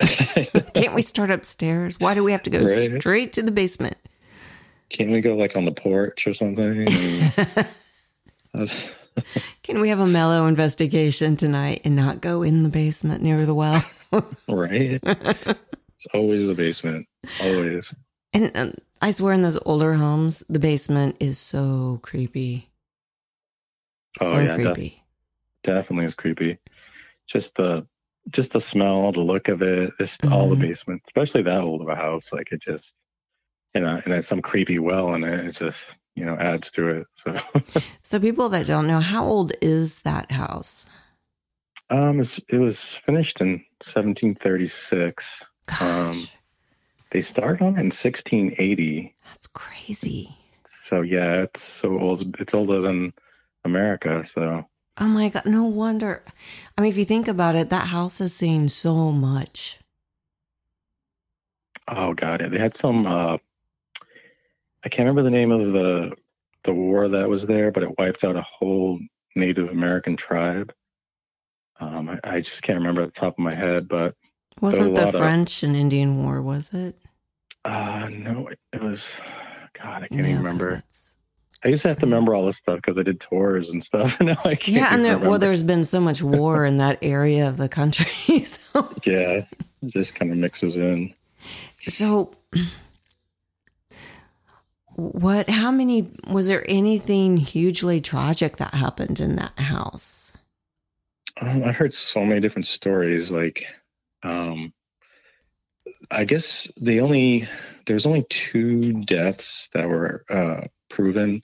can't 0.00 0.94
we 0.94 1.02
start 1.02 1.30
upstairs? 1.30 1.98
Why 1.98 2.14
do 2.14 2.22
we 2.24 2.32
have 2.32 2.42
to 2.44 2.50
go 2.50 2.64
Right. 2.64 3.00
straight 3.00 3.32
to 3.34 3.42
the 3.42 3.50
basement? 3.50 3.96
Can't 4.90 5.10
we 5.10 5.20
go 5.20 5.34
like 5.36 5.56
on 5.56 5.64
the 5.64 5.72
porch 5.72 6.26
or 6.26 6.34
something? 6.34 6.88
Can 9.62 9.80
we 9.80 9.88
have 9.90 9.98
a 10.00 10.06
mellow 10.06 10.46
investigation 10.46 11.36
tonight 11.36 11.82
and 11.84 11.94
not 11.96 12.20
go 12.20 12.42
in 12.42 12.62
the 12.62 12.68
basement 12.68 13.22
near 13.22 13.44
the 13.44 13.54
well? 13.54 13.84
right? 14.48 15.00
It's 15.02 16.06
always 16.14 16.46
the 16.46 16.54
basement. 16.54 17.06
Always. 17.40 17.92
And 18.32 18.56
um, 18.56 18.74
I 19.02 19.10
swear, 19.10 19.34
in 19.34 19.42
those 19.42 19.58
older 19.66 19.94
homes, 19.94 20.42
the 20.48 20.58
basement 20.60 21.16
is 21.20 21.38
so 21.38 21.98
creepy. 22.02 22.68
Oh, 24.20 24.30
so 24.30 24.38
yeah, 24.40 24.54
creepy. 24.54 24.97
Definitely 25.68 26.06
is 26.06 26.14
creepy. 26.14 26.58
Just 27.26 27.54
the 27.56 27.86
just 28.30 28.52
the 28.52 28.60
smell, 28.60 29.12
the 29.12 29.20
look 29.20 29.48
of 29.48 29.60
it, 29.62 29.92
just 30.00 30.24
all 30.26 30.48
the 30.48 30.56
Mhm. 30.56 30.60
basement, 30.60 31.02
especially 31.06 31.42
that 31.42 31.60
old 31.60 31.82
of 31.82 31.88
a 31.88 31.94
house. 31.94 32.32
Like 32.32 32.50
it 32.52 32.62
just 32.62 32.94
you 33.74 33.82
know, 33.82 34.00
and 34.02 34.14
it's 34.14 34.26
some 34.28 34.40
creepy 34.40 34.78
well 34.78 35.12
in 35.14 35.24
it. 35.24 35.46
It 35.46 35.52
just, 35.52 35.78
you 36.16 36.24
know, 36.24 36.36
adds 36.36 36.70
to 36.72 36.88
it. 36.88 37.06
So 37.22 37.38
So, 38.02 38.18
people 38.18 38.48
that 38.48 38.66
don't 38.66 38.86
know, 38.86 39.00
how 39.00 39.26
old 39.26 39.52
is 39.60 40.00
that 40.02 40.32
house? 40.32 40.86
um 41.90 42.20
it's, 42.20 42.38
it 42.48 42.58
was 42.58 42.94
finished 43.04 43.42
in 43.42 43.62
seventeen 43.80 44.34
thirty 44.34 44.66
six. 44.66 45.44
Gosh, 45.66 45.82
Um, 45.82 46.28
They 47.10 47.20
started 47.20 47.60
on 47.62 47.76
it 47.76 47.80
in 47.80 47.90
1680. 47.90 49.14
that's 49.26 49.46
crazy. 49.48 50.30
So 50.66 51.02
yeah, 51.02 51.42
it's 51.42 51.62
so 51.62 51.98
old. 52.00 52.40
It's 52.40 52.54
older 52.54 52.80
than 52.80 53.12
America. 53.64 54.24
So 54.24 54.64
Oh 55.00 55.06
my 55.08 55.28
God, 55.28 55.46
no 55.46 55.64
wonder. 55.64 56.22
I 56.76 56.80
mean, 56.80 56.90
if 56.90 56.98
you 56.98 57.04
think 57.04 57.28
about 57.28 57.54
it, 57.54 57.70
that 57.70 57.88
house 57.88 58.18
has 58.18 58.34
seen 58.34 58.68
so 58.68 59.12
much. 59.12 59.78
oh 61.88 62.14
god, 62.14 62.42
they 62.50 62.58
had 62.58 62.76
some. 62.76 63.06
Uh, 63.06 63.38
I 64.84 64.88
can't 64.88 65.06
remember 65.08 65.22
the 65.22 65.30
name 65.30 65.50
of 65.52 65.72
the 65.72 66.12
the 66.64 66.72
war 66.74 67.08
that 67.08 67.28
was 67.28 67.46
there, 67.46 67.70
but 67.70 67.82
it 67.82 67.98
wiped 67.98 68.24
out 68.24 68.36
a 68.36 68.42
whole 68.42 68.98
Native 69.36 69.68
American 69.70 70.16
tribe. 70.16 70.72
Um, 71.80 72.08
I, 72.10 72.18
I 72.24 72.40
just 72.40 72.62
can't 72.62 72.78
remember 72.78 73.02
at 73.02 73.14
the 73.14 73.20
top 73.20 73.34
of 73.34 73.38
my 73.38 73.54
head, 73.54 73.86
but 73.88 74.14
Wasn't 74.60 74.94
the 74.96 75.04
lot 75.04 75.14
of- 75.14 75.20
French 75.20 75.62
and 75.62 75.76
Indian 75.76 76.22
War, 76.24 76.42
was 76.42 76.74
it? 76.74 76.96
uh, 77.64 78.08
no, 78.10 78.48
it, 78.72 78.82
was. 78.82 79.20
God, 79.80 80.02
I 80.02 80.08
can't 80.08 80.12
Yeah, 80.22 80.30
even 80.30 80.36
remember. 80.38 80.72
It's 80.88 81.16
I 81.64 81.68
used 81.68 81.82
to 81.82 81.88
have 81.88 81.98
to 81.98 82.06
remember 82.06 82.34
all 82.34 82.46
this 82.46 82.56
stuff 82.56 82.76
because 82.76 82.98
I 82.98 83.02
did 83.02 83.20
tours 83.20 83.70
and 83.70 83.82
stuff. 83.82 84.16
And 84.20 84.28
now 84.28 84.38
I 84.44 84.54
can't. 84.54 84.68
Yeah, 84.68 84.88
and 84.92 85.04
there, 85.04 85.12
remember. 85.12 85.30
well, 85.30 85.38
there's 85.38 85.62
been 85.62 85.84
so 85.84 86.00
much 86.00 86.22
war 86.22 86.64
in 86.64 86.76
that 86.76 86.98
area 87.02 87.48
of 87.48 87.56
the 87.56 87.68
country. 87.68 88.06
So, 88.48 88.88
yeah, 89.04 89.44
it 89.82 89.88
just 89.88 90.14
kind 90.14 90.30
of 90.30 90.38
mixes 90.38 90.76
in. 90.76 91.12
so 91.86 92.34
what? 94.94 95.48
How 95.48 95.70
many? 95.70 96.10
Was 96.28 96.48
there 96.48 96.64
anything 96.68 97.36
hugely 97.36 98.00
tragic 98.00 98.56
that 98.56 98.74
happened 98.74 99.20
in 99.20 99.36
that 99.36 99.58
house? 99.58 100.36
Um, 101.40 101.62
I 101.64 101.72
heard 101.72 101.94
so 101.94 102.24
many 102.24 102.40
different 102.40 102.66
stories. 102.66 103.30
Like, 103.30 103.64
um, 104.22 104.72
I 106.10 106.24
guess 106.24 106.70
the 106.80 107.00
only 107.00 107.48
there's 107.86 108.06
only 108.06 108.24
two 108.28 109.04
deaths 109.04 109.68
that 109.72 109.88
were 109.88 110.24
uh, 110.28 110.66
proven, 110.88 111.42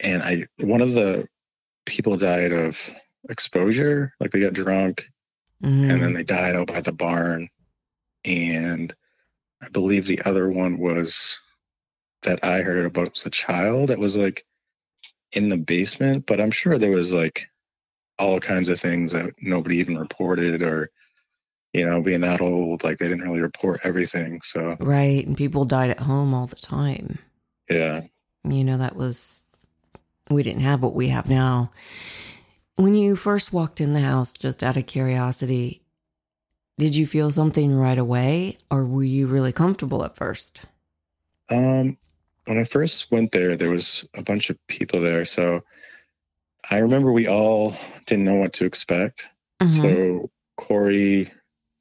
and 0.00 0.22
I 0.22 0.46
one 0.58 0.80
of 0.80 0.92
the 0.92 1.26
people 1.86 2.16
died 2.16 2.52
of 2.52 2.78
exposure, 3.28 4.14
like 4.20 4.30
they 4.30 4.40
got 4.40 4.52
drunk 4.52 5.08
Mhm. 5.62 5.90
and 5.90 6.02
then 6.02 6.12
they 6.12 6.22
died 6.22 6.54
out 6.54 6.68
by 6.68 6.80
the 6.80 6.92
barn, 6.92 7.48
and 8.24 8.94
I 9.60 9.68
believe 9.70 10.06
the 10.06 10.22
other 10.22 10.48
one 10.50 10.78
was 10.78 11.38
that 12.22 12.44
I 12.44 12.62
heard 12.62 12.84
about 12.86 13.10
was 13.10 13.26
a 13.26 13.30
child 13.30 13.88
that 13.88 13.98
was 13.98 14.16
like 14.16 14.44
in 15.32 15.48
the 15.48 15.56
basement, 15.56 16.26
but 16.26 16.40
I'm 16.40 16.50
sure 16.50 16.78
there 16.78 16.90
was 16.92 17.12
like 17.12 17.48
all 18.18 18.40
kinds 18.40 18.68
of 18.68 18.80
things 18.80 19.12
that 19.12 19.30
nobody 19.40 19.76
even 19.78 19.98
reported 19.98 20.62
or 20.62 20.90
you 21.72 21.84
know 21.86 22.00
being 22.02 22.20
that 22.22 22.40
old 22.40 22.82
like 22.82 22.98
they 22.98 23.06
didn't 23.08 23.22
really 23.24 23.40
report 23.40 23.80
everything 23.84 24.40
so 24.42 24.76
right, 24.80 25.26
and 25.26 25.36
people 25.36 25.64
died 25.64 25.90
at 25.90 26.00
home 26.00 26.32
all 26.34 26.46
the 26.46 26.56
time. 26.56 27.18
yeah 27.70 28.02
you 28.44 28.64
know 28.64 28.78
that 28.78 28.96
was 28.96 29.42
we 30.30 30.42
didn't 30.42 30.62
have 30.62 30.82
what 30.82 30.94
we 30.94 31.08
have 31.08 31.28
now 31.28 31.70
when 32.76 32.94
you 32.94 33.16
first 33.16 33.52
walked 33.52 33.80
in 33.80 33.92
the 33.92 34.00
house 34.00 34.32
just 34.32 34.62
out 34.62 34.76
of 34.76 34.86
curiosity 34.86 35.82
did 36.78 36.94
you 36.94 37.06
feel 37.06 37.30
something 37.30 37.74
right 37.74 37.98
away 37.98 38.56
or 38.70 38.84
were 38.84 39.02
you 39.04 39.26
really 39.26 39.52
comfortable 39.52 40.04
at 40.04 40.16
first 40.16 40.62
Um, 41.50 41.96
when 42.44 42.58
I 42.58 42.64
first 42.64 43.10
went 43.10 43.32
there, 43.32 43.56
there 43.56 43.70
was 43.70 44.06
a 44.14 44.22
bunch 44.22 44.48
of 44.48 44.56
people 44.68 45.00
there, 45.02 45.24
so 45.26 45.62
I 46.70 46.78
remember 46.78 47.12
we 47.12 47.26
all 47.26 47.76
didn't 48.06 48.24
know 48.24 48.36
what 48.36 48.54
to 48.54 48.64
expect. 48.64 49.28
Mhm. 49.60 49.68
So 49.82 50.30
Corey, 50.56 51.30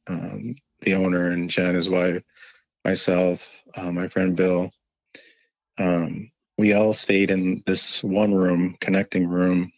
um, 0.07 0.55
the 0.81 0.95
owner, 0.95 1.31
and 1.31 1.49
Jen, 1.49 1.75
his 1.75 1.89
wife, 1.89 2.21
myself, 2.83 3.49
uh, 3.75 3.91
my 3.91 4.07
friend 4.09 4.35
Bill, 4.35 4.71
um, 5.77 6.31
we 6.57 6.73
all 6.73 6.93
stayed 6.93 7.31
in 7.31 7.63
this 7.65 8.03
one 8.03 8.33
room, 8.33 8.75
connecting 8.81 9.27
room, 9.27 9.71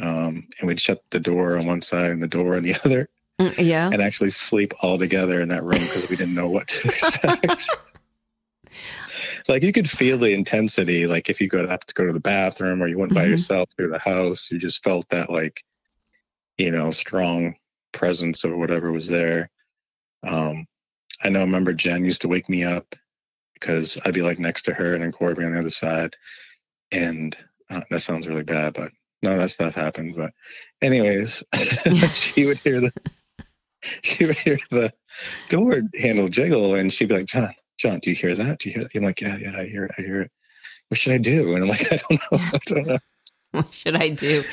um, 0.00 0.46
and 0.58 0.68
we'd 0.68 0.80
shut 0.80 1.02
the 1.10 1.20
door 1.20 1.58
on 1.58 1.66
one 1.66 1.82
side 1.82 2.10
and 2.10 2.22
the 2.22 2.28
door 2.28 2.56
on 2.56 2.62
the 2.62 2.74
other, 2.84 3.08
Mm, 3.40 3.54
yeah 3.58 3.88
and 3.90 4.02
actually 4.02 4.30
sleep 4.30 4.72
all 4.82 4.98
together 4.98 5.40
in 5.40 5.48
that 5.48 5.64
room 5.64 5.84
because 5.84 6.06
we 6.08 6.16
didn't 6.16 6.34
know 6.34 6.50
what 6.50 6.68
to 6.68 6.88
expect. 6.88 7.46
like 9.48 9.62
you 9.62 9.72
could 9.72 9.88
feel 9.88 10.18
the 10.18 10.32
intensity 10.32 11.06
like 11.06 11.30
if 11.30 11.40
you 11.40 11.48
go 11.48 11.66
have 11.66 11.80
to 11.80 11.94
go 11.94 12.06
to 12.06 12.12
the 12.12 12.20
bathroom 12.20 12.82
or 12.82 12.88
you 12.88 12.98
went 12.98 13.14
by 13.14 13.24
Mhm. 13.24 13.30
yourself 13.30 13.68
through 13.76 13.90
the 13.90 13.98
house 13.98 14.50
you 14.50 14.58
just 14.58 14.82
felt 14.84 15.08
that 15.08 15.30
like 15.30 15.62
you 16.58 16.70
know 16.70 16.90
strong 16.90 17.54
presence 17.92 18.44
of 18.44 18.54
whatever 18.56 18.92
was 18.92 19.08
there 19.08 19.50
um 20.26 20.66
i 21.22 21.28
know 21.28 21.40
I 21.40 21.44
remember 21.44 21.72
jen 21.72 22.04
used 22.04 22.22
to 22.22 22.28
wake 22.28 22.48
me 22.48 22.64
up 22.64 22.94
because 23.62 23.98
i'd 24.04 24.14
be 24.14 24.22
like 24.22 24.38
next 24.38 24.62
to 24.62 24.74
her 24.74 24.94
and 24.94 25.02
then 25.02 25.12
corey 25.12 25.34
be 25.34 25.44
on 25.44 25.52
the 25.54 25.58
other 25.58 25.70
side 25.70 26.14
and 26.90 27.36
uh, 27.70 27.80
that 27.90 28.00
sounds 28.00 28.26
really 28.26 28.42
bad 28.42 28.74
but 28.74 28.90
none 29.22 29.34
of 29.34 29.38
that 29.38 29.48
stuff 29.48 29.74
happened 29.74 30.14
but 30.16 30.32
anyways 30.82 31.42
she 32.14 32.44
would 32.44 32.58
hear 32.58 32.80
the 32.80 32.92
she 34.02 34.26
would 34.26 34.36
hear 34.36 34.58
the 34.70 34.92
door 35.48 35.80
handle 35.98 36.28
jiggle 36.28 36.74
and 36.74 36.92
she'd 36.92 37.08
be 37.08 37.14
like 37.14 37.26
john 37.26 37.54
John, 37.82 37.98
do 37.98 38.10
you 38.10 38.16
hear 38.16 38.36
that? 38.36 38.60
Do 38.60 38.68
you 38.68 38.74
hear 38.74 38.84
that? 38.84 38.94
I'm 38.94 39.02
like, 39.02 39.20
yeah, 39.20 39.36
yeah, 39.38 39.58
I 39.58 39.66
hear 39.66 39.86
it. 39.86 39.90
I 39.98 40.02
hear 40.02 40.20
it. 40.22 40.30
What 40.88 41.00
should 41.00 41.14
I 41.14 41.18
do? 41.18 41.56
And 41.56 41.64
I'm 41.64 41.68
like, 41.68 41.92
I 41.92 42.00
don't 42.08 42.20
know. 42.30 42.38
I 42.38 42.58
don't 42.66 42.86
know. 42.86 42.98
what 43.50 43.74
should 43.74 43.96
i 43.96 44.08
do 44.08 44.44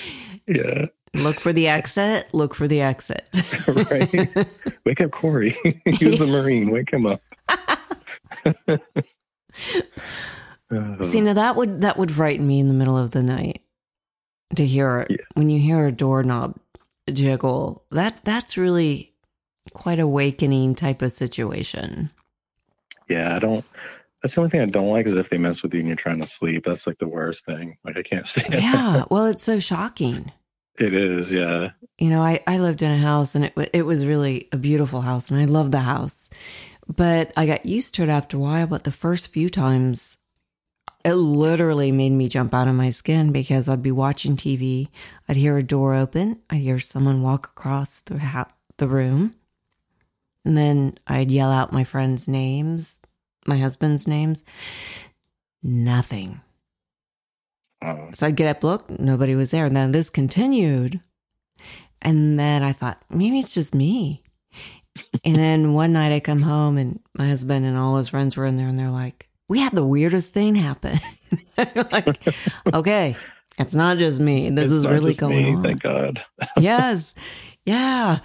Yeah, 0.47 0.87
look 1.13 1.39
for 1.39 1.53
the 1.53 1.67
exit 1.67 2.27
look 2.33 2.53
for 2.53 2.67
the 2.67 2.81
exit 2.81 3.41
right. 3.67 4.47
Wake 4.85 4.99
up, 4.99 5.11
Corey. 5.11 5.55
He's 5.85 6.17
the 6.17 6.25
Marine. 6.25 6.71
Wake 6.71 6.91
him 6.91 7.05
up. 7.05 7.21
See, 11.01 11.21
now 11.21 11.33
that 11.33 11.55
would 11.55 11.81
that 11.81 11.97
would 11.97 12.11
frighten 12.11 12.45
me 12.45 12.59
in 12.59 12.67
the 12.67 12.73
middle 12.75 12.97
of 12.97 13.11
the 13.11 13.23
night 13.23 13.61
to 14.55 14.65
hear 14.65 15.07
Yeah. 15.09 15.17
when 15.33 15.49
you 15.49 15.59
hear 15.59 15.85
a 15.87 15.91
doorknob 15.91 16.55
jiggle. 17.11 17.83
That 17.91 18.19
that's 18.23 18.55
really 18.57 19.13
quite 19.73 19.99
awakening 19.99 20.75
type 20.75 21.01
of 21.01 21.11
situation. 21.11 22.11
yeah, 23.07 23.35
I 23.35 23.39
don't. 23.39 23.65
That's 24.21 24.35
the 24.35 24.41
only 24.41 24.51
thing 24.51 24.61
I 24.61 24.65
don't 24.65 24.89
like 24.89 25.07
is 25.07 25.15
if 25.15 25.29
they 25.29 25.37
mess 25.37 25.63
with 25.63 25.73
you 25.73 25.79
and 25.79 25.87
you're 25.87 25.95
trying 25.95 26.19
to 26.19 26.27
sleep. 26.27 26.65
That's 26.65 26.85
like 26.85 26.97
the 26.99 27.07
worst 27.07 27.45
thing. 27.45 27.77
Like 27.83 27.97
I 27.97 28.03
can't 28.03 28.27
stand. 28.27 28.53
it. 28.53 28.61
Yeah, 28.61 29.05
well, 29.09 29.25
it's 29.25 29.43
so 29.43 29.59
shocking. 29.59 30.31
It 30.77 30.93
is. 30.93 31.31
Yeah. 31.31 31.71
You 31.97 32.09
know, 32.11 32.21
I 32.21 32.41
I 32.45 32.59
lived 32.59 32.83
in 32.83 32.91
a 32.91 32.97
house 32.97 33.33
and 33.33 33.45
it 33.45 33.53
it 33.73 33.83
was 33.87 34.05
really 34.05 34.49
a 34.51 34.57
beautiful 34.57 35.01
house 35.01 35.31
and 35.31 35.39
I 35.41 35.45
loved 35.45 35.71
the 35.71 35.79
house, 35.79 36.29
but 36.93 37.31
I 37.37 37.45
got 37.45 37.65
used 37.65 37.95
to 37.95 38.03
it 38.03 38.09
after 38.09 38.37
a 38.37 38.39
while. 38.39 38.67
But 38.67 38.83
the 38.83 38.91
first 38.91 39.27
few 39.29 39.49
times, 39.49 40.17
it 41.05 41.13
literally 41.13 41.91
made 41.91 42.11
me 42.11 42.27
jump 42.27 42.53
out 42.53 42.67
of 42.67 42.75
my 42.75 42.89
skin 42.89 43.31
because 43.31 43.69
I'd 43.69 43.83
be 43.83 43.91
watching 43.91 44.35
TV, 44.35 44.89
I'd 45.27 45.37
hear 45.37 45.57
a 45.57 45.63
door 45.63 45.93
open, 45.93 46.41
I'd 46.49 46.61
hear 46.61 46.79
someone 46.79 47.21
walk 47.21 47.47
across 47.47 47.99
the 48.01 48.17
ha- 48.19 48.49
the 48.77 48.87
room, 48.87 49.35
and 50.43 50.57
then 50.57 50.97
I'd 51.07 51.31
yell 51.31 51.51
out 51.51 51.71
my 51.71 51.83
friends' 51.83 52.27
names, 52.27 52.99
my 53.45 53.57
husband's 53.57 54.07
names. 54.07 54.43
Nothing. 55.61 56.41
Uh, 57.81 58.11
So 58.13 58.27
I'd 58.27 58.35
get 58.35 58.47
up, 58.47 58.63
look, 58.63 58.89
nobody 58.99 59.35
was 59.35 59.51
there. 59.51 59.65
And 59.65 59.75
then 59.75 59.91
this 59.91 60.09
continued. 60.09 61.01
And 62.01 62.39
then 62.39 62.63
I 62.63 62.71
thought, 62.71 63.01
maybe 63.09 63.39
it's 63.39 63.53
just 63.53 63.75
me. 63.75 64.23
And 65.23 65.35
then 65.35 65.73
one 65.73 65.93
night 65.93 66.11
I 66.11 66.19
come 66.19 66.41
home 66.41 66.77
and 66.77 66.99
my 67.13 67.27
husband 67.27 67.65
and 67.65 67.77
all 67.77 67.97
his 67.97 68.09
friends 68.09 68.37
were 68.37 68.45
in 68.45 68.55
there 68.55 68.67
and 68.67 68.77
they're 68.77 68.89
like, 68.89 69.27
we 69.47 69.59
had 69.59 69.73
the 69.73 69.85
weirdest 69.85 70.33
thing 70.33 70.55
happen. 70.55 70.99
Like, 71.91 72.17
okay, 72.73 73.17
it's 73.59 73.75
not 73.75 73.97
just 73.97 74.21
me. 74.21 74.49
This 74.49 74.65
it's 74.65 74.73
is 74.73 74.87
really 74.87 75.13
going 75.13 75.43
me, 75.43 75.55
on. 75.55 75.61
Thank 75.61 75.83
God. 75.83 76.23
yes. 76.57 77.13
Yeah. 77.65 78.19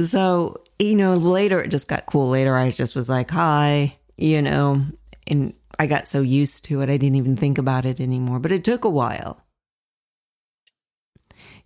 So, 0.00 0.62
you 0.78 0.94
know, 0.94 1.14
later 1.14 1.60
it 1.60 1.68
just 1.68 1.88
got 1.88 2.06
cool. 2.06 2.28
Later 2.28 2.56
I 2.56 2.70
just 2.70 2.94
was 2.94 3.10
like, 3.10 3.28
hi, 3.30 3.96
you 4.16 4.40
know, 4.40 4.82
and 5.26 5.52
I 5.80 5.86
got 5.86 6.06
so 6.06 6.20
used 6.20 6.64
to 6.66 6.80
it, 6.80 6.88
I 6.88 6.96
didn't 6.96 7.16
even 7.16 7.36
think 7.36 7.58
about 7.58 7.84
it 7.84 8.00
anymore. 8.00 8.38
But 8.38 8.52
it 8.52 8.62
took 8.62 8.84
a 8.84 8.90
while 8.90 9.42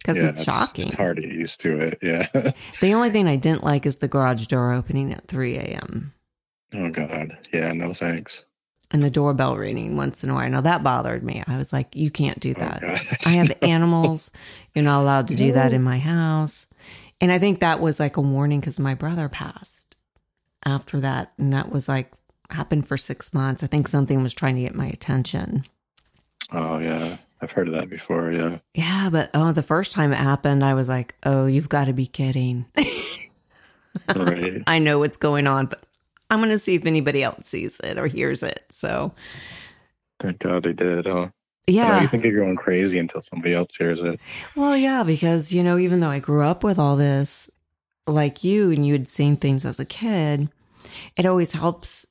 because 0.00 0.16
Yeah, 0.18 0.28
it's 0.30 0.42
shocking. 0.42 0.88
It's 0.88 0.96
hard 0.96 1.16
to 1.16 1.22
get 1.22 1.32
used 1.32 1.60
to 1.60 1.80
it. 1.80 1.98
Yeah. 2.02 2.28
The 2.80 2.94
only 2.94 3.10
thing 3.10 3.28
I 3.28 3.36
didn't 3.36 3.62
like 3.64 3.86
is 3.86 3.96
the 3.96 4.08
garage 4.08 4.46
door 4.48 4.72
opening 4.72 5.12
at 5.12 5.28
3 5.28 5.56
a.m. 5.56 6.12
oh 6.74 6.90
God. 6.90 7.36
Yeah. 7.52 7.72
No 7.72 7.94
thanks. 7.94 8.44
and 8.90 9.04
the 9.04 9.10
doorbell 9.10 9.56
ringing 9.56 9.96
once 9.96 10.24
in 10.24 10.30
a 10.30 10.34
while. 10.34 10.48
Now 10.50 10.60
that 10.62 10.82
bothered 10.82 11.22
me. 11.22 11.42
I 11.46 11.56
was 11.56 11.72
like, 11.72 11.94
you 11.94 12.10
can't 12.10 12.40
do 12.40 12.54
Oh, 12.56 12.60
that. 12.60 12.80
gosh. 12.80 13.06
I 13.26 13.30
have 13.30 13.52
animals. 13.62 14.30
You're 14.74 14.84
not 14.84 15.02
allowed 15.02 15.28
to 15.28 15.36
do 15.36 15.52
that 15.52 15.72
in 15.72 15.82
my 15.82 15.98
house. 15.98 16.66
And 17.20 17.30
I 17.30 17.38
think 17.38 17.60
that 17.60 17.80
was 17.80 18.00
like 18.00 18.16
a 18.16 18.20
warning 18.22 18.60
because 18.60 18.80
my 18.80 18.94
brother 18.94 19.28
passed 19.28 19.94
after 20.64 20.98
that. 21.00 21.32
And 21.38 21.52
that 21.52 21.70
was 21.70 21.88
like 21.88 22.10
happened 22.50 22.88
for 22.88 22.96
six 22.96 23.32
months. 23.34 23.62
I 23.62 23.66
think 23.68 23.86
something 23.86 24.22
was 24.22 24.34
trying 24.34 24.56
to 24.56 24.62
get 24.62 24.74
my 24.74 24.86
attention. 24.86 25.64
Oh 26.50 26.78
yeah. 26.78 27.18
I've 27.42 27.50
heard 27.50 27.68
of 27.68 27.74
that 27.74 27.88
before. 27.88 28.30
Yeah. 28.32 28.58
Yeah, 28.74 29.08
but 29.10 29.30
oh, 29.34 29.52
the 29.52 29.62
first 29.62 29.92
time 29.92 30.12
it 30.12 30.18
happened, 30.18 30.62
I 30.64 30.74
was 30.74 30.88
like, 30.88 31.14
oh, 31.24 31.46
you've 31.46 31.68
got 31.68 31.86
to 31.86 31.92
be 31.92 32.06
kidding. 32.06 32.66
Right. 34.14 34.62
I 34.66 34.78
know 34.78 35.00
what's 35.00 35.16
going 35.16 35.46
on, 35.46 35.66
but 35.66 35.82
I'm 36.30 36.38
going 36.38 36.50
to 36.50 36.58
see 36.58 36.74
if 36.74 36.86
anybody 36.86 37.22
else 37.22 37.46
sees 37.46 37.80
it 37.80 37.98
or 37.98 38.06
hears 38.06 38.42
it. 38.42 38.64
So, 38.70 39.12
Thank 40.20 40.38
God 40.38 40.62
they 40.62 40.72
did. 40.72 41.06
Huh? 41.06 41.28
Yeah. 41.66 42.00
you 42.02 42.08
think 42.08 42.24
you're 42.24 42.44
going 42.44 42.56
crazy 42.56 42.98
until 42.98 43.22
somebody 43.22 43.54
else 43.54 43.74
hears 43.76 44.02
it. 44.02 44.20
Well, 44.54 44.76
yeah, 44.76 45.02
because, 45.02 45.52
you 45.52 45.62
know, 45.62 45.78
even 45.78 46.00
though 46.00 46.10
I 46.10 46.18
grew 46.18 46.44
up 46.44 46.62
with 46.62 46.78
all 46.78 46.96
this, 46.96 47.50
like 48.06 48.44
you, 48.44 48.70
and 48.70 48.86
you 48.86 48.92
had 48.92 49.08
seen 49.08 49.36
things 49.36 49.64
as 49.64 49.80
a 49.80 49.84
kid, 49.84 50.48
it 51.16 51.26
always 51.26 51.52
helps 51.52 52.06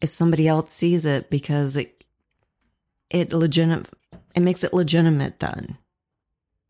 if 0.00 0.08
somebody 0.10 0.48
else 0.48 0.72
sees 0.72 1.06
it 1.06 1.30
because 1.30 1.76
it, 1.76 2.04
it 3.10 3.32
legitimate, 3.32 3.88
it 4.34 4.40
makes 4.40 4.64
it 4.64 4.74
legitimate 4.74 5.40
then. 5.40 5.76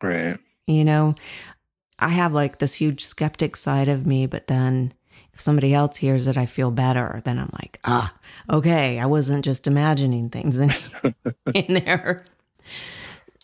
Right. 0.01 0.37
You 0.67 0.85
know, 0.85 1.15
I 1.99 2.09
have 2.09 2.33
like 2.33 2.59
this 2.59 2.73
huge 2.73 3.03
skeptic 3.05 3.55
side 3.55 3.87
of 3.87 4.05
me, 4.05 4.25
but 4.25 4.47
then 4.47 4.93
if 5.33 5.41
somebody 5.41 5.73
else 5.73 5.97
hears 5.97 6.27
it, 6.27 6.37
I 6.37 6.45
feel 6.45 6.71
better. 6.71 7.21
Then 7.25 7.39
I'm 7.39 7.49
like, 7.53 7.79
ah, 7.85 8.13
okay, 8.49 8.99
I 8.99 9.05
wasn't 9.05 9.45
just 9.45 9.67
imagining 9.67 10.29
things 10.29 10.59
in, 10.59 10.73
in 11.53 11.73
there. 11.73 12.25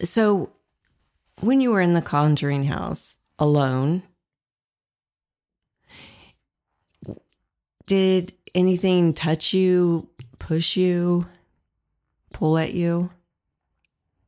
So, 0.04 0.52
when 1.42 1.62
you 1.62 1.72
were 1.72 1.82
in 1.82 1.94
the 1.94 2.02
conjuring 2.02 2.66
house 2.66 3.18
alone, 3.40 4.04
did 7.86 8.34
anything 8.54 9.14
touch 9.14 9.54
you, 9.54 10.10
push 10.38 10.78
you, 10.78 11.28
pull 12.34 12.58
at 12.58 12.74
you? 12.74 13.10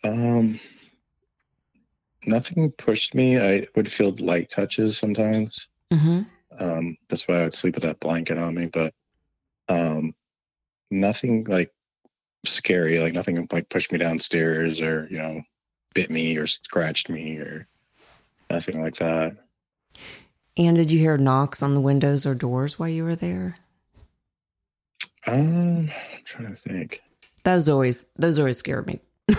Um, 0.03 0.59
nothing 2.25 2.71
pushed 2.71 3.15
me. 3.15 3.39
I 3.39 3.67
would 3.75 3.91
feel 3.91 4.15
light 4.17 4.49
touches 4.49 4.97
sometimes. 4.97 5.67
Mm-hmm. 5.91 6.21
Um, 6.59 6.97
that's 7.07 7.27
why 7.27 7.35
I 7.39 7.43
would 7.43 7.53
sleep 7.53 7.75
with 7.75 7.83
that 7.83 7.99
blanket 7.99 8.37
on 8.37 8.55
me. 8.55 8.65
But 8.65 8.93
um, 9.69 10.13
nothing 10.89 11.45
like 11.45 11.71
scary. 12.45 12.99
Like 12.99 13.13
nothing 13.13 13.47
like 13.51 13.69
pushed 13.69 13.91
me 13.91 13.97
downstairs 13.97 14.81
or 14.81 15.07
you 15.09 15.17
know 15.17 15.41
bit 15.93 16.09
me 16.09 16.37
or 16.37 16.47
scratched 16.47 17.09
me 17.09 17.37
or 17.37 17.67
nothing 18.49 18.81
like 18.81 18.95
that. 18.97 19.35
And 20.57 20.75
did 20.75 20.91
you 20.91 20.99
hear 20.99 21.17
knocks 21.17 21.63
on 21.63 21.73
the 21.73 21.81
windows 21.81 22.25
or 22.25 22.35
doors 22.35 22.77
while 22.77 22.89
you 22.89 23.03
were 23.03 23.15
there? 23.15 23.57
Um, 25.25 25.89
I'm 25.89 26.23
trying 26.25 26.49
to 26.49 26.55
think. 26.55 27.01
Those 27.43 27.69
always 27.69 28.05
those 28.17 28.39
always 28.39 28.57
scared 28.57 28.87
me. 28.87 28.99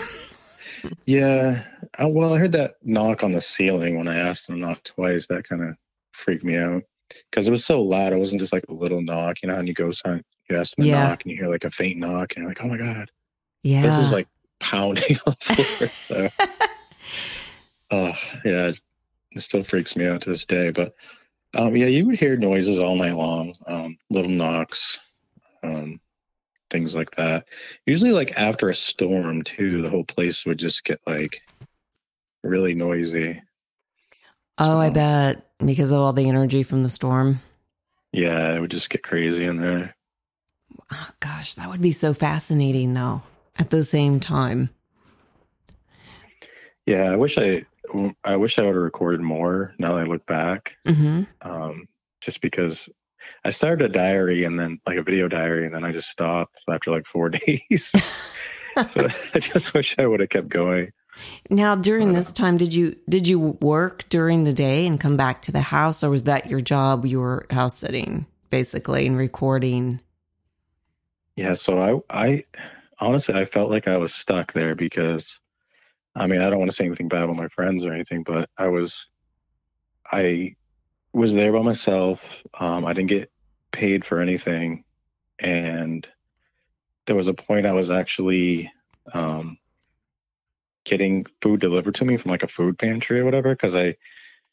Yeah. 1.05 1.63
Uh, 2.01 2.07
well, 2.07 2.33
I 2.33 2.39
heard 2.39 2.53
that 2.53 2.75
knock 2.83 3.23
on 3.23 3.31
the 3.33 3.41
ceiling 3.41 3.97
when 3.97 4.07
I 4.07 4.17
asked 4.17 4.47
them 4.47 4.57
to 4.59 4.61
knock 4.65 4.83
twice. 4.83 5.27
That 5.27 5.47
kind 5.47 5.61
of 5.63 5.75
freaked 6.11 6.43
me 6.43 6.57
out 6.57 6.83
because 7.29 7.47
it 7.47 7.51
was 7.51 7.65
so 7.65 7.81
loud. 7.81 8.13
It 8.13 8.19
wasn't 8.19 8.41
just 8.41 8.53
like 8.53 8.65
a 8.69 8.73
little 8.73 9.01
knock. 9.01 9.37
You 9.43 9.49
know, 9.49 9.55
and 9.55 9.67
you 9.67 9.73
go 9.73 9.91
sign, 9.91 10.23
you 10.49 10.57
ask 10.57 10.75
them 10.75 10.85
to 10.85 10.91
Yeah. 10.91 11.07
knock, 11.07 11.23
and 11.23 11.31
you 11.31 11.37
hear 11.37 11.49
like 11.49 11.65
a 11.65 11.71
faint 11.71 11.99
knock, 11.99 12.33
and 12.35 12.43
you're 12.43 12.49
like, 12.49 12.61
oh 12.63 12.67
my 12.67 12.77
god, 12.77 13.11
Yeah. 13.63 13.81
this 13.83 13.97
was 13.97 14.11
like 14.11 14.27
pounding 14.59 15.17
on 15.25 15.35
the 15.39 15.55
floor. 15.55 15.89
So, 16.11 16.29
oh 17.91 18.13
yeah, 18.45 18.67
it, 18.67 18.81
it 19.31 19.41
still 19.41 19.63
freaks 19.63 19.95
me 19.95 20.07
out 20.07 20.21
to 20.21 20.29
this 20.29 20.45
day. 20.45 20.71
But 20.71 20.93
um, 21.55 21.75
yeah, 21.75 21.87
you 21.87 22.05
would 22.07 22.19
hear 22.19 22.35
noises 22.37 22.79
all 22.79 22.95
night 22.95 23.15
long, 23.15 23.53
um, 23.67 23.97
little 24.09 24.31
knocks, 24.31 24.99
um, 25.63 25.99
things 26.73 26.93
like 26.95 27.11
that. 27.15 27.45
Usually, 27.85 28.11
like 28.11 28.33
after 28.35 28.67
a 28.69 28.75
storm 28.75 29.43
too, 29.43 29.81
the 29.81 29.89
whole 29.89 30.03
place 30.03 30.45
would 30.45 30.59
just 30.59 30.83
get 30.83 30.99
like 31.07 31.41
really 32.43 32.73
noisy. 32.73 33.41
oh, 34.57 34.77
I 34.79 34.89
bet 34.89 35.45
because 35.65 35.93
of 35.93 36.01
all 36.01 36.11
the 36.11 36.27
energy 36.27 36.63
from 36.63 36.83
the 36.83 36.89
storm. 36.89 37.39
Yeah, 38.11 38.53
it 38.53 38.59
would 38.59 38.71
just 38.71 38.89
get 38.89 39.01
crazy 39.03 39.45
in 39.45 39.57
there. 39.61 39.95
Oh 40.91 41.09
gosh, 41.21 41.53
that 41.55 41.69
would 41.69 41.81
be 41.81 41.93
so 41.93 42.13
fascinating 42.13 42.93
though. 42.93 43.21
At 43.57 43.69
the 43.69 43.83
same 43.83 44.19
time. 44.19 44.69
Yeah, 46.85 47.03
I 47.11 47.15
wish 47.15 47.37
I, 47.37 47.65
I 48.23 48.35
wish 48.35 48.57
I 48.59 48.63
would 48.63 48.73
have 48.75 48.83
recorded 48.83 49.21
more. 49.21 49.73
Now 49.77 49.93
that 49.93 50.01
I 50.01 50.03
look 50.03 50.25
back, 50.25 50.75
Mm-hmm. 50.85 51.23
um, 51.49 51.87
just 52.19 52.41
because 52.41 52.89
I 53.43 53.51
started 53.51 53.85
a 53.85 53.89
diary 53.89 54.43
and 54.45 54.59
then 54.59 54.79
like 54.85 54.97
a 54.97 55.03
video 55.03 55.27
diary, 55.27 55.65
and 55.65 55.75
then 55.75 55.83
I 55.83 55.91
just 55.91 56.09
stopped 56.09 56.63
after 56.69 56.91
like 56.91 57.05
four 57.05 57.29
days. 57.29 57.91
so 58.93 59.07
I 59.33 59.39
just 59.39 59.73
wish 59.73 59.95
I 59.97 60.07
would 60.07 60.19
have 60.19 60.29
kept 60.29 60.49
going. 60.49 60.91
Now, 61.49 61.75
during 61.75 62.09
Uh, 62.09 62.13
this 62.13 62.33
time, 62.33 62.57
did 62.57 62.73
you 62.73 62.95
did 63.07 63.27
you 63.27 63.39
work 63.39 64.05
during 64.09 64.45
the 64.45 64.53
day 64.53 64.87
and 64.87 64.99
come 64.99 65.15
back 65.17 65.41
to 65.43 65.51
the 65.51 65.61
house, 65.61 66.03
or 66.03 66.09
was 66.09 66.23
that 66.23 66.49
your 66.49 66.61
job? 66.61 67.05
You 67.05 67.19
were 67.19 67.45
house 67.51 67.77
sitting 67.77 68.25
basically 68.49 69.07
and 69.07 69.17
recording. 69.17 69.99
Yeah, 71.35 71.55
so 71.55 71.79
I, 71.79 72.25
I 72.25 72.43
honestly, 72.99 73.33
I 73.33 73.45
felt 73.45 73.71
like 73.71 73.87
I 73.87 73.97
was 73.97 74.13
stuck 74.13 74.53
there 74.53 74.75
because, 74.75 75.27
I 76.15 76.27
mean, 76.27 76.39
I 76.41 76.51
don't 76.51 76.59
want 76.59 76.69
to 76.69 76.75
say 76.75 76.85
anything 76.85 77.07
bad 77.07 77.23
about 77.23 77.35
my 77.35 77.47
friends 77.47 77.83
or 77.83 77.91
anything, 77.91 78.21
but 78.21 78.49
I 78.55 78.67
was, 78.67 79.07
I 80.11 80.55
was 81.13 81.33
there 81.33 81.53
by 81.53 81.61
myself. 81.61 82.21
Um, 82.59 82.85
I 82.85 82.93
didn't 82.93 83.09
get 83.09 83.31
paid 83.71 84.03
for 84.05 84.19
anything, 84.19 84.83
and 85.39 86.05
there 87.05 87.15
was 87.15 87.27
a 87.27 87.33
point 87.33 87.65
I 87.65 87.73
was 87.73 87.91
actually 87.91 88.71
um, 89.13 89.57
getting 90.85 91.25
food 91.41 91.59
delivered 91.59 91.95
to 91.95 92.05
me 92.05 92.17
from 92.17 92.31
like 92.31 92.43
a 92.43 92.47
food 92.47 92.77
pantry 92.77 93.19
or 93.19 93.25
whatever 93.25 93.53
because 93.53 93.75
I 93.75 93.95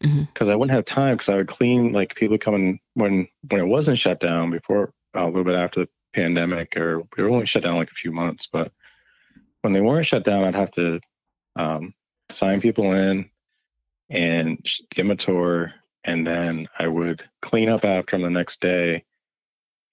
because 0.00 0.48
I 0.48 0.54
wouldn't 0.54 0.74
have 0.74 0.86
time 0.86 1.16
because 1.16 1.28
I 1.28 1.36
would 1.36 1.48
clean 1.48 1.92
like 1.92 2.14
people 2.14 2.38
coming 2.38 2.80
when 2.94 3.28
when 3.48 3.60
it 3.60 3.66
wasn't 3.66 3.98
shut 3.98 4.20
down 4.20 4.50
before 4.50 4.92
uh, 5.14 5.24
a 5.24 5.26
little 5.26 5.44
bit 5.44 5.56
after 5.56 5.80
the 5.80 5.88
pandemic 6.14 6.76
or 6.76 7.02
we 7.16 7.22
were 7.22 7.30
only 7.30 7.46
shut 7.46 7.62
down 7.62 7.76
like 7.76 7.90
a 7.90 8.00
few 8.00 8.12
months. 8.12 8.48
But 8.50 8.72
when 9.60 9.72
they 9.72 9.80
weren't 9.80 10.06
shut 10.06 10.24
down 10.24 10.44
I'd 10.44 10.54
have 10.54 10.70
to 10.72 11.00
um, 11.56 11.94
sign 12.30 12.60
people 12.60 12.92
in 12.94 13.28
and 14.08 14.58
give 14.90 15.04
them 15.06 15.10
a 15.10 15.16
tour 15.16 15.74
and 16.04 16.26
then 16.26 16.68
I 16.78 16.88
would 16.88 17.22
clean 17.42 17.68
up 17.68 17.84
after 17.84 18.16
them 18.16 18.22
the 18.22 18.30
next 18.30 18.60
day 18.60 19.04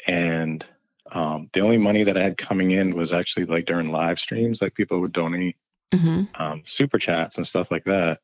and 0.05 0.63
um, 1.11 1.49
the 1.53 1.61
only 1.61 1.77
money 1.77 2.03
that 2.03 2.17
I 2.17 2.23
had 2.23 2.37
coming 2.37 2.71
in 2.71 2.95
was 2.95 3.13
actually 3.13 3.45
like 3.45 3.65
during 3.65 3.91
live 3.91 4.19
streams 4.19 4.61
like 4.61 4.75
people 4.75 4.99
would 4.99 5.13
donate 5.13 5.55
Mm-hmm. 5.93 6.23
um, 6.35 6.63
super 6.65 6.99
chats 6.99 7.37
and 7.37 7.47
stuff 7.47 7.71
like 7.71 7.85
that. 7.85 8.19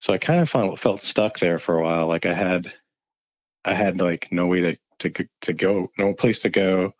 So 0.00 0.12
I 0.12 0.18
kind 0.18 0.40
of 0.40 0.50
felt, 0.50 0.78
felt 0.78 1.02
stuck 1.02 1.38
there 1.38 1.58
for 1.58 1.78
a 1.78 1.82
while. 1.82 2.06
Like 2.06 2.26
I 2.26 2.34
had, 2.34 2.70
I 3.64 3.72
had 3.72 3.98
like 3.98 4.28
no 4.30 4.46
way 4.46 4.60
to, 4.60 4.76
to, 5.10 5.28
to 5.40 5.52
go, 5.54 5.90
no 5.96 6.12
place 6.12 6.40
to 6.40 6.50
go 6.50 6.92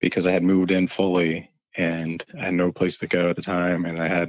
because 0.00 0.24
I 0.24 0.30
had 0.30 0.44
moved 0.44 0.70
in 0.70 0.86
fully 0.86 1.50
and 1.76 2.24
I 2.38 2.44
had 2.44 2.54
no 2.54 2.70
place 2.70 2.96
to 2.98 3.08
go 3.08 3.28
at 3.28 3.34
the 3.34 3.42
time. 3.42 3.86
And 3.86 4.00
I 4.00 4.06
had 4.06 4.28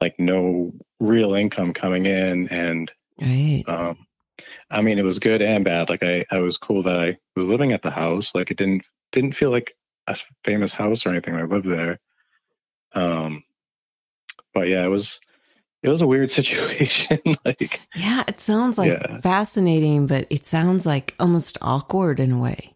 like 0.00 0.18
no 0.18 0.72
real 0.98 1.34
income 1.34 1.72
coming 1.72 2.06
in. 2.06 2.48
And, 2.48 2.90
Right. 3.20 3.64
um, 3.66 4.06
I 4.70 4.82
mean, 4.82 4.98
it 4.98 5.04
was 5.04 5.18
good 5.18 5.42
and 5.42 5.64
bad. 5.64 5.88
Like 5.88 6.02
I, 6.02 6.24
I 6.30 6.40
was 6.40 6.58
cool 6.58 6.82
that 6.84 6.98
I 6.98 7.16
was 7.36 7.48
living 7.48 7.72
at 7.72 7.82
the 7.82 7.90
house. 7.90 8.34
Like 8.34 8.50
it 8.50 8.58
didn't, 8.58 8.84
didn't 9.12 9.34
feel 9.36 9.50
like 9.50 9.74
a 10.06 10.16
famous 10.44 10.72
house 10.72 11.06
or 11.06 11.10
anything. 11.10 11.34
I 11.34 11.42
lived 11.44 11.66
there. 11.68 11.98
Um, 12.94 13.44
but 14.54 14.68
yeah, 14.68 14.84
it 14.84 14.88
was 14.88 15.20
it 15.82 15.88
was 15.88 16.02
a 16.02 16.06
weird 16.06 16.30
situation. 16.40 17.20
like 17.44 17.80
Yeah, 17.94 18.24
it 18.28 18.40
sounds 18.40 18.78
like 18.78 18.92
Yeah. 18.92 19.20
fascinating, 19.20 20.06
but 20.06 20.26
it 20.30 20.46
sounds 20.46 20.86
like 20.86 21.14
almost 21.20 21.58
awkward 21.62 22.20
in 22.20 22.32
a 22.32 22.38
way. 22.40 22.74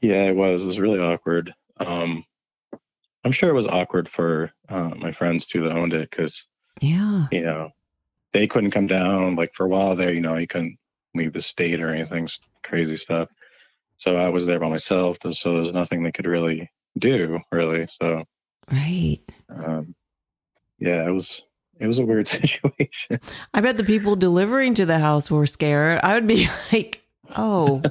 yeah, 0.00 0.24
it 0.24 0.36
was. 0.36 0.62
It 0.62 0.66
was 0.66 0.78
really 0.78 1.00
awkward. 1.00 1.54
Um, 1.78 2.24
I'm 3.24 3.32
sure 3.32 3.48
it 3.48 3.54
was 3.54 3.66
awkward 3.66 4.08
for 4.08 4.52
uh, 4.68 4.90
my 4.96 5.12
friends 5.12 5.46
too 5.46 5.62
that 5.64 5.72
owned 5.72 5.92
it 5.92 6.10
because 6.10 6.42
Yeah. 6.80 7.26
you 7.32 7.42
know 7.42 7.70
they 8.32 8.46
couldn't 8.46 8.70
come 8.72 8.86
down. 8.86 9.36
Like 9.36 9.54
for 9.54 9.66
a 9.66 9.68
while 9.68 9.96
there, 9.96 10.12
you 10.12 10.20
know, 10.20 10.36
you 10.36 10.46
couldn't 10.46 10.78
leave 11.14 11.32
the 11.32 11.42
state 11.42 11.80
or 11.80 11.92
anything 11.94 12.28
crazy 12.62 12.96
stuff. 12.96 13.28
So 13.96 14.16
I 14.16 14.28
was 14.28 14.46
there 14.46 14.60
by 14.60 14.68
myself, 14.68 15.18
so 15.32 15.54
there's 15.54 15.72
nothing 15.74 16.02
they 16.02 16.12
could 16.12 16.26
really 16.26 16.70
do, 16.98 17.40
really. 17.50 17.88
So 18.00 18.24
Right. 18.70 19.18
um, 19.48 19.94
yeah, 20.78 21.06
it 21.06 21.10
was 21.10 21.42
it 21.80 21.86
was 21.86 21.98
a 21.98 22.04
weird 22.06 22.28
situation. 22.28 23.20
I 23.54 23.60
bet 23.60 23.76
the 23.76 23.84
people 23.84 24.14
delivering 24.16 24.74
to 24.74 24.86
the 24.86 24.98
house 24.98 25.30
were 25.30 25.46
scared. 25.46 26.00
I 26.02 26.14
would 26.14 26.26
be 26.26 26.46
like, 26.72 27.02
oh, 27.36 27.82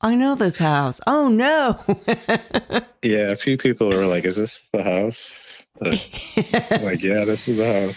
I 0.00 0.14
know 0.14 0.34
this 0.34 0.58
house. 0.58 1.00
Oh, 1.06 1.28
no. 1.28 1.80
yeah, 3.02 3.30
a 3.30 3.36
few 3.36 3.56
people 3.58 3.88
were 3.88 4.06
like, 4.06 4.24
"Is 4.24 4.36
this 4.36 4.60
the 4.72 4.82
house?" 4.82 5.38
Like, 5.80 7.02
yeah, 7.02 7.24
this 7.24 7.46
is 7.48 7.56
the 7.56 7.86
house. 7.86 7.96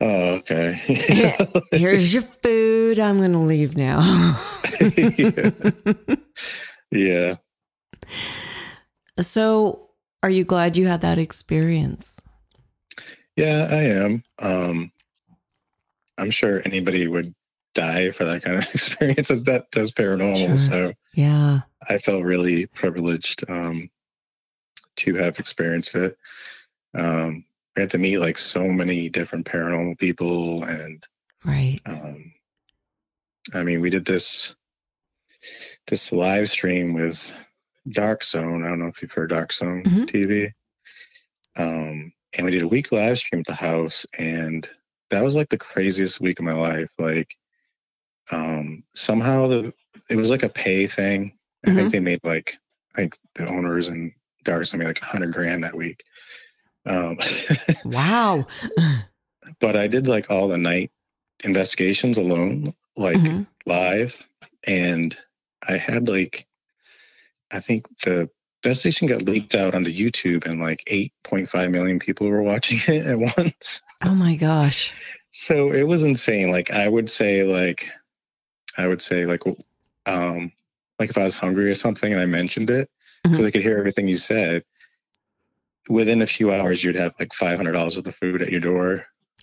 Oh, 0.00 0.40
okay. 0.40 0.72
Here's 1.72 2.14
your 2.14 2.22
food. 2.22 2.98
I'm 2.98 3.18
going 3.18 3.32
to 3.32 3.38
leave 3.38 3.76
now. 3.76 4.00
yeah. 6.90 7.36
so, 9.20 9.90
are 10.22 10.30
you 10.30 10.44
glad 10.44 10.76
you 10.76 10.86
had 10.86 11.02
that 11.02 11.18
experience? 11.18 12.20
Yeah, 13.36 13.68
I 13.70 13.82
am. 13.82 14.24
Um, 14.38 14.92
I'm 16.16 16.30
sure 16.30 16.62
anybody 16.64 17.06
would 17.06 17.34
die 17.74 18.10
for 18.10 18.24
that 18.24 18.42
kind 18.42 18.56
of 18.58 18.64
experience 18.74 19.28
that 19.28 19.70
does 19.70 19.92
paranormal. 19.92 20.46
Sure. 20.46 20.56
So 20.56 20.92
Yeah. 21.14 21.60
I 21.88 21.98
felt 21.98 22.24
really 22.24 22.66
privileged 22.66 23.44
um, 23.48 23.90
to 24.96 25.14
have 25.16 25.38
experienced 25.38 25.94
it. 25.94 26.18
Um, 26.94 27.44
I 27.80 27.84
got 27.84 27.92
to 27.92 27.98
meet 27.98 28.18
like 28.18 28.36
so 28.36 28.68
many 28.68 29.08
different 29.08 29.46
paranormal 29.46 29.98
people, 29.98 30.64
and 30.64 31.02
Right. 31.46 31.80
um, 31.86 32.34
I 33.54 33.62
mean, 33.62 33.80
we 33.80 33.88
did 33.88 34.04
this 34.04 34.54
this 35.86 36.12
live 36.12 36.50
stream 36.50 36.92
with 36.92 37.32
Dark 37.88 38.22
Zone. 38.22 38.64
I 38.64 38.68
don't 38.68 38.80
know 38.80 38.88
if 38.88 39.00
you've 39.00 39.12
heard 39.12 39.30
Dark 39.30 39.50
Zone 39.54 39.82
Mhm. 39.82 40.06
TV. 40.06 40.52
Um, 41.56 42.12
and 42.34 42.44
we 42.44 42.50
did 42.52 42.60
a 42.62 42.68
week 42.68 42.92
live 42.92 43.18
stream 43.18 43.40
at 43.40 43.46
the 43.46 43.54
house, 43.54 44.04
and 44.18 44.68
that 45.08 45.24
was 45.24 45.34
like 45.34 45.48
the 45.48 45.56
craziest 45.56 46.20
week 46.20 46.38
of 46.38 46.44
my 46.44 46.52
life. 46.52 46.90
Like, 46.98 47.34
um, 48.30 48.84
somehow 48.94 49.48
the 49.48 49.72
it 50.10 50.16
was 50.16 50.30
like 50.30 50.42
a 50.42 50.50
pay 50.50 50.86
thing. 50.86 51.32
I 51.64 51.72
think 51.72 51.92
they 51.92 52.00
made 52.00 52.20
like 52.24 52.56
I 52.94 52.96
think 53.00 53.18
the 53.36 53.48
owners 53.48 53.88
and 53.88 54.12
Dark 54.44 54.66
Zone 54.66 54.80
made 54.80 54.86
like 54.88 55.00
a 55.00 55.06
hundred 55.06 55.32
grand 55.32 55.64
that 55.64 55.74
week. 55.74 56.04
Um, 56.86 57.18
Wow. 57.84 58.46
but 59.60 59.76
I 59.76 59.86
did 59.86 60.06
like 60.06 60.30
all 60.30 60.48
the 60.48 60.58
night 60.58 60.90
investigations 61.44 62.18
alone, 62.18 62.74
like 62.96 63.18
Mhm. 63.18 63.46
live, 63.66 64.26
and 64.64 65.16
I 65.66 65.76
had 65.76 66.08
like, 66.08 66.46
I 67.50 67.60
think 67.60 67.86
the 68.04 68.28
investigation 68.62 69.08
got 69.08 69.22
leaked 69.22 69.54
out 69.54 69.74
onto 69.74 69.90
YouTube, 69.92 70.44
and 70.46 70.60
like 70.60 70.82
8.5 70.86 71.70
million 71.70 71.98
people 71.98 72.28
were 72.28 72.42
watching 72.42 72.80
it 72.86 73.06
at 73.06 73.18
once. 73.36 73.82
Oh 74.02 74.14
my 74.14 74.36
gosh. 74.36 74.92
So 75.32 75.72
it 75.72 75.84
was 75.84 76.02
insane. 76.02 76.50
Like 76.50 76.70
I 76.70 76.88
would 76.88 77.08
say, 77.08 77.42
like 77.44 77.88
I 78.76 78.86
would 78.88 79.00
say, 79.02 79.26
like 79.26 79.42
um, 80.06 80.52
like 80.98 81.10
if 81.10 81.18
I 81.18 81.24
was 81.24 81.34
hungry 81.34 81.70
or 81.70 81.74
something 81.74 82.12
and 82.12 82.20
I 82.20 82.26
mentioned 82.26 82.70
it, 82.70 82.90
because 83.22 83.38
Mhm. 83.40 83.46
I 83.46 83.50
could 83.50 83.62
hear 83.62 83.78
everything 83.78 84.08
you 84.08 84.16
said. 84.16 84.64
Within 85.88 86.22
a 86.22 86.26
few 86.26 86.52
hours, 86.52 86.84
you'd 86.84 86.96
have 86.96 87.14
like 87.18 87.32
five 87.34 87.56
hundred 87.56 87.72
dollars 87.72 87.96
worth 87.96 88.06
of 88.06 88.14
food 88.16 88.42
at 88.42 88.50
your 88.50 88.60
door. 88.60 89.06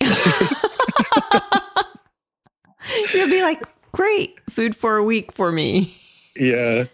You'd 3.12 3.30
be 3.30 3.42
like, 3.42 3.62
great 3.92 4.38
food 4.48 4.74
for 4.74 4.96
a 4.96 5.02
week 5.02 5.32
for 5.32 5.52
me. 5.52 5.94
Yeah, 6.36 6.84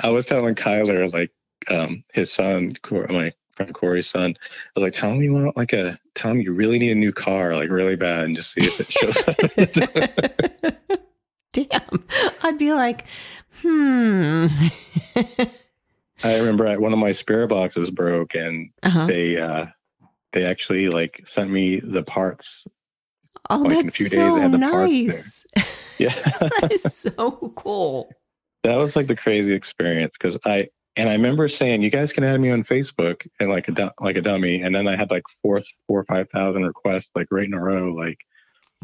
I 0.00 0.10
was 0.10 0.26
telling 0.26 0.54
Kyler 0.54 1.12
like 1.12 1.30
um 1.70 2.02
his 2.12 2.32
son, 2.32 2.74
my 2.90 3.32
friend 3.56 3.74
Corey's 3.74 4.08
son. 4.08 4.36
I 4.36 4.80
was 4.80 4.82
like, 4.82 4.92
tell 4.92 5.10
him 5.10 5.22
you 5.22 5.32
want 5.32 5.56
like 5.56 5.72
a, 5.72 5.98
tell 6.14 6.32
him 6.32 6.40
you 6.40 6.52
really 6.52 6.78
need 6.78 6.92
a 6.92 6.96
new 6.96 7.12
car, 7.12 7.54
like 7.54 7.70
really 7.70 7.96
bad, 7.96 8.24
and 8.24 8.36
just 8.36 8.52
see 8.52 8.62
if 8.62 8.80
it 8.80 8.90
shows 8.90 9.28
up. 9.28 10.96
Damn. 11.52 12.04
I'd 12.42 12.58
be 12.58 12.72
like, 12.72 13.04
hmm. 13.62 14.46
I 16.24 16.38
remember 16.38 16.66
I, 16.66 16.76
one 16.78 16.92
of 16.92 16.98
my 16.98 17.12
spare 17.12 17.46
boxes 17.46 17.90
broke, 17.90 18.34
and 18.34 18.70
uh-huh. 18.82 19.06
they 19.06 19.38
uh 19.38 19.66
they 20.32 20.44
actually 20.44 20.88
like 20.88 21.22
sent 21.26 21.50
me 21.50 21.80
the 21.80 22.02
parts. 22.02 22.64
Oh, 23.50 23.58
like, 23.58 23.72
in 23.72 23.78
a 23.78 23.82
that's 23.82 23.96
few 23.96 24.08
days, 24.08 24.12
so 24.12 24.40
had 24.40 24.52
the 24.52 24.58
parts 24.58 25.44
there. 25.54 25.64
nice. 25.64 25.70
Yeah, 25.96 26.12
that 26.40 26.72
is 26.72 26.82
so 26.92 27.52
cool. 27.54 28.10
that 28.64 28.74
was 28.74 28.96
like 28.96 29.06
the 29.06 29.14
crazy 29.14 29.52
experience 29.52 30.12
because 30.18 30.36
I 30.44 30.68
and 30.96 31.08
I 31.08 31.12
remember 31.12 31.48
saying, 31.48 31.82
"You 31.82 31.90
guys 31.90 32.12
can 32.12 32.24
add 32.24 32.40
me 32.40 32.50
on 32.50 32.64
Facebook," 32.64 33.24
and 33.38 33.48
like 33.48 33.68
a 33.68 33.92
like 34.00 34.16
a 34.16 34.20
dummy, 34.20 34.62
and 34.62 34.74
then 34.74 34.88
I 34.88 34.96
had 34.96 35.12
like 35.12 35.22
four 35.40 35.62
four 35.86 36.00
or 36.00 36.04
five 36.06 36.28
thousand 36.30 36.64
requests 36.64 37.10
like 37.14 37.28
right 37.30 37.46
in 37.46 37.54
a 37.54 37.60
row. 37.60 37.92
Like 37.92 38.18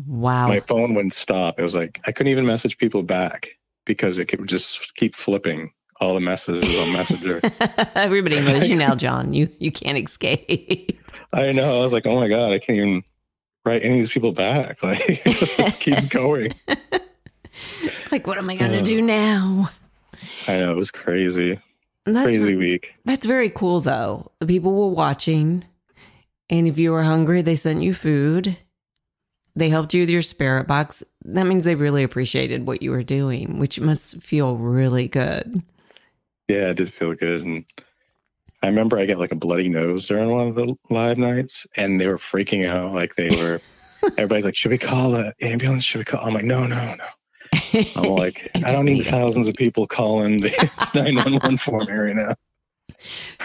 Wow. 0.07 0.49
my 0.49 0.61
phone 0.61 0.95
wouldn't 0.95 1.15
stop. 1.15 1.59
It 1.59 1.63
was 1.63 1.75
like 1.75 2.01
I 2.07 2.13
couldn't 2.13 2.31
even 2.31 2.47
message 2.47 2.79
people 2.79 3.03
back 3.03 3.49
because 3.87 4.19
it 4.19 4.27
could 4.27 4.47
just 4.47 4.95
keep 4.95 5.17
flipping 5.17 5.73
all 6.01 6.15
the 6.15 6.21
messages 6.21 6.77
on 6.81 6.93
Messenger. 6.93 7.41
Everybody 7.95 8.41
knows 8.43 8.69
you 8.69 8.77
now, 8.77 8.95
John. 8.95 9.33
You 9.33 9.49
you 9.59 9.71
can't 9.73 9.99
escape. 9.99 10.99
I 11.33 11.53
know. 11.53 11.79
I 11.79 11.83
was 11.83 11.93
like, 11.93 12.07
"Oh 12.07 12.15
my 12.15 12.29
god, 12.29 12.53
I 12.53 12.59
can't 12.59 12.77
even." 12.79 13.03
Write 13.67 13.83
any 13.85 13.97
of 14.01 14.07
these 14.07 14.11
people 14.11 14.33
back. 14.33 14.79
Like, 14.83 15.03
it 15.27 15.37
just 15.37 15.81
keeps 15.83 16.07
going. 16.07 16.55
like, 18.11 18.27
what 18.27 18.39
am 18.39 18.49
I 18.49 18.57
going 18.57 18.73
to 18.73 18.79
Uh. 18.79 18.83
do 18.83 19.03
now? 19.03 19.71
I 20.49 20.57
know 20.57 20.73
it 20.73 20.77
was 20.77 20.91
crazy, 20.91 21.59
That's 22.07 22.29
crazy 22.31 22.57
week. 22.57 22.95
that's 23.05 23.27
very 23.27 23.51
cool, 23.51 23.81
though. 23.81 24.33
The 24.41 24.47
people 24.47 24.73
were 24.75 24.95
watching, 24.95 25.65
and 26.49 26.67
if 26.67 26.79
you 26.79 26.91
were 26.91 27.03
hungry, 27.03 27.43
they 27.43 27.55
sent 27.55 27.83
you 27.83 27.93
food. 27.93 28.57
They 29.57 29.69
helped 29.69 29.93
you 29.93 30.03
with 30.03 30.11
your 30.11 30.23
spirit 30.23 30.67
box. 30.67 31.03
That 31.27 31.47
means 31.47 31.65
they 31.67 31.75
really 31.75 32.03
appreciated 32.03 32.67
what 32.67 32.83
you 32.83 32.91
were 32.93 33.03
doing, 33.03 33.59
which 33.59 33.79
must 33.79 34.23
feel 34.23 34.57
really 34.57 35.07
good. 35.07 35.63
Yeah, 36.51 36.71
it 36.71 36.75
did 36.75 36.93
feel 36.93 37.15
good. 37.15 37.43
And 37.45 37.65
I 38.63 38.67
remember 38.67 38.99
I 38.99 39.07
got 39.07 39.19
like 39.19 39.31
a 39.31 39.37
bloody 39.37 39.69
nose 39.69 40.07
during 40.09 40.31
one 40.31 40.49
of 40.49 40.55
the 40.57 40.75
live 40.91 41.17
nights, 41.17 41.65
and 41.77 42.01
they 42.01 42.09
were 42.09 42.19
freaking 42.19 42.67
out. 42.67 42.93
Like 42.93 43.15
they 43.15 43.29
were, 43.29 43.61
everybody's 44.19 44.45
like, 44.45 44.57
"Should 44.57 44.73
we 44.73 44.79
call 44.79 45.13
the 45.13 45.33
ambulance? 45.41 45.85
Should 45.85 45.99
we 45.99 46.05
call?" 46.05 46.27
I'm 46.27 46.35
like, 46.35 46.45
"No, 46.45 46.67
no, 46.67 46.97
no." 46.97 47.05
I'm 47.95 48.03
like, 48.17 48.51
I 48.57 48.63
I, 48.65 48.73
don't 48.73 48.85
need 48.85 48.99
need 48.99 49.07
thousands 49.07 49.49
of 49.49 49.55
people 49.55 49.87
calling 49.87 50.41
the 50.41 50.51
911 50.95 51.59
for 51.59 51.85
me 51.85 51.93
right 51.93 52.17
now. 52.17 52.35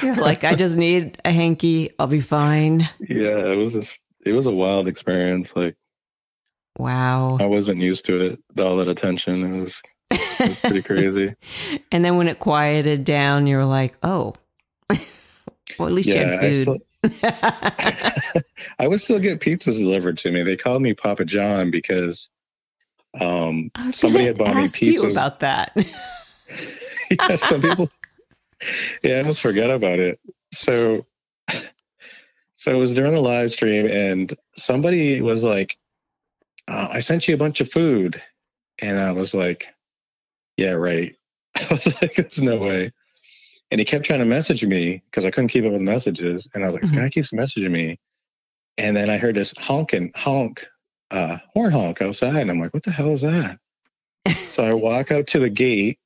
You're 0.02 0.16
like, 0.16 0.44
I 0.44 0.56
just 0.56 0.78
need 0.78 1.20
a 1.24 1.32
hanky. 1.32 1.92
I'll 2.00 2.08
be 2.08 2.22
fine. 2.22 2.90
Yeah, 3.00 3.38
it 3.52 3.56
was 3.56 3.74
just, 3.74 4.00
it 4.26 4.34
was 4.34 4.48
a 4.48 4.52
wild 4.52 4.88
experience. 4.88 5.56
Like 5.56 5.76
Wow. 6.78 7.38
I 7.40 7.46
wasn't 7.46 7.82
used 7.82 8.06
to 8.06 8.22
it, 8.22 8.40
all 8.60 8.78
that 8.78 8.88
attention. 8.88 9.44
It 9.44 9.62
was, 9.64 9.74
it 10.40 10.50
was 10.50 10.60
pretty 10.60 10.82
crazy. 10.82 11.36
and 11.92 12.04
then 12.06 12.18
when 12.18 12.28
it 12.28 12.40
quieted 12.40 13.04
down, 13.04 13.48
you 13.48 13.58
were 13.58 13.66
like, 13.66 13.96
oh, 14.04 14.34
well, 14.90 15.88
at 15.88 15.94
least 15.94 16.08
you 16.10 16.16
Yeah, 16.16 16.32
had 16.32 16.44
I 16.44 16.52
food. 16.52 16.82
still, 17.22 18.42
I 18.80 18.88
would 18.88 19.02
still 19.02 19.20
get 19.20 19.40
pizzas 19.42 19.78
delivered 19.78 20.18
to 20.20 20.32
me. 20.32 20.44
They 20.44 20.58
called 20.58 20.82
me 20.82 20.94
Papa 20.94 21.26
John 21.26 21.72
because 21.72 22.30
um, 23.20 23.72
somebody 23.90 24.26
had 24.26 24.38
bought 24.38 24.56
me 24.56 24.64
you 24.64 24.68
pizzas. 25.04 25.12
about 25.12 25.40
that. 25.42 25.76
yeah, 27.12 27.36
some 27.38 27.62
people. 27.62 27.90
Yeah, 29.04 29.16
I 29.16 29.20
almost 29.20 29.42
forgot 29.42 29.70
about 29.70 30.00
it. 30.00 30.20
So, 30.54 31.06
so 32.56 32.72
it 32.72 32.80
was 32.80 32.94
during 32.94 33.14
the 33.14 33.22
live 33.22 33.52
stream, 33.52 33.86
and 33.88 34.36
somebody 34.58 35.22
was 35.22 35.44
like, 35.44 35.78
uh, 36.68 36.88
"I 36.92 37.00
sent 37.00 37.28
you 37.28 37.36
a 37.36 37.38
bunch 37.38 37.62
of 37.62 37.70
food," 37.72 38.22
and 38.80 38.98
I 38.98 39.12
was 39.12 39.34
like, 39.36 39.68
"Yeah, 40.58 40.72
right." 40.72 41.16
I 41.56 41.68
was 41.74 41.88
like, 42.02 42.16
"There's 42.16 42.42
no 42.42 42.58
way." 42.58 42.92
And 43.72 43.80
he 43.80 43.86
kept 43.86 44.06
trying 44.06 44.20
to 44.20 44.26
message 44.26 44.64
me 44.66 45.02
because 45.10 45.26
I 45.26 45.32
couldn't 45.32 45.50
keep 45.50 45.66
up 45.66 45.72
with 45.72 45.82
messages, 45.82 46.48
and 46.54 46.64
I 46.64 46.68
was 46.68 46.76
like, 46.76 46.82
"This 46.84 46.92
Mhm. 46.92 46.96
guy 46.96 47.10
keeps 47.10 47.32
messaging 47.32 47.72
me." 47.72 48.00
And 48.78 48.96
then 48.96 49.10
I 49.10 49.18
heard 49.18 49.36
this 49.36 49.54
honking 49.58 50.12
honk, 50.16 50.66
uh, 51.12 51.38
horn 51.54 51.72
honk 51.72 52.02
outside, 52.02 52.36
and 52.42 52.52
I'm 52.52 52.60
like, 52.60 52.74
"What 52.74 52.84
the 52.84 52.92
hell 52.92 53.12
is 53.12 53.22
that?" 53.22 53.60
so 54.50 54.64
I 54.64 54.74
walk 54.74 55.12
out 55.12 55.28
to 55.28 55.40
the 55.40 55.50
gate, 55.50 55.98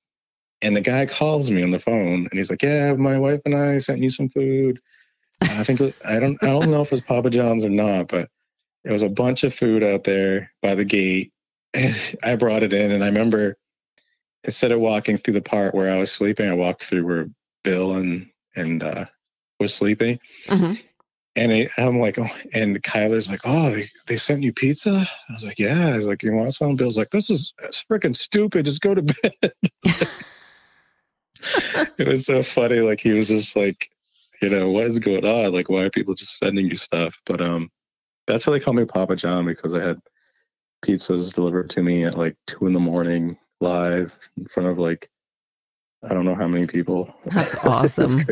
and 0.61 0.75
the 0.75 0.81
guy 0.81 1.05
calls 1.05 1.51
me 1.51 1.63
on 1.63 1.71
the 1.71 1.79
phone, 1.79 2.27
and 2.29 2.33
he's 2.33 2.49
like, 2.49 2.63
"Yeah, 2.63 2.93
my 2.93 3.17
wife 3.17 3.41
and 3.45 3.55
I 3.55 3.79
sent 3.79 3.99
you 3.99 4.09
some 4.09 4.29
food. 4.29 4.79
I 5.41 5.63
think 5.63 5.81
I 6.05 6.19
don't 6.19 6.37
I 6.43 6.47
don't 6.47 6.69
know 6.69 6.81
if 6.83 6.91
it's 6.91 7.01
Papa 7.01 7.29
John's 7.29 7.63
or 7.63 7.69
not, 7.69 8.07
but 8.09 8.29
it 8.85 8.91
was 8.91 9.01
a 9.03 9.09
bunch 9.09 9.43
of 9.43 9.53
food 9.53 9.83
out 9.83 10.03
there 10.03 10.51
by 10.61 10.75
the 10.75 10.85
gate. 10.85 11.31
And 11.73 11.95
I 12.23 12.35
brought 12.35 12.63
it 12.63 12.73
in, 12.73 12.91
and 12.91 13.03
I 13.03 13.07
remember 13.07 13.57
instead 14.43 14.71
of 14.71 14.79
walking 14.79 15.17
through 15.17 15.33
the 15.33 15.41
part 15.41 15.75
where 15.75 15.91
I 15.91 15.97
was 15.97 16.11
sleeping, 16.11 16.49
I 16.49 16.53
walked 16.53 16.83
through 16.83 17.05
where 17.05 17.27
Bill 17.63 17.95
and 17.95 18.29
and 18.55 18.83
uh, 18.83 19.05
was 19.59 19.73
sleeping. 19.73 20.19
Mhm. 20.47 20.79
And 21.35 21.51
I, 21.51 21.69
I'm 21.77 21.99
like, 21.99 22.17
oh, 22.19 22.27
and 22.53 22.81
Kyler's 22.81 23.29
like, 23.29 23.41
oh, 23.45 23.71
they, 23.71 23.85
they 24.07 24.17
sent 24.17 24.43
you 24.43 24.51
pizza? 24.51 25.07
I 25.29 25.33
was 25.33 25.43
like, 25.43 25.59
yeah. 25.59 25.89
I 25.89 25.97
was 25.97 26.07
like, 26.07 26.23
you 26.23 26.33
want 26.33 26.53
some? 26.53 26.75
Bill's 26.75 26.97
like, 26.97 27.11
this 27.11 27.29
is 27.29 27.53
freaking 27.89 28.15
stupid. 28.15 28.65
Just 28.65 28.81
go 28.81 28.93
to 28.93 29.03
bed. 29.03 29.33
it 31.97 32.07
was 32.07 32.25
so 32.25 32.43
funny. 32.43 32.79
Like 32.79 32.99
he 32.99 33.11
was 33.11 33.27
just 33.27 33.55
like, 33.55 33.89
you 34.41 34.49
know, 34.49 34.71
what 34.71 34.85
is 34.85 34.99
going 34.99 35.25
on? 35.25 35.53
Like, 35.53 35.69
why 35.69 35.83
are 35.83 35.89
people 35.89 36.13
just 36.13 36.37
sending 36.39 36.65
you 36.65 36.75
stuff? 36.75 37.17
But 37.25 37.41
um, 37.41 37.69
that's 38.27 38.45
how 38.45 38.51
they 38.51 38.59
call 38.59 38.73
me 38.73 38.85
Papa 38.85 39.15
John 39.15 39.45
because 39.45 39.77
I 39.77 39.85
had 39.85 39.99
pizzas 40.83 41.33
delivered 41.33 41.69
to 41.71 41.83
me 41.83 42.05
at 42.05 42.17
like 42.17 42.35
two 42.47 42.65
in 42.65 42.73
the 42.73 42.79
morning 42.79 43.37
live 43.59 44.17
in 44.37 44.45
front 44.45 44.69
of 44.69 44.77
like 44.77 45.09
I 46.03 46.13
don't 46.13 46.25
know 46.25 46.35
how 46.35 46.47
many 46.47 46.65
people. 46.65 47.13
That's 47.25 47.55
awesome. 47.63 48.25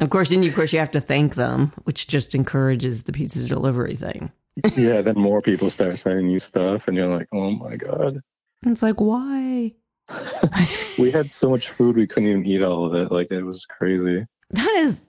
of 0.00 0.10
course, 0.10 0.30
and 0.32 0.44
of 0.44 0.54
course, 0.54 0.72
you 0.72 0.78
have 0.80 0.90
to 0.92 1.00
thank 1.00 1.36
them, 1.36 1.72
which 1.84 2.08
just 2.08 2.34
encourages 2.34 3.04
the 3.04 3.12
pizza 3.12 3.46
delivery 3.46 3.94
thing. 3.94 4.32
yeah, 4.76 5.00
then 5.00 5.14
more 5.16 5.40
people 5.40 5.70
start 5.70 5.96
sending 5.98 6.26
you 6.26 6.40
stuff, 6.40 6.88
and 6.88 6.96
you're 6.96 7.14
like, 7.14 7.28
oh 7.32 7.50
my 7.50 7.76
god. 7.76 8.20
And 8.62 8.72
it's 8.72 8.82
like, 8.82 9.00
why? 9.00 9.74
we 10.98 11.10
had 11.10 11.30
so 11.30 11.48
much 11.48 11.70
food 11.70 11.96
we 11.96 12.06
couldn't 12.06 12.28
even 12.28 12.46
eat 12.46 12.62
all 12.62 12.84
of 12.84 12.94
it. 12.94 13.12
Like 13.12 13.30
it 13.30 13.44
was 13.44 13.64
crazy. 13.66 14.26
That 14.50 14.70
is, 14.76 15.02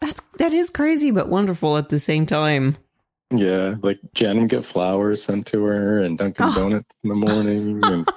that's 0.00 0.20
that 0.38 0.52
is 0.52 0.68
crazy, 0.70 1.10
but 1.12 1.28
wonderful 1.28 1.76
at 1.76 1.88
the 1.88 1.98
same 1.98 2.26
time. 2.26 2.76
Yeah, 3.30 3.76
like 3.82 3.98
Jen 4.14 4.40
would 4.40 4.50
get 4.50 4.64
flowers 4.64 5.22
sent 5.22 5.46
to 5.48 5.64
her 5.64 6.00
and 6.02 6.18
Dunkin' 6.18 6.44
Oh. 6.44 6.54
Donuts 6.54 6.94
in 7.02 7.08
the 7.08 7.14
morning, 7.14 7.80
and 7.84 8.08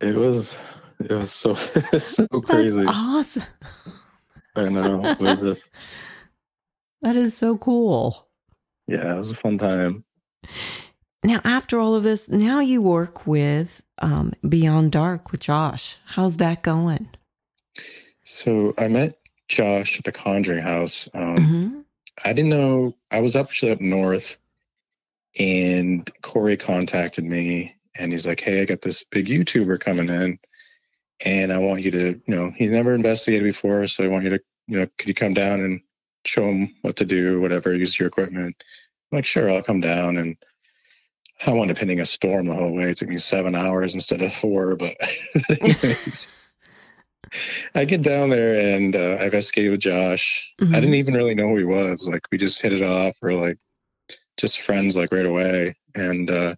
it 0.00 0.14
was 0.16 0.58
it 1.00 1.10
was 1.12 1.32
so 1.32 1.54
so 1.98 2.26
crazy. 2.42 2.84
That's 2.84 2.90
awesome. 2.96 3.42
I 4.56 4.68
know 4.68 5.04
it 5.04 5.20
was 5.20 5.40
just 5.40 5.74
That 7.02 7.16
is 7.16 7.34
so 7.36 7.56
cool. 7.56 8.28
yeah, 8.86 9.14
it 9.14 9.16
was 9.16 9.30
a 9.30 9.34
fun 9.36 9.56
time. 9.58 10.04
Now, 11.22 11.40
after 11.44 11.78
all 11.78 11.94
of 11.94 12.02
this, 12.02 12.28
now 12.30 12.60
you 12.60 12.82
work 12.82 13.26
with 13.26 13.82
um, 14.02 14.32
Beyond 14.46 14.92
Dark 14.92 15.32
with 15.32 15.40
Josh. 15.40 15.96
How's 16.04 16.36
that 16.38 16.62
going? 16.62 17.08
So 18.24 18.74
I 18.78 18.88
met 18.88 19.18
Josh 19.48 19.98
at 19.98 20.04
the 20.04 20.12
Conjuring 20.12 20.62
House. 20.62 21.08
Um, 21.14 21.36
Mhm. 21.36 21.84
I 22.24 22.32
didn't 22.34 22.50
know 22.50 22.94
I 23.10 23.20
was 23.20 23.34
actually 23.36 23.72
up 23.72 23.80
north, 23.80 24.36
and 25.38 26.10
Corey 26.22 26.56
contacted 26.58 27.24
me, 27.24 27.74
and 27.96 28.12
he's 28.12 28.26
like, 28.26 28.40
"Hey, 28.40 28.62
I 28.62 28.64
got 28.64 28.80
this 28.80 29.04
big 29.10 29.26
YouTuber 29.26 29.80
coming 29.80 30.08
in, 30.08 30.38
and 31.24 31.52
I 31.52 31.58
want 31.58 31.82
you 31.82 31.90
to, 31.90 32.20
you 32.26 32.34
know, 32.34 32.52
he's 32.56 32.70
never 32.70 32.94
investigated 32.94 33.44
before, 33.44 33.86
so 33.86 34.04
I 34.04 34.08
want 34.08 34.24
you 34.24 34.30
to, 34.30 34.40
you 34.66 34.78
know, 34.78 34.86
could 34.98 35.08
you 35.08 35.14
come 35.14 35.34
down 35.34 35.60
and 35.60 35.80
show 36.24 36.48
him 36.48 36.74
what 36.82 36.96
to 36.96 37.04
do, 37.04 37.40
whatever, 37.40 37.74
use 37.74 37.98
your 37.98 38.08
equipment. 38.08 38.56
I'm 39.12 39.16
like, 39.16 39.26
sure, 39.26 39.50
I'll 39.50 39.62
come 39.62 39.80
down. 39.80 40.16
And 40.16 40.36
I 41.44 41.52
wound 41.52 41.70
up 41.70 41.78
hitting 41.78 42.00
a 42.00 42.06
storm 42.06 42.46
the 42.46 42.54
whole 42.54 42.74
way. 42.74 42.90
It 42.90 42.98
took 42.98 43.08
me 43.08 43.18
seven 43.18 43.54
hours 43.54 43.94
instead 43.94 44.22
of 44.22 44.34
four, 44.34 44.76
but 44.76 44.96
anyways, 45.60 46.28
I 47.74 47.84
get 47.84 48.02
down 48.02 48.30
there 48.30 48.76
and 48.76 48.94
uh, 48.94 49.16
I 49.20 49.24
investigated 49.24 49.72
with 49.72 49.80
Josh. 49.80 50.52
Mhm. 50.60 50.74
I 50.74 50.80
didn't 50.80 50.94
even 50.94 51.14
really 51.14 51.34
know 51.34 51.48
who 51.48 51.56
he 51.56 51.64
was. 51.64 52.06
Like 52.06 52.22
we 52.30 52.38
just 52.38 52.60
hit 52.60 52.72
it 52.72 52.82
off 52.82 53.16
or 53.22 53.34
like 53.34 53.58
just 54.36 54.60
friends 54.60 54.96
like 54.96 55.12
right 55.12 55.26
away. 55.26 55.76
And 55.94 56.30
uh, 56.30 56.54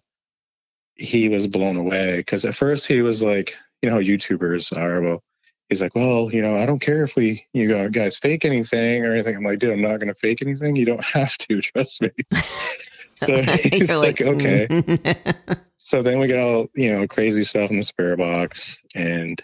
he 0.95 1.29
was 1.29 1.47
blown 1.47 1.77
away 1.77 2.17
because 2.17 2.45
at 2.45 2.55
first 2.55 2.87
he 2.87 3.01
was 3.01 3.23
like, 3.23 3.55
you 3.81 3.89
know 3.89 3.97
YouTubers 3.97 4.75
are. 4.75 5.01
Well, 5.01 5.23
he's 5.69 5.81
like, 5.81 5.95
well, 5.95 6.29
you 6.31 6.41
know, 6.41 6.55
I 6.55 6.65
don't 6.65 6.79
care 6.79 7.03
if 7.03 7.15
we, 7.15 7.45
you 7.53 7.67
go- 7.67 7.89
guys 7.89 8.17
fake 8.17 8.45
anything 8.45 9.05
or 9.05 9.13
anything. 9.13 9.35
I'm 9.35 9.43
like, 9.43 9.59
dude, 9.59 9.73
I'm 9.73 9.81
not 9.81 9.97
going 9.97 10.07
to 10.07 10.13
fake 10.13 10.41
anything. 10.41 10.75
You 10.75 10.85
don't 10.85 11.03
have 11.13 11.37
to, 11.39 11.61
trust 11.61 12.01
me. 12.01 12.11
so 13.15 13.41
he's 13.63 13.91
like, 13.91 14.21
okay. 14.21 14.67
"Mm." 14.69 15.59
So 15.77 16.01
then 16.01 16.19
we 16.19 16.27
got 16.27 16.39
all, 16.39 16.67
you 16.75 16.93
know, 16.93 17.07
crazy 17.07 17.43
stuff 17.43 17.69
in 17.69 17.77
the 17.77 17.83
spare 17.83 18.15
box 18.15 18.77
and 18.95 19.41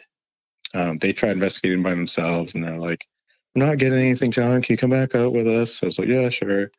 um, 0.73 0.97
they 0.99 1.11
tried 1.13 1.31
investigating 1.31 1.83
by 1.83 1.91
themselves 1.91 2.55
and 2.55 2.63
they're 2.63 2.77
like, 2.77 3.05
I'm 3.55 3.61
not 3.61 3.77
getting 3.77 3.99
anything, 3.99 4.31
John. 4.31 4.61
Can 4.61 4.73
you 4.73 4.77
come 4.77 4.91
back 4.91 5.15
out 5.15 5.33
with 5.33 5.47
us? 5.47 5.75
So 5.75 5.85
I 5.85 5.87
was 5.87 5.99
like, 5.99 6.07
yeah, 6.07 6.29
sure. 6.29 6.71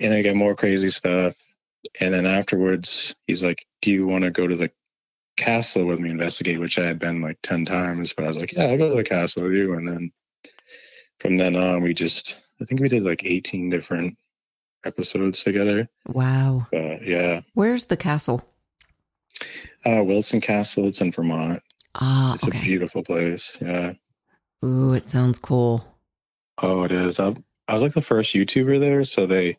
And 0.00 0.14
I 0.14 0.22
got 0.22 0.36
more 0.36 0.54
crazy 0.54 0.90
stuff. 0.90 1.34
And 2.00 2.12
then 2.12 2.26
afterwards, 2.26 3.14
he's 3.26 3.42
like, 3.42 3.64
do 3.82 3.90
you 3.90 4.06
want 4.06 4.24
to 4.24 4.30
go 4.30 4.46
to 4.46 4.56
the 4.56 4.70
castle 5.36 5.86
with 5.86 6.00
me 6.00 6.10
investigate, 6.10 6.58
which 6.60 6.78
I 6.78 6.86
had 6.86 6.98
been 6.98 7.22
like 7.22 7.38
10 7.42 7.64
times, 7.64 8.12
but 8.12 8.24
I 8.24 8.28
was 8.28 8.36
like, 8.36 8.52
yeah, 8.52 8.64
I'll 8.64 8.78
go 8.78 8.88
to 8.88 8.96
the 8.96 9.04
castle 9.04 9.44
with 9.44 9.52
you. 9.52 9.74
And 9.74 9.86
then 9.88 10.12
from 11.20 11.36
then 11.36 11.54
on, 11.56 11.82
we 11.82 11.94
just, 11.94 12.36
I 12.60 12.64
think 12.64 12.80
we 12.80 12.88
did 12.88 13.04
like 13.04 13.24
18 13.24 13.70
different 13.70 14.16
episodes 14.84 15.42
together. 15.44 15.88
wow. 16.06 16.66
But 16.72 17.06
yeah, 17.06 17.40
Where's 17.54 17.86
the 17.86 17.96
castle? 17.96 18.44
uh, 19.86 20.02
Wilson 20.04 20.40
Castle, 20.40 20.86
it's 20.88 21.00
in 21.00 21.12
Vermont. 21.12 21.62
Ah, 21.94 22.34
It's 22.34 22.46
a 22.46 22.50
beautiful 22.50 23.02
place. 23.04 23.56
Yeah. 23.60 23.92
Ooh, 24.64 24.92
it 24.92 25.06
sounds 25.08 25.38
cool. 25.38 25.84
Oh, 26.60 26.82
it 26.82 26.90
is. 26.92 27.20
I, 27.20 27.34
I 27.68 27.74
was 27.74 27.82
like 27.82 27.94
the 27.94 28.02
first 28.02 28.34
YouTuber 28.34 28.80
there, 28.80 29.04
so 29.04 29.26
they 29.26 29.56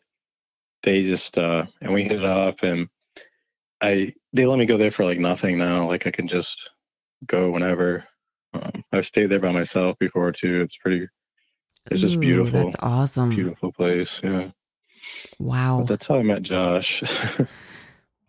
they 0.82 1.02
just 1.02 1.36
uh 1.38 1.64
and 1.80 1.92
we 1.92 2.02
hit 2.02 2.12
it 2.12 2.24
up 2.24 2.62
and 2.62 2.88
I 3.80 4.14
they 4.32 4.46
let 4.46 4.58
me 4.58 4.66
go 4.66 4.76
there 4.76 4.90
for 4.90 5.04
like 5.04 5.18
nothing 5.18 5.58
now. 5.58 5.88
Like 5.88 6.06
I 6.06 6.10
can 6.10 6.28
just 6.28 6.70
go 7.26 7.50
whenever. 7.50 8.04
Um, 8.52 8.84
I've 8.92 9.06
stayed 9.06 9.30
there 9.30 9.40
by 9.40 9.52
myself 9.52 9.96
before 9.98 10.32
too. 10.32 10.60
It's 10.62 10.76
pretty 10.76 11.06
It's 11.90 12.00
just 12.00 12.20
beautiful. 12.20 12.64
That's 12.64 12.76
awesome. 12.80 13.30
beautiful 13.30 13.72
place. 13.72 14.20
Yeah. 14.22 14.50
Wow. 15.38 15.80
But 15.80 15.88
that's 15.88 16.06
how 16.06 16.16
I 16.16 16.22
met 16.22 16.42
Josh. 16.42 17.02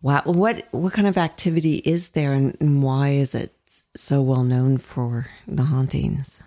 Wow. 0.04 0.22
What 0.24 0.66
what 0.72 0.94
kind 0.94 1.06
of 1.06 1.16
activity 1.16 1.76
is 1.84 2.08
there 2.08 2.32
and, 2.32 2.56
and 2.58 2.82
why 2.82 3.10
is 3.10 3.36
it 3.36 3.54
so 3.94 4.20
well 4.20 4.42
known 4.42 4.78
for 4.78 5.26
the 5.46 5.62
hauntings? 5.62 6.42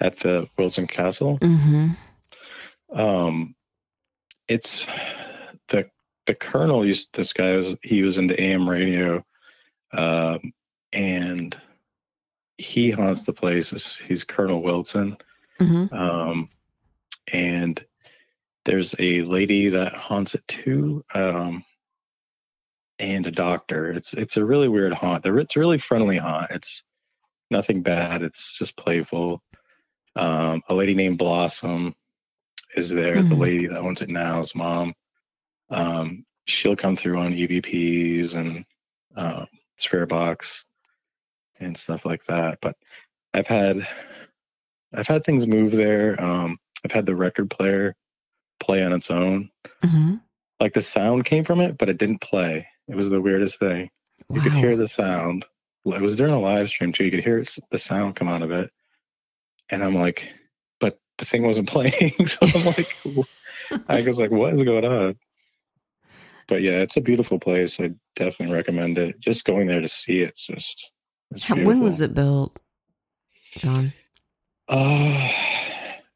at 0.00 0.16
the 0.18 0.48
Wilson 0.58 0.86
Castle. 0.86 1.38
Mm-hmm. 1.38 2.98
Um, 2.98 3.54
it's 4.50 4.84
the 5.68 5.88
the 6.26 6.34
colonel 6.34 6.84
used 6.84 7.08
this 7.14 7.32
guy 7.32 7.56
was 7.56 7.76
he 7.82 8.02
was 8.02 8.18
into 8.18 8.38
AM 8.40 8.68
radio, 8.68 9.24
um, 9.92 10.52
and 10.92 11.56
he 12.58 12.90
haunts 12.90 13.22
the 13.24 13.32
place. 13.32 13.70
He's- 14.06 14.24
Colonel 14.24 14.62
Wilson, 14.62 15.16
Mm-hmm. 15.60 15.94
um, 15.94 16.48
and 17.32 17.82
there's 18.64 18.94
a 18.98 19.22
lady 19.22 19.68
that 19.70 19.94
haunts 19.94 20.34
it 20.34 20.46
too, 20.48 21.04
um, 21.14 21.64
and 22.98 23.26
a 23.26 23.30
doctor. 23.30 23.92
It's 23.92 24.12
it's 24.14 24.36
a 24.36 24.44
really 24.44 24.68
weird 24.68 24.92
haunt. 24.92 25.22
The- 25.22 25.36
It's 25.38 25.56
a 25.56 25.60
really 25.60 25.78
friendly 25.78 26.18
haunt. 26.18 26.50
It's 26.50 26.82
nothing 27.50 27.82
bad. 27.82 28.22
It's 28.22 28.56
just 28.58 28.76
playful. 28.76 29.42
Um, 30.16 30.62
a 30.68 30.74
lady 30.74 30.94
named 30.94 31.18
Blossom 31.18 31.94
is 32.76 32.90
there. 32.90 33.16
The 33.22 33.34
Mhm. 33.34 33.38
lady 33.38 33.66
that 33.66 33.78
owns 33.78 34.02
it 34.02 34.08
now's 34.08 34.54
mom. 34.54 34.94
Um, 35.70 36.24
she'll 36.46 36.76
come 36.76 36.96
through 36.96 37.18
on 37.18 37.32
EVPs 37.32 38.34
and 38.34 38.64
um, 39.16 39.46
spare 39.76 40.06
box 40.06 40.64
and 41.58 41.76
stuff 41.76 42.04
like 42.04 42.24
that. 42.26 42.58
But 42.60 42.76
I've 43.34 43.46
had 43.46 43.86
I've 44.92 45.06
had 45.06 45.24
things 45.24 45.46
move 45.46 45.70
there. 45.72 46.20
Um, 46.22 46.58
I've 46.84 46.90
had 46.90 47.06
the 47.06 47.14
record 47.14 47.48
player 47.50 47.94
play 48.58 48.82
on 48.82 48.92
its 48.92 49.10
own. 49.10 49.50
Mm-hmm. 49.82 50.16
Like 50.58 50.74
the 50.74 50.82
sound 50.82 51.24
came 51.24 51.44
from 51.44 51.60
it, 51.60 51.78
but 51.78 51.88
it 51.88 51.98
didn't 51.98 52.20
play. 52.20 52.66
It 52.88 52.96
was 52.96 53.08
the 53.08 53.20
weirdest 53.20 53.58
thing. 53.60 53.88
You 54.32 54.40
could 54.40 54.52
hear 54.52 54.76
the 54.76 54.88
sound. 54.88 55.44
It 55.84 56.00
was 56.02 56.16
during 56.16 56.34
a 56.34 56.40
live 56.40 56.68
stream 56.68 56.92
too. 56.92 57.04
You 57.04 57.10
could 57.12 57.24
hear 57.24 57.42
the 57.70 57.78
sound 57.78 58.16
come 58.16 58.28
out 58.28 58.42
of 58.42 58.50
it, 58.50 58.70
and 59.70 59.82
I'm 59.82 59.94
like, 59.94 60.28
the 61.20 61.26
thing 61.26 61.46
wasn't 61.46 61.68
playing. 61.68 62.14
so 62.26 62.38
I'm 62.42 62.64
like, 62.64 62.96
I 63.88 64.02
was 64.02 64.18
like, 64.18 64.32
what 64.32 64.54
is 64.54 64.64
going 64.64 64.84
on? 64.84 65.16
But 66.48 66.62
yeah, 66.62 66.78
it's 66.80 66.96
a 66.96 67.00
beautiful 67.00 67.38
place. 67.38 67.78
I 67.78 67.90
definitely 68.16 68.56
recommend 68.56 68.98
it. 68.98 69.20
Just 69.20 69.44
going 69.44 69.68
there 69.68 69.80
to 69.80 69.88
see 69.88 70.18
it's 70.18 70.44
just. 70.44 70.90
It's 71.30 71.44
How, 71.44 71.54
when 71.54 71.78
was 71.80 72.00
it 72.00 72.12
built, 72.12 72.58
John? 73.52 73.92
Uh, 74.68 75.30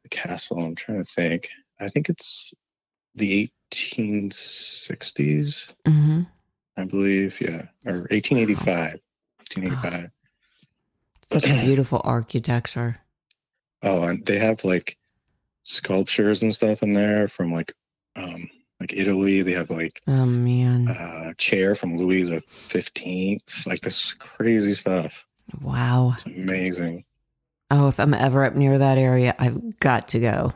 the 0.03 0.09
castle. 0.09 0.59
I'm 0.59 0.75
trying 0.75 0.97
to 0.97 1.09
think. 1.09 1.47
I 1.79 1.87
think 1.87 2.09
it's 2.09 2.53
the 3.13 3.49
1860s. 3.73 5.71
Mm-hmm. 5.87 6.23
I 6.75 6.83
believe. 6.83 7.39
Yeah, 7.39 7.67
or 7.85 8.07
1885. 8.11 8.99
1885. 9.53 10.09
Such 11.31 11.43
beautiful 11.65 12.01
architecture. 12.03 12.99
Oh, 13.85 14.03
and 14.03 14.25
they 14.25 14.39
have 14.39 14.63
like 14.65 14.97
sculptures 15.63 16.41
and 16.41 16.53
stuff 16.53 16.83
in 16.83 16.93
there 16.93 17.27
from 17.27 17.53
like 17.53 17.73
um 18.17 18.49
like 18.79 18.91
Italy. 18.93 19.41
They 19.41 19.53
have 19.53 19.69
like 19.69 20.01
Oh 20.07 20.25
man. 20.25 20.87
a 20.89 21.33
chair 21.35 21.75
from 21.75 21.97
Louis 21.97 22.23
the 22.23 22.41
Fifteenth. 22.67 23.65
Like 23.65 23.81
this 23.81 24.13
crazy 24.13 24.73
stuff. 24.73 25.13
Wow. 25.61 26.11
It's 26.15 26.25
amazing. 26.25 27.05
Oh, 27.71 27.87
if 27.87 27.99
I'm 27.99 28.13
ever 28.13 28.43
up 28.43 28.55
near 28.55 28.77
that 28.77 28.97
area, 28.97 29.33
I've 29.39 29.79
got 29.79 30.09
to 30.09 30.19
go. 30.19 30.53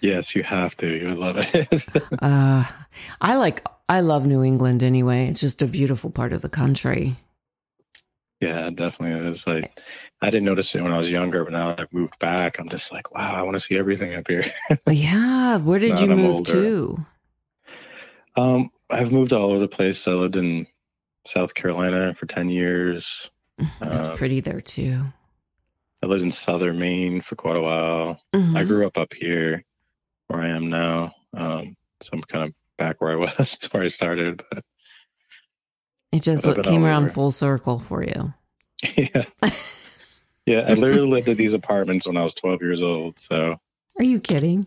Yes, 0.00 0.36
you 0.36 0.42
have 0.42 0.76
to. 0.76 0.86
You 0.86 1.08
would 1.08 1.18
love 1.18 1.36
it. 1.38 1.84
Uh, 2.22 2.64
I 3.20 3.36
like, 3.36 3.66
I 3.88 4.00
love 4.00 4.26
New 4.26 4.42
England 4.44 4.82
anyway. 4.82 5.26
It's 5.28 5.40
just 5.40 5.62
a 5.62 5.66
beautiful 5.66 6.10
part 6.10 6.32
of 6.32 6.42
the 6.42 6.48
country. 6.48 7.16
yeah, 8.40 8.68
definitely 8.70 9.30
It's 9.32 9.46
Like 9.46 9.78
I 10.22 10.30
didn't 10.30 10.46
notice 10.46 10.74
it 10.74 10.82
when 10.82 10.92
I 10.92 10.98
was 10.98 11.10
younger, 11.10 11.44
but 11.44 11.52
now 11.52 11.68
that 11.68 11.80
I've 11.80 11.92
moved 11.92 12.18
back, 12.18 12.58
I'm 12.58 12.68
just 12.70 12.90
like, 12.90 13.14
wow, 13.14 13.34
I 13.34 13.42
want 13.42 13.54
to 13.56 13.60
see 13.60 13.76
everything 13.76 14.14
up 14.14 14.24
here. 14.28 14.44
Yeah. 14.88 15.58
Where 15.58 15.78
did 15.78 16.00
you 16.00 16.08
move 16.08 16.36
older. 16.36 16.52
to? 16.52 17.06
Um, 18.36 18.70
I've 18.90 19.10
moved 19.12 19.32
all 19.32 19.50
over 19.50 19.58
the 19.58 19.68
place. 19.68 20.06
I 20.06 20.12
lived 20.12 20.36
in 20.36 20.66
South 21.26 21.54
Carolina 21.54 22.14
for 22.18 22.26
ten 22.26 22.48
years. 22.48 23.28
It's 23.58 24.08
Um, 24.08 24.16
pretty 24.16 24.40
there 24.40 24.60
too. 24.60 25.02
I 26.02 26.06
lived 26.06 26.22
in 26.22 26.32
Southern 26.32 26.78
Maine 26.78 27.22
for 27.22 27.34
quite 27.36 27.56
a 27.56 27.60
while. 27.62 28.20
I 28.34 28.36
Mhm. 28.38 28.66
grew 28.68 28.86
up 28.86 28.96
up 28.98 29.12
here 29.14 29.64
where 30.28 30.40
I 30.42 30.48
am 30.48 30.68
now. 30.68 31.14
Um, 31.34 31.76
so 32.02 32.10
I'm 32.12 32.22
kind 32.22 32.44
of 32.48 32.54
back 32.78 33.00
where 33.00 33.12
I 33.12 33.16
was, 33.38 33.58
where 33.70 33.82
I 33.82 33.88
started. 33.88 34.42
But 34.50 34.64
It 36.12 36.22
just 36.22 36.46
what 36.46 36.62
came 36.62 36.84
around 36.84 37.04
over. 37.04 37.12
full 37.14 37.30
circle 37.32 37.78
for 37.78 38.02
you. 38.04 38.34
yeah. 38.96 39.24
Yeah, 40.46 40.60
I 40.60 40.74
literally 40.74 41.08
lived 41.10 41.28
in 41.28 41.36
these 41.36 41.54
apartments 41.54 42.06
when 42.06 42.16
I 42.16 42.22
was 42.22 42.34
12 42.34 42.62
years 42.62 42.82
old. 42.82 43.18
So 43.28 43.56
Are 43.98 44.04
you 44.04 44.20
kidding? 44.20 44.66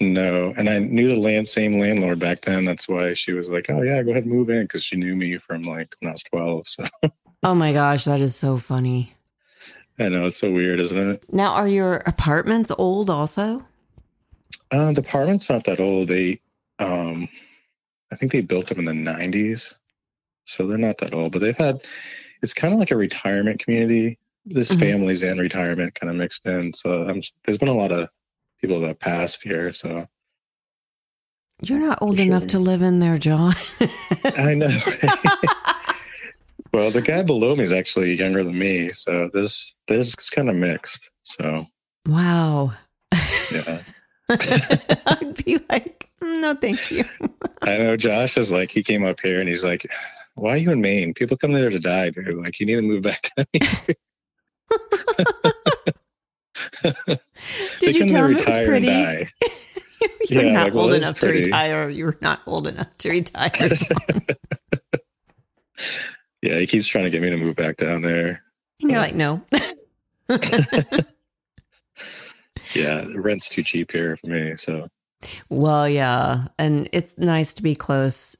no, 0.00 0.52
and 0.56 0.68
I 0.68 0.80
knew 0.80 1.08
the 1.08 1.16
land 1.16 1.48
same 1.48 1.78
landlord 1.78 2.18
back 2.18 2.40
then. 2.40 2.64
That's 2.64 2.88
why 2.88 3.12
she 3.12 3.32
was 3.32 3.48
like, 3.48 3.66
"Oh 3.70 3.82
yeah, 3.82 4.02
go 4.02 4.10
ahead 4.10 4.24
and 4.24 4.32
move 4.32 4.50
in," 4.50 4.62
because 4.64 4.82
she 4.82 4.96
knew 4.96 5.14
me 5.14 5.38
from 5.38 5.62
like 5.62 5.94
when 6.00 6.08
I 6.08 6.12
was 6.12 6.24
12. 6.24 6.68
So 6.68 6.84
Oh 7.44 7.54
my 7.54 7.72
gosh, 7.72 8.04
that 8.04 8.20
is 8.20 8.34
so 8.36 8.56
funny. 8.56 9.14
I 9.98 10.08
know 10.08 10.26
it's 10.26 10.38
so 10.38 10.50
weird, 10.50 10.80
isn't 10.80 10.96
it? 11.10 11.24
Now, 11.32 11.52
are 11.52 11.68
your 11.68 11.96
apartments 12.06 12.72
old 12.76 13.10
also? 13.10 13.64
Uh, 14.70 14.92
the 14.92 15.00
apartment's 15.00 15.50
not 15.50 15.64
that 15.64 15.80
old. 15.80 16.08
They, 16.08 16.40
um, 16.78 17.28
I 18.10 18.16
think 18.16 18.32
they 18.32 18.40
built 18.40 18.68
them 18.68 18.78
in 18.78 18.84
the 19.04 19.10
90s, 19.10 19.74
so 20.46 20.66
they're 20.66 20.78
not 20.78 20.98
that 20.98 21.14
old. 21.14 21.32
But 21.32 21.40
they've 21.40 21.56
had, 21.56 21.82
it's 22.42 22.54
kind 22.54 22.72
of 22.72 22.80
like 22.80 22.90
a 22.90 22.96
retirement 22.96 23.60
community. 23.60 24.18
This 24.44 24.72
Mhm. 24.72 24.80
families 24.80 25.22
and 25.22 25.40
retirement 25.40 25.94
kind 25.94 26.10
of 26.10 26.16
mixed 26.16 26.44
in. 26.46 26.72
So 26.72 27.04
I'm, 27.08 27.22
there's 27.44 27.58
been 27.58 27.68
a 27.68 27.74
lot 27.74 27.92
of 27.92 28.08
people 28.60 28.80
that 28.80 28.98
passed 29.00 29.42
here. 29.42 29.72
So 29.72 30.06
You're 31.62 31.78
not 31.78 32.02
old 32.02 32.16
For 32.16 32.22
enough 32.22 32.46
to 32.48 32.58
live 32.58 32.82
in 32.82 32.98
there, 32.98 33.18
John. 33.18 33.54
I 34.36 34.54
know. 34.54 34.66
well, 36.72 36.90
the 36.90 37.02
guy 37.02 37.22
below 37.22 37.54
me 37.54 37.62
is 37.62 37.72
actually 37.72 38.14
younger 38.14 38.42
than 38.42 38.58
me, 38.58 38.90
so 38.90 39.30
this 39.32 39.74
this 39.86 40.08
is 40.18 40.30
kind 40.30 40.48
of 40.48 40.56
mixed. 40.56 41.10
So 41.22 41.66
wow. 42.06 42.72
yeah, 43.52 43.82
I'd 44.28 45.44
be 45.44 45.60
like, 45.70 46.10
no, 46.20 46.54
thank 46.54 46.90
you. 46.90 47.04
I 47.62 47.78
know 47.78 47.96
Josh 47.96 48.36
is 48.38 48.50
like, 48.50 48.70
he 48.72 48.82
came 48.82 49.04
up 49.04 49.20
here 49.20 49.38
and 49.38 49.48
he's 49.48 49.62
like, 49.62 49.86
why 50.34 50.54
are 50.54 50.56
you 50.56 50.70
in 50.72 50.80
Maine? 50.80 51.14
People 51.14 51.36
come 51.36 51.52
there 51.52 51.70
to 51.70 51.78
die, 51.78 52.10
dude. 52.10 52.34
Like, 52.38 52.58
you 52.58 52.66
need 52.66 52.76
to 52.76 52.82
move 52.82 53.02
back 53.02 53.22
to 53.36 53.46
Maine. 53.54 53.96
Did 57.80 57.96
you 57.96 58.06
tell 58.08 58.26
him 58.26 58.36
it 58.36 58.46
was 58.46 58.56
pretty? 58.66 58.86
You're 60.30 60.42
Yeah, 60.42 60.52
not 60.52 60.64
like, 60.64 60.74
well, 60.74 60.84
old 60.84 60.94
enough 60.94 61.20
to 61.20 61.28
retire. 61.28 61.88
You're 61.88 62.16
not 62.20 62.40
old 62.46 62.66
enough 62.66 62.96
to 62.98 63.10
retire. 63.10 63.50
yeah, 66.42 66.58
he 66.58 66.66
keeps 66.66 66.86
trying 66.86 67.04
to 67.04 67.10
get 67.10 67.22
me 67.22 67.30
to 67.30 67.36
move 67.36 67.56
back 67.56 67.76
down 67.76 68.02
there. 68.02 68.42
and 68.80 68.90
you're 68.90 68.98
uh, 68.98 69.02
like, 69.02 69.14
no. 69.14 69.42
Yeah, 72.74 73.02
the 73.02 73.20
rent's 73.20 73.48
too 73.48 73.62
cheap 73.62 73.92
here 73.92 74.16
for 74.16 74.28
me. 74.28 74.54
So 74.58 74.88
well, 75.48 75.88
yeah. 75.88 76.48
And 76.58 76.88
it's 76.92 77.18
nice 77.18 77.54
to 77.54 77.62
be 77.62 77.74
close 77.74 78.36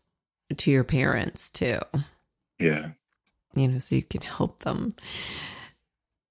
to 0.57 0.71
your 0.71 0.85
parents 0.85 1.51
too, 1.51 1.79
yeah. 2.59 2.91
you 3.55 3.69
know, 3.69 3.79
so 3.79 3.95
you 3.95 4.03
can 4.03 4.21
help 4.21 4.61
them. 4.65 4.95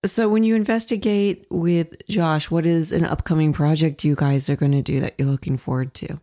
So 0.03 0.27
when 0.29 0.43
you 0.43 0.55
investigate 0.55 1.45
with 1.51 2.07
Josh, 2.07 2.49
what 2.49 2.65
is 2.65 2.91
an 2.91 3.05
upcoming 3.05 3.53
project 3.53 4.03
you 4.03 4.15
guys 4.15 4.49
are 4.49 4.55
going 4.55 4.71
to 4.71 4.81
do 4.81 4.99
that 4.99 5.13
you're 5.19 5.27
looking 5.27 5.57
forward 5.57 5.93
to? 5.95 6.19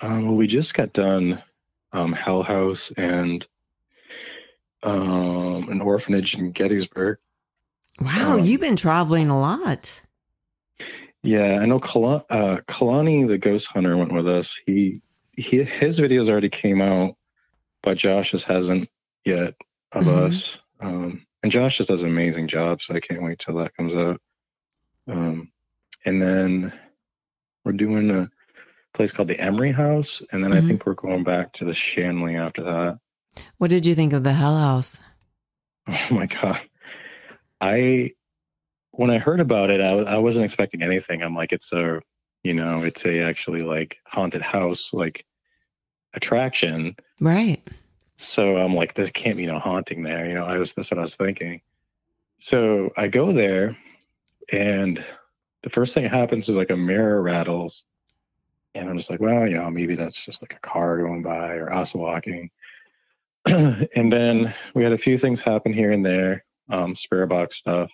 Um, 0.00 0.26
well, 0.26 0.36
we 0.36 0.46
just 0.46 0.74
got 0.74 0.92
done 0.92 1.42
um, 1.92 2.12
Hell 2.12 2.44
House 2.44 2.92
and 2.96 3.44
um, 4.84 5.68
an 5.68 5.80
orphanage 5.80 6.36
in 6.36 6.52
Gettysburg. 6.52 7.18
Wow, 8.00 8.34
Um, 8.38 8.44
you've 8.44 8.60
been 8.60 8.76
traveling 8.76 9.30
a 9.30 9.38
lot. 9.40 10.00
Yeah, 11.24 11.58
I 11.60 11.66
know 11.66 11.80
Kala- 11.80 12.24
uh, 12.30 12.58
Kalani, 12.68 13.26
the 13.26 13.38
ghost 13.38 13.66
hunter, 13.66 13.96
went 13.96 14.12
with 14.12 14.28
us. 14.28 14.54
He, 14.64 15.02
he 15.32 15.64
his 15.64 15.98
videos 15.98 16.28
already 16.28 16.48
came 16.48 16.80
out, 16.80 17.16
but 17.82 17.98
Josh's 17.98 18.44
hasn't 18.44 18.88
yet 19.24 19.54
of 19.90 20.04
Mhm. 20.04 20.28
us. 20.28 20.58
Um, 20.78 21.26
and 21.42 21.52
Josh 21.52 21.78
just 21.78 21.88
does 21.88 22.02
an 22.02 22.08
amazing 22.08 22.48
job, 22.48 22.82
so 22.82 22.94
I 22.94 23.00
can't 23.00 23.22
wait 23.22 23.38
till 23.38 23.56
that 23.56 23.76
comes 23.76 23.94
out. 23.94 24.20
Um, 25.06 25.50
and 26.04 26.20
then 26.20 26.72
we're 27.64 27.72
doing 27.72 28.10
a 28.10 28.30
place 28.94 29.12
called 29.12 29.28
the 29.28 29.38
Emery 29.40 29.72
House, 29.72 30.20
and 30.32 30.42
then 30.42 30.50
Mhm. 30.52 30.64
I 30.64 30.66
think 30.66 30.86
we're 30.86 30.94
going 30.94 31.24
back 31.24 31.52
to 31.54 31.64
the 31.64 31.74
Shanley 31.74 32.36
after 32.36 32.62
that. 32.64 32.98
What 33.58 33.70
did 33.70 33.86
you 33.86 33.94
think 33.94 34.12
of 34.12 34.24
the 34.24 34.32
Hell 34.32 34.56
House? 34.58 35.00
Oh 35.88 36.14
my 36.14 36.26
god. 36.26 36.60
I 37.60 38.12
when 38.90 39.10
I 39.10 39.18
heard 39.18 39.40
about 39.40 39.70
it, 39.70 39.80
I, 39.80 39.90
I 39.92 40.16
wasn't 40.18 40.44
expecting 40.44 40.82
anything. 40.82 41.22
I'm 41.22 41.34
like, 41.36 41.52
it's 41.52 41.72
a, 41.72 42.00
you 42.42 42.52
know, 42.52 42.82
it's 42.82 43.04
a 43.06 43.20
actually 43.20 43.60
like 43.60 43.96
haunted 44.06 44.42
house 44.42 44.92
like 44.92 45.24
attraction. 46.14 46.96
Right. 47.20 47.62
So 48.18 48.56
I'm 48.56 48.74
like, 48.74 48.94
there 48.94 49.08
can't 49.08 49.36
be 49.36 49.46
no 49.46 49.60
haunting 49.60 50.02
there. 50.02 50.26
You 50.26 50.34
know, 50.34 50.44
I 50.44 50.58
was 50.58 50.72
that's 50.72 50.90
what 50.90 50.98
I 50.98 51.02
was 51.02 51.14
thinking. 51.14 51.60
So 52.38 52.90
I 52.96 53.08
go 53.08 53.32
there, 53.32 53.76
and 54.52 55.04
the 55.62 55.70
first 55.70 55.94
thing 55.94 56.02
that 56.02 56.12
happens 56.12 56.48
is 56.48 56.56
like 56.56 56.70
a 56.70 56.76
mirror 56.76 57.22
rattles, 57.22 57.84
and 58.74 58.90
I'm 58.90 58.96
just 58.96 59.08
like, 59.08 59.20
well, 59.20 59.46
you 59.46 59.54
know, 59.54 59.70
maybe 59.70 59.94
that's 59.94 60.24
just 60.24 60.42
like 60.42 60.54
a 60.54 60.60
car 60.60 60.98
going 60.98 61.22
by 61.22 61.54
or 61.54 61.72
us 61.72 61.94
walking. 61.94 62.50
and 63.46 64.12
then 64.12 64.52
we 64.74 64.82
had 64.82 64.92
a 64.92 64.98
few 64.98 65.16
things 65.16 65.40
happen 65.40 65.72
here 65.72 65.92
and 65.92 66.04
there, 66.04 66.44
um, 66.70 66.96
spirit 66.96 67.28
box 67.28 67.56
stuff, 67.56 67.90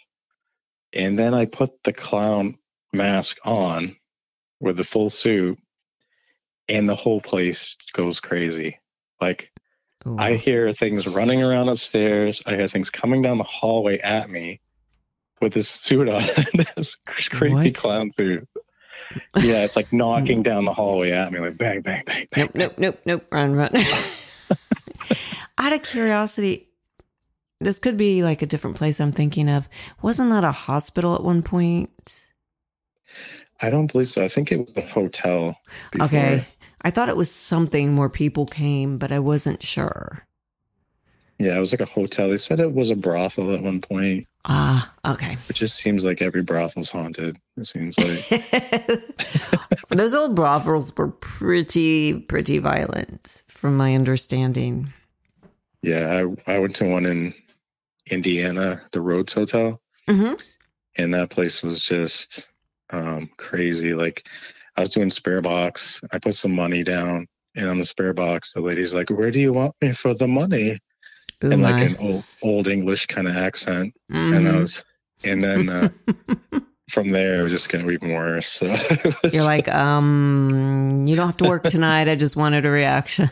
and 0.95 1.19
then 1.19 1.35
I 1.35 1.45
put 1.45 1.71
the 1.85 1.93
clown 1.93 2.57
mask 2.95 3.37
on 3.45 3.95
with 4.59 4.79
the 4.79 4.85
full 4.85 5.11
suit, 5.11 5.59
and 6.71 6.89
the 6.89 6.97
whole 6.97 7.21
place 7.21 7.77
goes 7.93 8.21
crazy. 8.21 8.81
Like 9.21 9.51
Ooh. 10.07 10.17
I 10.19 10.37
hear 10.37 10.73
things 10.75 11.07
running 11.07 11.43
around 11.43 11.69
upstairs. 11.69 12.43
I 12.47 12.57
hear 12.57 12.69
things 12.69 12.91
coming 12.91 13.23
down 13.23 13.39
the 13.39 13.45
hallway 13.45 13.99
at 14.01 14.29
me 14.29 14.61
with 15.41 15.55
this 15.55 15.69
suit 15.69 16.09
on, 16.09 16.23
this 16.77 16.97
creepy 17.31 17.55
What? 17.55 17.75
clown 17.75 18.11
suit. 18.11 18.47
Yeah, 19.37 19.65
it's 19.65 19.77
like 19.77 19.93
knocking 19.93 20.43
down 20.45 20.65
the 20.65 20.75
hallway 20.75 21.13
at 21.13 21.33
me, 21.33 21.41
like 21.41 21.57
bang, 21.57 21.81
bang, 21.83 22.05
bang, 22.05 22.27
bang. 22.31 22.51
nope, 22.55 22.55
nope, 22.55 22.75
nope, 22.79 23.01
nope. 23.07 23.27
Run, 23.31 23.55
run. 23.55 23.71
Out 25.59 25.73
of 25.73 25.83
curiosity, 25.83 26.69
this 27.61 27.79
could 27.79 27.97
be 27.97 28.23
like 28.23 28.43
a 28.43 28.47
different 28.47 28.77
place 28.77 29.01
I'm 29.01 29.13
thinking 29.13 29.49
of. 29.49 29.69
Wasn't 30.03 30.31
that 30.31 30.45
a 30.45 30.53
hospital 30.53 31.15
at 31.15 31.23
one 31.23 31.43
point? 31.43 32.27
I 33.61 33.71
don't 33.71 33.91
believe 33.91 34.09
so. 34.09 34.25
I 34.25 34.29
think 34.29 34.51
it 34.51 34.59
was 34.59 34.77
a 34.77 34.81
hotel. 34.83 35.57
Before. 35.93 36.07
Okay. 36.07 36.47
I 36.85 36.91
thought 36.91 37.09
it 37.09 37.17
was 37.17 37.31
something 37.31 37.97
where 37.97 38.09
people 38.11 38.47
came, 38.47 38.99
but 38.99 39.11
I 39.11 39.19
wasn't 39.19 39.63
sure. 39.63 40.27
Yeah, 41.39 41.57
it 41.57 41.61
was 41.61 41.73
like 41.73 41.81
a 41.81 41.87
hotel. 41.87 42.31
They 42.31 42.37
said 42.37 42.61
it 42.61 42.73
was 42.73 42.91
a 42.91 42.95
brothel 42.95 43.53
at 43.55 43.63
one 43.63 43.81
point. 43.81 44.27
Ah, 44.45 44.93
okay. 45.05 45.37
It 45.49 45.57
just 45.57 45.77
seems 45.77 46.05
like 46.05 46.23
every 46.23 46.43
brothel's 46.43 46.91
haunted. 46.91 47.39
It 47.57 47.67
seems 47.67 47.99
like. 47.99 49.01
Those 49.89 50.15
old 50.15 50.37
brothels 50.37 50.95
were 50.97 51.09
pretty, 51.09 52.21
pretty 52.21 52.59
violent, 52.59 53.43
from 53.49 53.77
my 53.77 53.95
understanding. 53.95 54.93
yeah, 55.83 56.23
I 56.47 56.55
I 56.55 56.59
went 56.59 56.77
to 56.77 56.85
one 56.85 57.07
in 57.07 57.35
Indiana, 58.11 58.83
the 58.93 59.01
Rhodes 59.01 59.33
Hotel. 59.33 59.81
hmm 60.09 60.35
and 60.97 61.13
that 61.13 61.29
place 61.29 61.61
was 61.61 61.81
just 61.81 62.47
um, 62.91 63.29
crazy. 63.37 63.95
Like 63.95 64.29
I 64.77 64.81
was 64.81 64.91
doing 64.91 65.11
spare 65.11 65.41
box, 65.41 66.01
I 66.13 66.19
put 66.19 66.35
some 66.35 66.53
money 66.55 66.83
down, 66.83 67.27
and 67.57 67.69
on 67.69 67.79
the 67.79 67.85
spare 67.85 68.13
box, 68.15 68.53
the 68.53 68.61
lady's 68.61 68.95
like, 68.95 69.09
"Where 69.11 69.31
do 69.31 69.39
you 69.41 69.53
want 69.53 69.75
me 69.81 69.93
for 69.93 70.15
the 70.15 70.27
money?" 70.29 70.79
Ooh, 71.45 71.57
my. 71.57 71.71
like 71.73 71.83
an 71.83 71.97
old 72.01 72.25
old 72.43 72.67
English 72.69 73.07
kind 73.07 73.29
of 73.29 73.37
accent, 73.37 73.95
and 74.11 74.49
I 74.49 74.53
Mhm. 74.53 74.61
was, 74.61 74.85
and 75.23 75.43
then 75.45 75.69
uh, 75.69 75.89
from 76.91 77.09
there, 77.09 77.41
it 77.41 77.43
was 77.45 77.53
just 77.53 77.69
getting 77.69 77.91
even 77.91 78.13
worse. 78.13 78.49
So 78.49 78.67
was- 79.23 79.33
You're 79.35 79.45
like, 79.45 79.69
um, 79.69 81.05
you 81.07 81.15
don't 81.17 81.27
have 81.27 81.37
to 81.39 81.45
work 81.45 81.63
tonight. 81.65 82.09
I 82.09 82.15
just 82.17 82.37
wanted 82.37 82.67
a 82.67 82.71
reaction. 82.71 83.31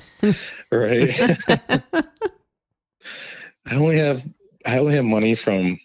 right? 0.70 1.11
I 3.66 3.76
only 3.76 3.99
have 3.99 4.24
I 4.66 4.78
only 4.78 4.95
have 4.95 5.05
money 5.05 5.34
from 5.34 5.78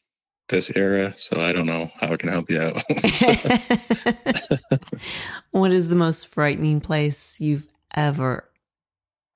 this 0.49 0.71
era, 0.75 1.13
so 1.17 1.41
I 1.41 1.51
don't 1.53 1.65
know 1.65 1.91
how 1.99 2.13
I 2.13 2.17
can 2.17 2.29
help 2.29 2.49
you 2.49 2.61
out. 2.61 2.83
what 5.51 5.71
is 5.71 5.89
the 5.89 5.95
most 5.95 6.27
frightening 6.27 6.79
place 6.81 7.39
you've 7.39 7.67
ever, 7.95 8.49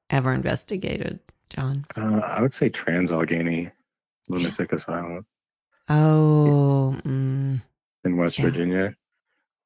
ever 0.10 0.34
investigated, 0.34 1.20
John? 1.50 1.86
uh, 1.98 2.22
I 2.24 2.42
would 2.42 2.54
say 2.54 2.70
Trans 2.70 3.12
Allegheny 3.12 3.70
Lunatic 4.30 4.72
Asylum. 4.74 5.26
Oh, 5.90 6.96
mm, 7.04 7.62
in 8.06 8.18
West 8.18 8.38
Yeah. 8.40 8.46
Virginia. 8.46 8.96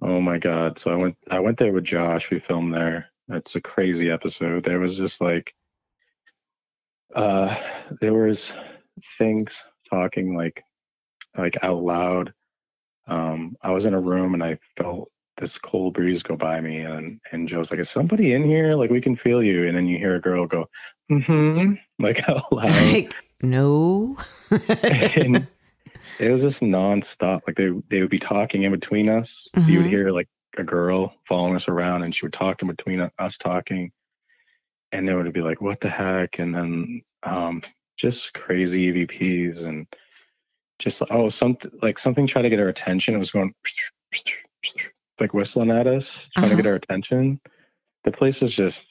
Oh 0.01 0.19
my 0.19 0.37
god! 0.37 0.77
So 0.77 0.91
I 0.91 0.95
went 0.95 1.15
I 1.31 1.39
went 1.39 1.57
there 1.57 1.71
with 1.71 1.83
Josh. 1.85 2.29
We 2.29 2.39
filmed 2.39 2.73
there. 2.73 3.07
It's 3.29 3.55
a 3.55 3.61
crazy 3.61 4.09
episode. 4.11 4.63
There 4.63 4.79
was 4.79 4.97
just 4.97 5.21
like 5.21 5.53
uh 7.13 7.55
there 8.01 8.13
was 8.13 8.51
things 9.17 9.63
talking 9.89 10.35
like 10.35 10.63
like 11.37 11.57
out 11.63 11.83
loud. 11.83 12.33
Um 13.07 13.55
I 13.61 13.71
was 13.71 13.85
in 13.85 13.93
a 13.93 13.99
room 13.99 14.33
and 14.33 14.43
I 14.43 14.57
felt 14.77 15.11
this 15.37 15.57
cold 15.57 15.93
breeze 15.93 16.23
go 16.23 16.35
by 16.35 16.61
me 16.61 16.79
and 16.79 17.19
and 17.31 17.47
Joe's 17.47 17.71
like, 17.71 17.79
Is 17.79 17.89
somebody 17.89 18.33
in 18.33 18.43
here? 18.43 18.75
Like 18.75 18.89
we 18.89 19.01
can 19.01 19.15
feel 19.15 19.43
you 19.43 19.67
and 19.67 19.75
then 19.77 19.85
you 19.87 19.97
hear 19.97 20.15
a 20.15 20.21
girl 20.21 20.45
go, 20.47 20.67
mm-hmm, 21.11 21.73
like 22.03 22.27
out 22.29 22.51
loud. 22.51 22.69
like, 22.69 23.13
no. 23.41 24.17
and 24.83 25.47
it 26.19 26.31
was 26.31 26.41
just 26.41 26.61
nonstop. 26.61 27.41
Like 27.47 27.57
they 27.57 27.69
they 27.89 28.01
would 28.01 28.09
be 28.09 28.19
talking 28.19 28.63
in 28.63 28.71
between 28.71 29.09
us. 29.09 29.47
You 29.55 29.61
Mhm. 29.61 29.77
would 29.77 29.87
hear 29.91 30.11
like 30.11 30.29
a 30.57 30.63
girl 30.63 31.13
following 31.27 31.55
us 31.55 31.67
around, 31.67 32.03
and 32.03 32.15
she 32.15 32.25
would 32.25 32.31
talk 32.33 32.61
in 32.61 32.69
between 32.69 33.07
us 33.19 33.37
talking, 33.37 33.91
and 34.93 35.05
then 35.07 35.15
it 35.19 35.23
would 35.23 35.33
be 35.33 35.41
like, 35.41 35.59
"What 35.61 35.81
the 35.81 35.89
heck?" 35.89 36.39
And 36.39 36.55
then 36.55 37.01
um, 37.23 37.61
just 37.97 38.33
crazy 38.33 38.89
EVPs 38.93 39.65
and 39.65 39.85
just 40.79 41.01
oh 41.09 41.29
something 41.29 41.71
like 41.81 41.97
something 41.99 42.27
tried 42.27 42.43
to 42.43 42.49
get 42.49 42.59
our 42.59 42.67
attention. 42.67 43.15
It 43.15 43.19
was 43.19 43.31
going 43.31 43.53
like 45.19 45.33
whistling 45.33 45.71
at 45.71 45.87
us, 45.87 46.27
trying 46.35 46.49
to 46.49 46.55
get 46.55 46.65
Uh-huh. 46.65 46.71
our 46.71 46.75
attention. 46.75 47.39
The 48.03 48.11
place 48.11 48.41
is 48.41 48.53
just 48.53 48.85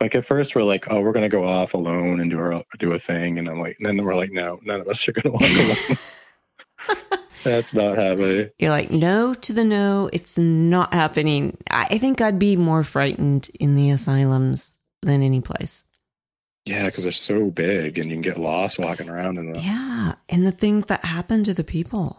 like 0.00 0.14
at 0.14 0.26
first 0.26 0.54
we're 0.54 0.62
like, 0.62 0.90
oh, 0.90 1.00
we're 1.00 1.12
gonna 1.12 1.28
go 1.28 1.46
off 1.46 1.74
alone 1.74 2.20
and 2.20 2.30
do 2.30 2.38
our 2.38 2.62
do 2.78 2.92
a 2.92 2.98
thing, 2.98 3.38
and 3.38 3.48
I'm 3.48 3.60
like, 3.60 3.76
and 3.78 3.86
then 3.86 4.04
we're 4.04 4.14
like, 4.14 4.32
no, 4.32 4.60
none 4.64 4.80
of 4.80 4.88
us 4.88 5.06
are 5.08 5.12
gonna 5.12 5.32
walk 5.32 5.42
alone. 5.42 5.98
That's 7.44 7.74
not 7.74 7.96
happening. 7.98 8.50
You're 8.58 8.70
like, 8.70 8.90
no 8.90 9.34
to 9.34 9.52
the 9.52 9.64
no. 9.64 10.08
It's 10.12 10.38
not 10.38 10.94
happening. 10.94 11.56
I 11.70 11.98
think 11.98 12.20
I'd 12.20 12.38
be 12.38 12.56
more 12.56 12.82
frightened 12.82 13.48
in 13.60 13.74
the 13.74 13.90
asylums 13.90 14.78
than 15.02 15.22
any 15.22 15.40
place. 15.42 15.84
Yeah, 16.66 16.86
because 16.86 17.04
they're 17.04 17.12
so 17.12 17.50
big 17.50 17.98
and 17.98 18.08
you 18.08 18.16
can 18.16 18.22
get 18.22 18.38
lost 18.38 18.78
walking 18.78 19.08
around 19.08 19.38
in 19.38 19.52
the 19.52 19.60
yeah. 19.60 20.14
And 20.28 20.46
the 20.46 20.52
things 20.52 20.86
that 20.86 21.04
happen 21.04 21.44
to 21.44 21.54
the 21.54 21.64
people. 21.64 22.18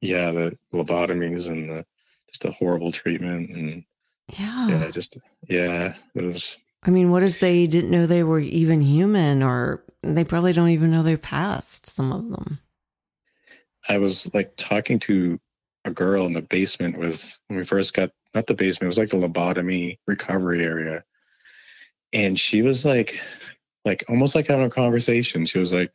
Yeah, 0.00 0.32
the 0.32 0.58
lobotomies 0.72 1.48
and 1.48 1.70
the 1.70 1.86
just 2.28 2.44
a 2.44 2.50
horrible 2.50 2.92
treatment 2.92 3.50
and 3.50 3.84
Yeah. 4.36 4.68
yeah, 4.68 4.90
just 4.90 5.16
yeah, 5.48 5.94
it 6.14 6.22
was 6.24 6.58
I 6.84 6.90
mean, 6.90 7.10
what 7.10 7.22
if 7.22 7.40
they 7.40 7.66
didn't 7.66 7.90
know 7.90 8.06
they 8.06 8.22
were 8.22 8.38
even 8.38 8.80
human 8.80 9.42
or 9.42 9.82
they 10.02 10.24
probably 10.24 10.52
don't 10.52 10.70
even 10.70 10.90
know 10.90 11.02
they're 11.02 11.18
past 11.18 11.86
some 11.86 12.12
of 12.12 12.30
them? 12.30 12.60
I 13.88 13.98
was 13.98 14.32
like 14.34 14.52
talking 14.56 14.98
to 15.00 15.40
a 15.84 15.90
girl 15.90 16.26
in 16.26 16.32
the 16.32 16.42
basement 16.42 16.98
with 16.98 17.38
when 17.48 17.58
we 17.58 17.64
first 17.64 17.94
got 17.94 18.10
not 18.34 18.46
the 18.46 18.54
basement, 18.54 18.84
it 18.84 18.88
was 18.88 18.98
like 18.98 19.10
the 19.10 19.16
lobotomy 19.16 19.98
recovery 20.06 20.62
area. 20.64 21.02
And 22.12 22.38
she 22.38 22.62
was 22.62 22.84
like 22.84 23.20
like 23.84 24.04
almost 24.08 24.34
like 24.34 24.46
having 24.46 24.64
a 24.64 24.70
conversation. 24.70 25.46
She 25.46 25.58
was 25.58 25.72
like 25.72 25.92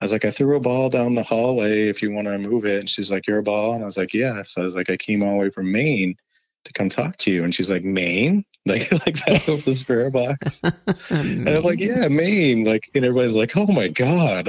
I 0.00 0.04
was 0.04 0.12
like, 0.12 0.24
I 0.24 0.30
threw 0.32 0.56
a 0.56 0.60
ball 0.60 0.90
down 0.90 1.14
the 1.14 1.22
hallway 1.22 1.88
if 1.88 2.02
you 2.02 2.12
want 2.12 2.26
to 2.26 2.36
move 2.38 2.64
it. 2.66 2.80
And 2.80 2.88
she's 2.90 3.10
like, 3.10 3.26
You're 3.26 3.38
a 3.38 3.42
ball? 3.42 3.74
And 3.74 3.82
I 3.82 3.86
was 3.86 3.96
like, 3.96 4.12
Yes. 4.12 4.54
I 4.56 4.60
was 4.60 4.74
like, 4.74 4.90
I 4.90 4.96
came 4.96 5.22
all 5.22 5.30
the 5.30 5.36
way 5.36 5.50
from 5.50 5.70
Maine 5.72 6.16
to 6.64 6.72
come 6.72 6.88
talk 6.88 7.16
to 7.18 7.30
you. 7.30 7.44
And 7.44 7.54
she's 7.54 7.70
like, 7.70 7.84
Maine? 7.84 8.44
Like 8.66 8.90
like 8.92 9.16
that 9.26 9.46
was 9.46 9.62
the 9.64 9.74
spirit 9.74 10.12
box. 10.14 10.62
And 11.10 11.46
I'm 11.46 11.62
like, 11.62 11.80
Yeah, 11.80 12.08
Maine. 12.08 12.64
Like 12.64 12.90
and 12.94 13.04
everybody's 13.04 13.36
like, 13.36 13.54
Oh 13.56 13.66
my 13.66 13.88
God. 13.88 14.48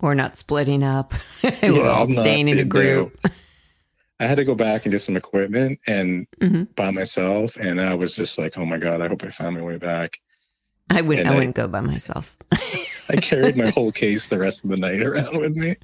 We're 0.00 0.14
not 0.14 0.36
splitting 0.36 0.82
up. 0.82 1.12
We're 1.44 1.50
Yeah, 1.62 1.88
all 1.90 2.04
I'm 2.04 2.12
not 2.12 2.22
staying 2.22 2.48
in 2.48 2.58
a 2.58 2.64
group. 2.64 3.16
I 4.20 4.26
had 4.26 4.36
to 4.36 4.44
go 4.44 4.54
back 4.54 4.84
and 4.84 4.92
get 4.92 5.00
some 5.00 5.16
equipment 5.16 5.80
and 5.88 6.26
Mhm. 6.40 6.68
by 6.76 6.90
myself, 6.90 7.56
and 7.56 7.80
I 7.80 7.94
was 7.94 8.14
just 8.14 8.38
like, 8.38 8.56
"Oh 8.58 8.64
my 8.66 8.76
god, 8.78 9.00
I 9.00 9.08
hope 9.08 9.24
I 9.24 9.30
found 9.30 9.56
my 9.56 9.62
way 9.62 9.76
back." 9.78 10.18
I 10.90 11.00
wouldn't. 11.00 11.26
I 11.26 11.32
I- 11.32 11.34
wouldn't 11.36 11.56
go 11.56 11.66
by 11.66 11.80
myself. 11.80 12.36
I 13.08 13.16
carried 13.16 13.56
my 13.56 13.70
whole 13.74 13.90
case 13.92 14.28
the 14.28 14.38
rest 14.38 14.62
of 14.62 14.70
the 14.70 14.76
night 14.76 15.02
around 15.02 15.36
with 15.36 15.56
me. 15.56 15.76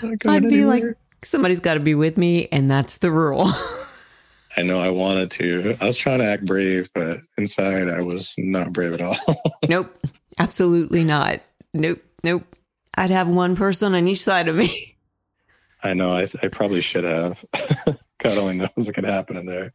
Going 0.00 0.18
I'd 0.26 0.48
be 0.48 0.64
like, 0.64 0.84
somebody's 1.24 1.60
got 1.60 1.74
to 1.74 1.80
be 1.80 1.94
with 1.94 2.16
me, 2.16 2.48
and 2.52 2.70
that's 2.70 2.98
the 2.98 3.10
rule. 3.10 3.48
I 4.56 4.62
know 4.62 4.78
I 4.80 4.90
wanted 4.90 5.30
to. 5.32 5.76
I 5.80 5.84
was 5.86 5.96
trying 5.96 6.20
to 6.20 6.26
act 6.26 6.46
brave, 6.46 6.88
but 6.94 7.20
inside 7.36 7.88
I 7.88 8.00
was 8.00 8.34
not 8.38 8.72
brave 8.72 8.92
at 8.92 9.00
all. 9.00 9.42
nope, 9.68 9.92
absolutely 10.38 11.02
not. 11.04 11.40
Nope, 11.72 12.02
nope. 12.22 12.44
I'd 12.96 13.10
have 13.10 13.28
one 13.28 13.56
person 13.56 13.94
on 13.94 14.06
each 14.06 14.22
side 14.22 14.46
of 14.48 14.54
me. 14.56 14.93
I 15.84 15.92
know. 15.94 16.16
I, 16.16 16.28
I 16.42 16.48
probably 16.48 16.80
should 16.80 17.04
have. 17.04 17.44
God 18.18 18.38
only 18.38 18.56
knows 18.56 18.70
what 18.76 18.94
could 18.94 19.04
happen 19.04 19.36
in 19.36 19.46
there. 19.46 19.74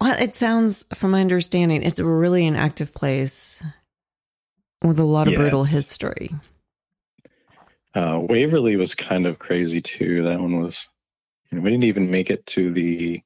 Well, 0.00 0.16
it 0.18 0.34
sounds, 0.34 0.84
from 0.94 1.10
my 1.10 1.20
understanding, 1.20 1.82
it's 1.82 2.00
really 2.00 2.46
an 2.46 2.56
active 2.56 2.94
place 2.94 3.62
with 4.82 4.98
a 4.98 5.04
lot 5.04 5.26
of 5.26 5.32
Yeah. 5.32 5.40
brutal 5.40 5.64
history. 5.64 6.30
Uh, 7.94 8.20
Waverly 8.22 8.76
was 8.76 8.94
kind 8.94 9.26
of 9.26 9.38
crazy 9.38 9.82
too. 9.82 10.22
That 10.22 10.40
one 10.40 10.62
was. 10.62 10.86
You 11.50 11.58
know, 11.58 11.64
we 11.64 11.70
didn't 11.70 11.84
even 11.84 12.10
make 12.10 12.30
it 12.30 12.46
to 12.46 12.72
the 12.72 13.20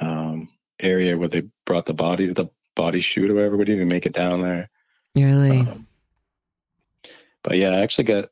um, 0.00 0.48
area 0.80 1.16
where 1.16 1.28
they 1.28 1.42
brought 1.64 1.86
the 1.86 1.94
body, 1.94 2.26
to 2.26 2.34
the 2.34 2.48
body 2.74 3.00
chute 3.00 3.30
or 3.30 3.34
whatever. 3.34 3.56
We 3.56 3.64
didn't 3.64 3.76
even 3.82 3.88
make 3.88 4.06
it 4.06 4.14
down 4.14 4.42
there. 4.42 4.68
Really? 5.14 5.60
Um, 5.60 5.86
but 7.44 7.56
yeah, 7.56 7.70
I 7.70 7.80
actually 7.82 8.04
got, 8.04 8.30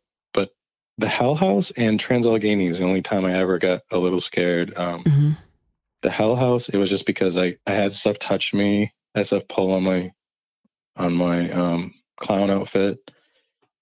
the 0.98 1.08
Hell 1.08 1.34
House 1.34 1.72
and 1.76 1.98
Trans 1.98 2.26
Allegheny 2.26 2.68
is 2.68 2.78
the 2.78 2.84
only 2.84 3.02
time 3.02 3.24
I 3.24 3.38
ever 3.40 3.58
got 3.58 3.82
a 3.90 3.98
little 3.98 4.20
scared. 4.20 4.76
Um, 4.76 5.02
hmm 5.02 5.32
the 6.04 6.10
Hell 6.10 6.36
House, 6.36 6.68
it 6.68 6.76
was 6.76 6.90
just 6.90 7.06
because 7.06 7.36
I, 7.36 7.56
I 7.66 7.72
had 7.72 7.94
stuff 7.94 8.18
touch 8.20 8.54
me, 8.54 8.92
I 9.14 9.20
had 9.20 9.26
stuff 9.26 9.42
pull 9.48 9.72
on 9.72 9.82
my, 9.82 10.12
on 10.96 11.14
my 11.14 11.50
um, 11.50 11.94
clown 12.20 12.50
outfit. 12.50 12.98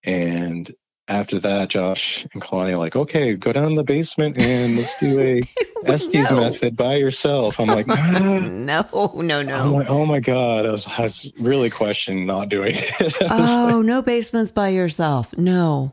And 0.05 0.73
after 1.09 1.41
that, 1.41 1.69
Josh 1.69 2.25
and 2.33 2.41
Kalani 2.41 2.71
are 2.71 2.79
like, 2.79 2.95
okay, 2.95 3.35
go 3.35 3.53
down 3.53 3.75
the 3.75 3.83
basement 3.83 4.39
and 4.39 4.79
let's 4.79 4.97
do 4.97 5.21
a 5.21 5.41
Estes 5.85 6.31
no. 6.31 6.37
method 6.41 6.77
by 6.77 6.95
yourself. 6.95 7.59
I'm 7.59 7.69
like, 7.69 7.87
ah. 7.89 8.39
no, 8.41 8.85
no, 9.17 9.41
I'm 9.41 9.47
no. 9.47 9.75
like, 9.75 9.91
oh 9.91 10.07
my 10.07 10.21
God. 10.21 10.65
I 10.65 10.71
was, 10.71 10.87
I 10.87 11.03
was 11.03 11.33
really 11.41 11.71
questioning 11.71 12.25
not 12.25 12.49
doing 12.49 12.77
it. 12.77 13.01
Was 13.01 13.15
like, 13.21 13.31
Oh, 13.33 13.83
no 13.83 14.01
basements 14.01 14.53
by 14.53 14.69
yourself. 14.69 15.37
No, 15.37 15.93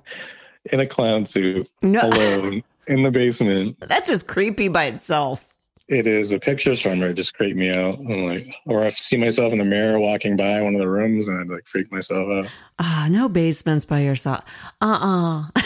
in 0.66 0.80
a 0.80 0.88
clown 0.88 1.26
suit. 1.26 1.70
no. 1.82 2.02
alone 2.02 2.64
in 2.88 3.04
the 3.04 3.12
basement. 3.12 3.78
That's 3.80 4.10
just 4.10 4.28
creepy 4.28 4.68
by 4.68 4.86
itself. 4.86 5.46
It 5.88 6.06
is 6.06 6.30
the 6.30 6.40
pictures 6.40 6.80
from 6.80 7.00
her 7.00 7.14
just 7.14 7.34
creep 7.34 7.56
me 7.56 7.72
out. 7.72 7.98
I'm 7.98 8.26
like, 8.26 8.48
or 8.68 8.84
I 8.84 8.90
see 8.90 9.18
myself 9.18 9.52
in 9.52 9.58
the 9.58 9.66
mirror 9.66 10.00
walking 10.00 10.36
by 10.36 10.62
one 10.62 10.76
of 10.76 10.80
the 10.80 10.88
rooms 10.88 11.28
and 11.28 11.42
I'd 11.42 11.48
like 11.48 11.66
freak 11.66 11.92
myself 11.92 12.30
out. 12.30 12.48
Ah, 12.78 13.08
no 13.10 13.28
basements 13.28 13.86
by 13.86 14.02
yourself. 14.02 14.44
Uh 14.82 15.48
uh 15.56 15.62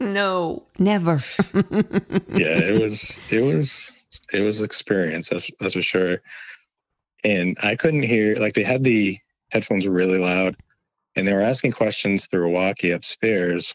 no, 0.00 0.62
never. 0.78 1.22
Yeah, 2.34 2.58
it 2.58 2.80
was, 2.80 3.18
it 3.30 3.42
was, 3.42 3.92
it 4.32 4.40
was 4.40 4.62
experience. 4.62 5.28
That's, 5.28 5.50
that's 5.60 5.74
for 5.74 5.82
sure. 5.82 6.22
And 7.22 7.56
I 7.62 7.76
couldn't 7.76 8.02
hear 8.04 8.34
like 8.36 8.54
they 8.54 8.62
had 8.62 8.82
the 8.82 9.18
headphones 9.50 9.86
really 9.86 10.18
loud, 10.18 10.56
and 11.16 11.26
they 11.26 11.32
were 11.32 11.40
asking 11.42 11.72
questions 11.72 12.26
through 12.26 12.46
a 12.46 12.50
walkie 12.50 12.90
upstairs, 12.92 13.74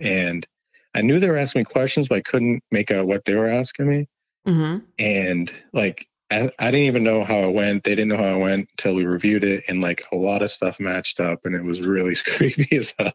and 0.00 0.46
I 0.94 1.02
knew 1.02 1.18
they 1.18 1.28
were 1.28 1.36
asking 1.36 1.60
me 1.60 1.64
questions, 1.64 2.08
but 2.08 2.16
I 2.18 2.22
couldn't 2.22 2.62
make 2.70 2.90
out 2.90 3.06
what 3.06 3.24
they 3.24 3.34
were 3.34 3.48
asking 3.48 3.88
me. 3.88 4.08
hmm 4.46 4.78
and 4.98 5.52
like 5.72 6.06
I, 6.30 6.50
I 6.58 6.70
didn't 6.72 6.86
even 6.86 7.04
know 7.04 7.22
how 7.22 7.40
it 7.48 7.52
went. 7.52 7.84
They 7.84 7.94
didn't 7.94 8.08
know 8.08 8.16
how 8.16 8.34
it 8.34 8.38
went 8.40 8.68
until 8.72 8.94
we 8.94 9.04
reviewed 9.04 9.44
it, 9.44 9.64
and 9.68 9.80
like 9.80 10.02
a 10.12 10.16
lot 10.16 10.42
of 10.42 10.50
stuff 10.50 10.80
matched 10.80 11.20
up, 11.20 11.44
and 11.44 11.54
it 11.54 11.62
was 11.62 11.80
really 11.82 12.14
creepy 12.26 12.76
as 12.76 12.94
hell. 12.98 13.12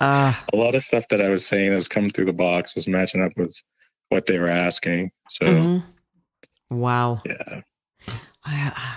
Ah, 0.00 0.44
A 0.52 0.56
lot 0.56 0.74
of 0.76 0.82
stuff 0.84 1.04
that 1.08 1.20
I 1.20 1.28
was 1.28 1.44
saying 1.44 1.70
that 1.70 1.76
was 1.76 1.88
coming 1.88 2.10
through 2.10 2.26
the 2.26 2.32
box 2.32 2.74
was 2.76 2.86
matching 2.88 3.22
up 3.22 3.32
with 3.36 3.60
what 4.10 4.26
they 4.26 4.38
were 4.38 4.48
asking. 4.48 5.10
So 5.28 5.44
mhm. 5.46 5.82
wow. 6.70 7.20
yeah, 7.26 7.60
I- 8.44 8.96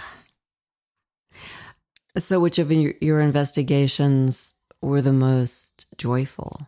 So, 2.18 2.40
which 2.40 2.60
of 2.60 2.72
your, 2.72 2.94
your 3.02 3.22
investigations 3.22 4.54
were 4.82 5.02
the 5.02 5.14
most 5.14 5.86
joyful? 5.98 6.68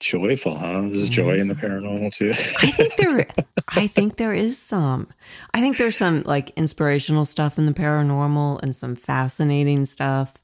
joyful, 0.00 0.54
huh? 0.54 0.82
There's 0.82 1.08
joy 1.08 1.38
in 1.40 1.48
the 1.48 1.54
paranormal 1.54 2.12
too. 2.12 2.32
I 2.32 2.70
think 2.70 2.96
there, 2.96 3.26
I 3.68 3.86
think 3.86 4.16
there 4.16 4.34
is 4.34 4.58
some. 4.58 5.08
I 5.52 5.60
think 5.60 5.78
there's 5.78 5.96
some 5.96 6.22
like 6.24 6.50
inspirational 6.50 7.24
stuff 7.24 7.58
in 7.58 7.66
the 7.66 7.72
paranormal 7.72 8.62
and 8.62 8.76
some 8.76 8.96
fascinating 8.96 9.86
stuff. 9.86 10.34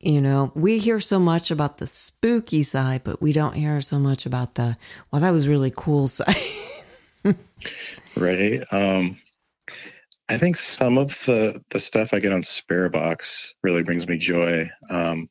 You 0.00 0.20
know, 0.20 0.52
we 0.54 0.78
hear 0.78 1.00
so 1.00 1.18
much 1.18 1.50
about 1.50 1.78
the 1.78 1.86
spooky 1.86 2.62
side, 2.62 3.02
but 3.02 3.22
we 3.22 3.32
don't 3.32 3.56
hear 3.56 3.80
so 3.80 3.98
much 3.98 4.26
about 4.26 4.54
the 4.54 4.76
well, 5.10 5.22
that 5.22 5.32
was 5.32 5.48
really 5.48 5.72
cool 5.74 6.06
side. 6.08 6.36
right. 8.16 8.62
Um, 8.70 9.18
I 10.28 10.38
think 10.38 10.56
some 10.56 10.98
of 10.98 11.10
the 11.26 11.62
the 11.70 11.78
stuff 11.78 12.12
I 12.12 12.18
get 12.18 12.32
on 12.32 12.42
Spirit 12.42 12.92
Box 12.92 13.54
really 13.62 13.82
brings 13.82 14.08
me 14.08 14.18
joy. 14.18 14.68
Um, 14.90 15.28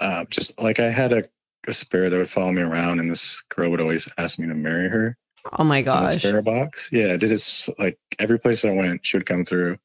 uh, 0.00 0.24
just 0.30 0.58
like 0.60 0.80
I 0.80 0.90
had 0.90 1.12
a, 1.12 1.24
a 1.66 1.72
spirit 1.72 2.10
that 2.10 2.18
would 2.18 2.30
follow 2.30 2.52
me 2.52 2.62
around, 2.62 3.00
and 3.00 3.10
this 3.10 3.42
girl 3.48 3.70
would 3.70 3.80
always 3.80 4.08
ask 4.16 4.38
me 4.38 4.46
to 4.46 4.54
marry 4.54 4.88
her. 4.88 5.16
oh 5.58 5.64
my 5.64 5.82
gosh! 5.82 6.18
Spirit 6.18 6.44
Box, 6.44 6.88
yeah, 6.90 7.12
I 7.12 7.16
did 7.16 7.32
it 7.32 7.68
like 7.78 7.98
every 8.18 8.38
place 8.38 8.64
I 8.64 8.70
went. 8.70 9.04
She 9.04 9.16
would 9.16 9.26
come 9.26 9.44
through. 9.44 9.78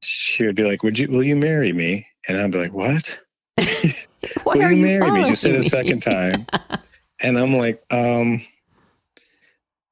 she 0.00 0.46
would 0.46 0.56
be 0.56 0.64
like, 0.64 0.82
"Would 0.82 0.98
you? 0.98 1.08
Will 1.08 1.24
you 1.24 1.36
marry 1.36 1.72
me?" 1.72 2.06
And 2.26 2.40
I'd 2.40 2.52
be 2.52 2.58
like, 2.58 2.72
"What? 2.72 3.20
Will 3.58 4.56
you 4.56 4.68
you 4.68 4.76
marry 4.76 5.10
me?" 5.10 5.28
Just 5.28 5.42
say 5.42 5.52
the 5.52 5.62
second 5.62 6.00
time. 6.00 6.46
and 7.20 7.38
I'm 7.38 7.54
like, 7.54 7.82
um, 7.90 8.44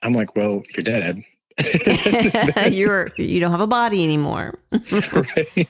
I'm 0.02 0.12
like, 0.12 0.36
well, 0.36 0.62
you're 0.74 0.84
dead. 0.84 1.24
You're 2.72 3.09
you 3.16 3.40
don't 3.40 3.50
have 3.52 3.61
a 3.61 3.66
body 3.66 4.02
anymore. 4.05 4.59
right? 4.90 5.68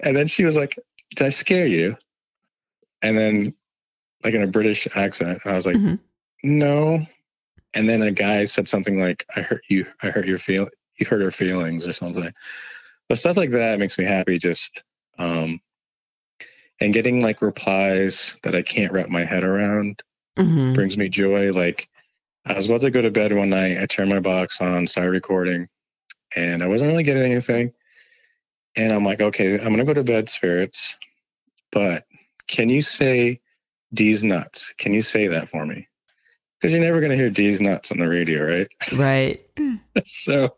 And 0.00 0.16
then 0.16 0.26
she 0.26 0.44
was 0.44 0.56
like, 0.56 0.78
Did 1.14 1.26
I 1.26 1.28
scare 1.30 1.66
you? 1.66 1.96
And 3.02 3.18
then, 3.18 3.54
like 4.24 4.34
in 4.34 4.42
a 4.42 4.46
British 4.46 4.86
accent, 4.94 5.40
I 5.44 5.52
was 5.52 5.66
like, 5.66 5.76
Mhm. 5.76 5.98
No. 6.42 7.06
And 7.74 7.88
then 7.88 8.02
a 8.02 8.12
guy 8.12 8.44
said 8.46 8.68
something 8.68 8.98
like, 8.98 9.24
I 9.36 9.40
hurt 9.40 9.62
you, 9.68 9.86
I 10.02 10.10
hurt 10.10 10.26
your 10.26 10.38
feel 10.38 10.68
you 10.98 11.06
hurt 11.06 11.20
her 11.22 11.30
feelings 11.30 11.86
or 11.86 11.92
something. 11.92 12.32
But 13.08 13.18
stuff 13.18 13.36
like 13.36 13.50
that 13.50 13.78
makes 13.78 13.98
me 13.98 14.04
happy 14.04 14.38
just 14.38 14.82
um 15.18 15.60
and 16.80 16.92
getting 16.92 17.22
like 17.22 17.40
replies 17.40 18.36
that 18.42 18.54
I 18.54 18.62
can't 18.62 18.92
wrap 18.92 19.08
my 19.08 19.24
head 19.24 19.44
around 19.44 20.02
Mhm. 20.38 20.74
brings 20.74 20.98
me 20.98 21.08
joy. 21.08 21.52
Like 21.52 21.88
I 22.46 22.54
was 22.54 22.66
about 22.66 22.82
to 22.82 22.90
go 22.92 23.02
to 23.02 23.10
bed 23.10 23.32
one 23.32 23.50
night, 23.50 23.78
I 23.78 23.86
turned 23.86 24.10
my 24.10 24.20
box 24.20 24.60
on, 24.60 24.86
started 24.86 25.10
recording, 25.10 25.68
and 26.36 26.62
I 26.62 26.68
wasn't 26.68 26.88
really 26.88 27.02
getting 27.02 27.32
anything. 27.32 27.72
And 28.76 28.92
I'm 28.92 29.04
like, 29.04 29.20
okay, 29.20 29.54
I'm 29.58 29.70
gonna 29.70 29.84
go 29.84 29.94
to 29.94 30.04
bed, 30.04 30.28
spirits. 30.28 30.96
But 31.72 32.04
can 32.46 32.68
you 32.68 32.82
say 32.82 33.40
D's 33.92 34.22
nuts? 34.22 34.72
Can 34.78 34.92
you 34.92 35.02
say 35.02 35.26
that 35.26 35.48
for 35.48 35.66
me? 35.66 35.88
Because 36.60 36.72
you're 36.72 36.84
never 36.84 37.00
gonna 37.00 37.16
hear 37.16 37.30
D's 37.30 37.60
nuts 37.60 37.90
on 37.90 37.98
the 37.98 38.08
radio, 38.08 38.46
right? 38.46 38.68
Right. 38.92 39.40
so 40.04 40.56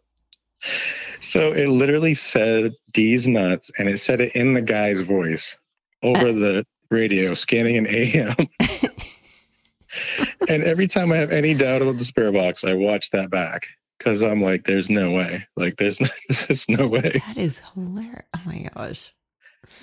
so 1.21 1.53
it 1.53 1.69
literally 1.69 2.15
said 2.15 2.75
D's 2.93 3.27
nuts 3.27 3.71
and 3.79 3.89
it 3.89 3.99
said 3.99 4.21
it 4.21 4.37
in 4.37 4.53
the 4.53 4.63
guy's 4.63 5.01
voice 5.01 5.57
over 6.03 6.33
the 6.33 6.67
radio, 6.91 7.33
scanning 7.35 7.79
an 7.79 7.87
AM. 7.89 8.37
and 10.49 10.63
every 10.63 10.87
time 10.87 11.13
I 11.13 11.17
have 11.19 11.31
any 11.31 11.55
doubt 11.55 11.83
about 11.83 11.99
the 11.99 12.05
spirit 12.05 12.33
box, 12.33 12.65
I 12.65 12.75
watch 12.75 13.11
that 13.11 13.31
back 13.31 13.67
because 13.99 14.23
I'm 14.23 14.43
like, 14.43 14.65
there's 14.65 14.91
no 14.91 15.11
way. 15.11 15.47
Like, 15.57 15.77
there's 15.77 16.01
no, 16.01 16.09
there's 16.29 16.47
just 16.47 16.71
no 16.71 16.89
way. 16.89 17.21
That 17.27 17.37
is 17.37 17.63
hilarious. 17.75 18.25
Oh 18.37 18.43
my 18.47 18.69
gosh. 18.75 19.15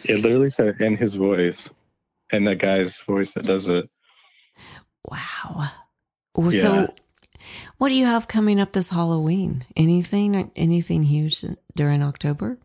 It 0.06 0.22
literally 0.22 0.50
said 0.50 0.80
in 0.80 0.96
his 0.96 1.16
voice, 1.16 1.58
and 2.32 2.48
that 2.48 2.58
guy's 2.58 2.98
voice 3.00 3.32
that 3.32 3.46
does 3.46 3.68
it. 3.68 3.90
Wow. 5.10 5.70
Well, 6.36 6.54
Yeah. 6.54 6.62
So, 6.62 6.94
what 7.78 7.90
do 7.90 7.96
you 7.96 8.06
have 8.06 8.28
coming 8.28 8.60
up 8.60 8.72
this 8.72 8.90
Halloween? 8.90 9.66
Anything? 9.76 10.52
Anything 10.56 11.04
huge 11.04 11.44
during 11.76 12.02
October? 12.02 12.58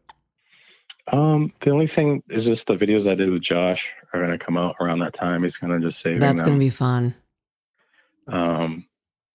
Um, 1.09 1.53
the 1.61 1.71
only 1.71 1.87
thing 1.87 2.23
is 2.31 2.45
just 2.45 2.67
the 2.67 2.77
videos 2.77 3.11
I 3.11 3.15
did 3.15 3.31
with 3.31 3.43
Josh 3.43 3.91
are 4.13 4.21
gonna 4.21 4.39
come 4.39 4.57
out 4.57 4.77
around 4.81 5.01
that 5.01 5.13
time. 5.13 5.43
He's 5.43 5.57
gonna 5.57 5.81
just 5.81 6.01
save 6.01 6.21
That's 6.21 6.43
going 6.43 6.55
to 6.55 6.61
be 6.61 6.71
fun. 6.71 7.15
Um, 8.33 8.87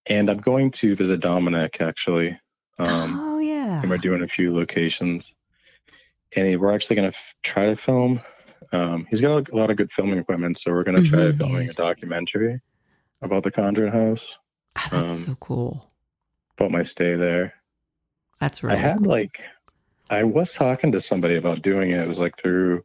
and 0.06 0.30
I'm 0.30 0.38
going 0.38 0.70
to 0.72 0.94
visit 0.96 1.20
Dominic 1.20 1.80
actually. 1.80 2.38
Um, 2.78 3.18
oh 3.18 3.38
yeah. 3.38 3.80
and 3.80 3.90
we're 3.90 3.98
doing 3.98 4.22
a 4.22 4.28
few 4.28 4.54
locations. 4.54 5.34
And 6.36 6.60
we're 6.60 6.72
actually 6.72 6.96
going 6.96 7.10
to 7.10 7.16
f- 7.16 7.34
try 7.42 7.66
to 7.66 7.76
film. 7.76 8.20
Um, 8.72 9.06
he's 9.08 9.20
got 9.20 9.48
a 9.50 9.56
lot 9.56 9.70
of 9.70 9.76
good 9.76 9.92
filming 9.92 10.18
equipment, 10.18 10.58
so 10.58 10.72
we're 10.72 10.82
going 10.84 11.02
to 11.02 11.08
try 11.08 11.20
Mhm. 11.20 11.38
filming 11.38 11.68
a 11.70 11.72
documentary 11.72 12.60
about 13.22 13.44
the 13.44 13.50
Conjuring 13.50 13.92
House, 13.92 14.34
Ah, 14.76 14.88
that's 14.90 15.04
um, 15.04 15.08
so 15.10 15.34
cool. 15.40 15.90
about 16.58 16.70
my 16.72 16.82
stay 16.82 17.14
there. 17.14 17.54
That's 18.40 18.62
really 18.62 18.76
I 18.76 18.80
had 18.80 18.98
cool. 18.98 19.06
like, 19.08 19.40
I 20.10 20.24
was 20.24 20.52
talking 20.52 20.92
to 20.92 21.00
somebody 21.00 21.36
about 21.36 21.62
doing 21.62 21.92
it. 21.92 22.00
It 22.00 22.08
was 22.08 22.18
like 22.18 22.36
through 22.38 22.84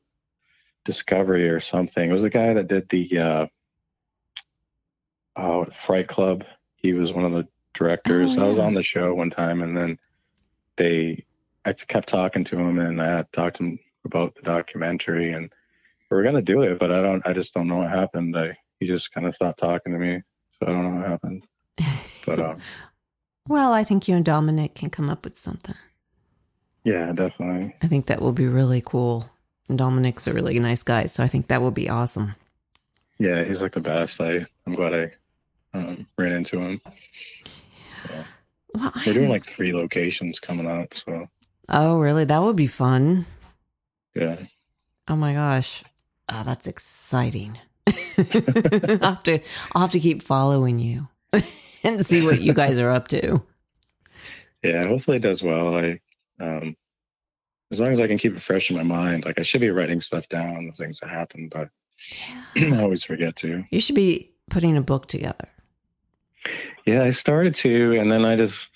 Discovery 0.85 1.49
or 1.49 1.59
something. 1.59 2.09
It 2.09 2.13
was 2.13 2.23
a 2.23 2.29
guy 2.29 2.53
that 2.53 2.67
did 2.67 2.87
the 2.89 3.17
uh, 3.17 3.45
oh, 5.35 5.65
Fright 5.65 6.07
Club. 6.07 6.43
He 6.75 6.93
was 6.93 7.13
one 7.13 7.25
of 7.25 7.31
the 7.31 7.47
directors. 7.73 8.37
Oh, 8.37 8.43
I 8.43 8.47
was 8.47 8.59
on 8.59 8.73
the 8.73 8.83
show 8.83 9.13
one 9.13 9.29
time, 9.29 9.61
and 9.61 9.77
then 9.77 9.97
they, 10.77 11.25
I 11.65 11.73
kept 11.73 12.09
talking 12.09 12.43
to 12.45 12.57
him, 12.57 12.79
and 12.79 13.01
I 13.01 13.17
had 13.17 13.31
talked 13.31 13.57
to 13.57 13.63
him 13.63 13.79
about 14.05 14.35
the 14.35 14.41
documentary, 14.41 15.33
and 15.33 15.51
we 16.09 16.17
were 16.17 16.23
gonna 16.23 16.41
do 16.41 16.61
it, 16.61 16.79
but 16.79 16.91
I 16.91 17.01
don't. 17.01 17.25
I 17.25 17.33
just 17.33 17.53
don't 17.53 17.67
know 17.67 17.77
what 17.77 17.89
happened. 17.89 18.37
I 18.37 18.57
he 18.79 18.87
just 18.87 19.13
kind 19.13 19.27
of 19.27 19.35
stopped 19.35 19.59
talking 19.59 19.93
to 19.93 19.99
me, 19.99 20.21
so 20.59 20.67
I 20.67 20.71
don't 20.71 20.83
know 20.83 20.99
what 20.99 21.09
happened. 21.09 21.45
But 22.25 22.39
um, 22.39 22.57
well, 23.47 23.73
I 23.73 23.83
think 23.83 24.07
you 24.07 24.15
and 24.15 24.25
Dominic 24.25 24.75
can 24.75 24.89
come 24.89 25.09
up 25.09 25.23
with 25.23 25.37
something. 25.37 25.75
yeah, 26.83 27.13
definitely. 27.13 27.75
I 27.81 27.87
think 27.87 28.07
that 28.07 28.21
will 28.21 28.31
be 28.33 28.47
really 28.47 28.81
cool. 28.81 29.29
And 29.69 29.77
Dominic's 29.77 30.27
a 30.27 30.33
really 30.33 30.59
nice 30.59 30.83
guy, 30.83 31.05
so 31.05 31.23
I 31.23 31.27
think 31.27 31.47
that 31.47 31.61
will 31.61 31.71
be 31.71 31.89
awesome. 31.89 32.35
Yeah, 33.19 33.43
he's 33.43 33.61
like 33.61 33.73
the 33.73 33.79
best. 33.79 34.19
I 34.19 34.45
I'm 34.65 34.73
glad 34.73 34.93
I 34.93 35.11
um, 35.73 36.07
ran 36.17 36.33
into 36.33 36.59
him. 36.59 36.81
Well, 38.73 38.93
They're 39.03 39.13
doing 39.13 39.29
like 39.29 39.45
three 39.45 39.73
locations 39.73 40.39
coming 40.39 40.67
up, 40.67 40.93
so 40.93 41.27
oh, 41.69 41.99
really? 41.99 42.25
That 42.25 42.41
would 42.41 42.55
be 42.55 42.67
fun. 42.67 43.25
yeah. 44.15 44.37
Oh 45.07 45.15
my 45.15 45.33
gosh. 45.33 45.83
Oh, 46.29 46.43
that's 46.45 46.67
exciting. 46.67 47.57
I'll 47.87 49.15
have 49.15 49.23
to 49.23 49.39
I'll 49.73 49.81
have 49.81 49.91
to 49.91 49.99
keep 49.99 50.21
following 50.21 50.79
you 50.79 51.07
and 51.83 52.05
see 52.05 52.21
what 52.21 52.41
you 52.41 52.53
guys 52.53 52.79
are 52.79 52.91
up 52.91 53.07
to. 53.09 53.41
Yeah, 54.63 54.85
hopefully 54.87 55.17
it 55.17 55.21
does 55.21 55.43
well. 55.43 55.75
I 55.75 55.99
um 56.39 56.75
as 57.71 57.79
long 57.79 57.91
as 57.91 57.99
I 57.99 58.07
can 58.07 58.17
keep 58.17 58.35
it 58.35 58.41
fresh 58.41 58.69
in 58.69 58.77
my 58.77 58.83
mind, 58.83 59.25
like 59.25 59.39
I 59.39 59.43
should 59.43 59.61
be 59.61 59.69
writing 59.71 60.01
stuff 60.01 60.27
down, 60.29 60.67
the 60.67 60.73
things 60.73 60.99
that 60.99 61.09
happen, 61.09 61.49
but 61.51 61.69
I 62.55 62.81
always 62.81 63.03
forget 63.03 63.35
to. 63.37 63.63
You 63.69 63.79
should 63.79 63.95
be 63.95 64.31
putting 64.49 64.77
a 64.77 64.81
book 64.81 65.07
together. 65.07 65.47
Yeah, 66.85 67.03
I 67.03 67.11
started 67.11 67.55
to, 67.55 67.99
and 67.99 68.11
then 68.11 68.25
I 68.25 68.35
just 68.35 68.69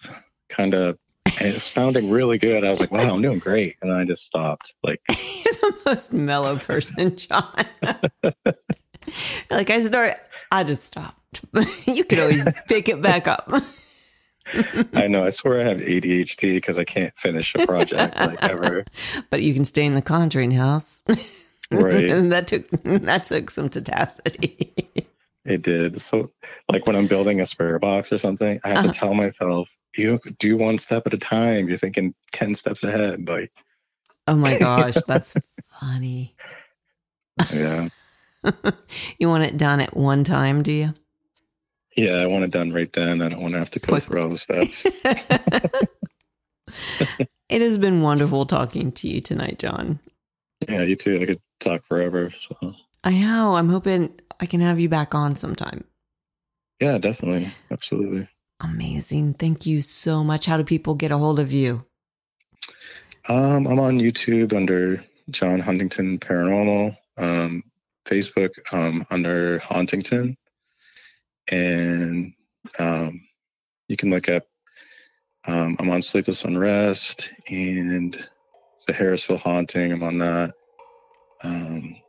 kind 0.50 0.74
of 0.74 0.98
it 1.42 1.62
sounding 1.62 2.10
really 2.10 2.38
good. 2.38 2.64
I 2.64 2.72
was 2.72 2.80
like, 2.80 2.92
"Wow, 2.92 3.14
I'm 3.14 3.22
doing 3.22 3.40
great," 3.40 3.76
and 3.82 3.92
I 3.92 4.06
just 4.06 4.26
stopped. 4.26 4.74
Like, 4.84 5.02
You're 5.10 5.54
the 5.54 5.82
most 5.86 6.14
mellow 6.14 6.58
person, 6.58 7.16
John. 7.18 7.66
like 9.50 9.70
I 9.70 9.84
start 9.86 10.18
I 10.52 10.64
just 10.64 10.84
stopped. 10.84 11.42
you 11.88 12.04
could 12.06 12.20
always 12.20 12.44
pick 12.68 12.90
it 12.90 13.02
back 13.02 13.28
up. 13.28 13.52
I 14.94 15.08
know, 15.08 15.26
I 15.26 15.32
swear 15.32 15.62
I 15.62 15.64
have 15.68 15.80
ADHD 15.80 16.54
because 16.54 16.78
I 16.78 16.84
can't 16.84 17.14
finish 17.18 17.54
a 17.56 17.66
project 17.66 18.16
like 18.16 18.44
ever. 18.44 18.86
but 19.30 19.42
you 19.42 19.54
can 19.54 19.66
stay 19.66 19.86
in 19.86 19.96
the 19.96 20.02
conjuring 20.02 20.52
house. 20.52 21.04
Right. 21.72 22.10
and 22.12 22.32
that 22.32 22.48
took 22.48 22.70
that 22.84 23.24
took 23.26 23.50
some 23.50 23.70
tenacity. 23.70 25.05
It 25.46 25.62
did. 25.62 26.02
So, 26.02 26.32
like 26.70 26.88
when 26.88 26.96
I'm 26.96 27.08
building 27.08 27.42
a 27.42 27.46
spirit 27.46 27.80
box 27.82 28.12
or 28.12 28.18
something, 28.18 28.60
I 28.64 28.70
have 28.70 28.80
Uh-huh. 28.80 28.92
to 28.94 29.00
tell 29.00 29.14
myself, 29.14 29.70
"You 29.96 30.20
do 30.40 30.58
one 30.58 30.78
step 30.80 31.04
at 31.06 31.14
a 31.14 31.18
time. 31.18 31.70
You're 31.70 31.78
thinking 31.78 32.14
ten 32.34 32.56
steps 32.56 32.84
ahead." 32.84 33.28
Like, 33.28 33.52
oh 34.28 34.36
my 34.36 34.56
gosh, 34.60 35.04
that's 35.04 35.36
funny. 35.70 36.36
yeah, 37.54 37.90
You 39.20 39.30
want 39.30 39.44
it 39.44 39.58
done 39.58 39.80
at 39.82 39.96
one 39.96 40.24
time, 40.24 40.64
do 40.64 40.72
you? 40.72 40.94
yeah. 41.96 42.14
I 42.18 42.28
want 42.28 42.44
it 42.46 42.52
done 42.52 42.72
right 42.72 42.92
then. 42.94 43.22
I 43.22 43.30
don't 43.30 43.42
want 43.42 43.54
to 43.54 43.60
have 43.60 43.72
to 43.72 43.80
go 43.80 43.88
Quick. 43.94 44.04
through 44.04 44.22
all 44.24 44.30
the 44.30 44.38
steps. 44.38 44.84
it 47.50 47.62
has 47.62 47.78
been 47.78 48.02
wonderful 48.02 48.46
talking 48.46 48.92
to 48.94 49.08
you 49.08 49.22
tonight, 49.22 49.60
John. 49.60 50.00
Yeah, 50.68 50.82
you 50.84 50.96
too. 50.96 51.22
I 51.22 51.26
could 51.26 51.42
talk 51.60 51.86
forever. 51.88 52.34
So, 52.48 52.74
I 53.06 53.12
know. 53.12 53.56
I'm 53.56 53.70
hoping 53.70 54.20
I 54.40 54.48
can 54.48 54.62
have 54.62 54.80
you 54.80 54.90
back 54.90 55.14
on 55.14 55.36
sometime. 55.36 55.84
yeah, 56.82 56.98
definitely, 56.98 57.54
absolutely. 57.72 58.28
Amazing. 58.62 59.36
Thank 59.36 59.66
you 59.66 59.82
so 59.82 60.24
much. 60.24 60.48
How 60.48 60.58
do 60.58 60.64
people 60.64 60.96
get 60.96 61.12
a 61.12 61.18
hold 61.18 61.40
of 61.40 61.54
you? 61.54 61.86
Um, 63.30 63.68
I'm 63.68 63.80
on 63.80 64.00
YouTube 64.00 64.54
under 64.54 65.04
John 65.30 65.60
Huntington 65.60 66.20
Paranormal. 66.20 66.98
Um, 67.18 67.64
Facebook 68.06 68.52
um, 68.72 69.06
under 69.10 69.60
Huntington, 69.60 70.38
and 71.48 72.34
um, 72.80 73.22
you 73.88 73.98
can 73.98 74.10
look 74.10 74.30
up. 74.30 74.44
Um, 75.48 75.76
I'm 75.80 75.90
on 75.90 76.02
Sleepless 76.02 76.44
Unrest 76.44 77.32
and 77.50 78.18
the 78.88 78.94
Harrisville 78.94 79.40
Haunting. 79.40 79.92
I'm 79.92 80.04
on 80.04 80.18
that. 80.20 80.54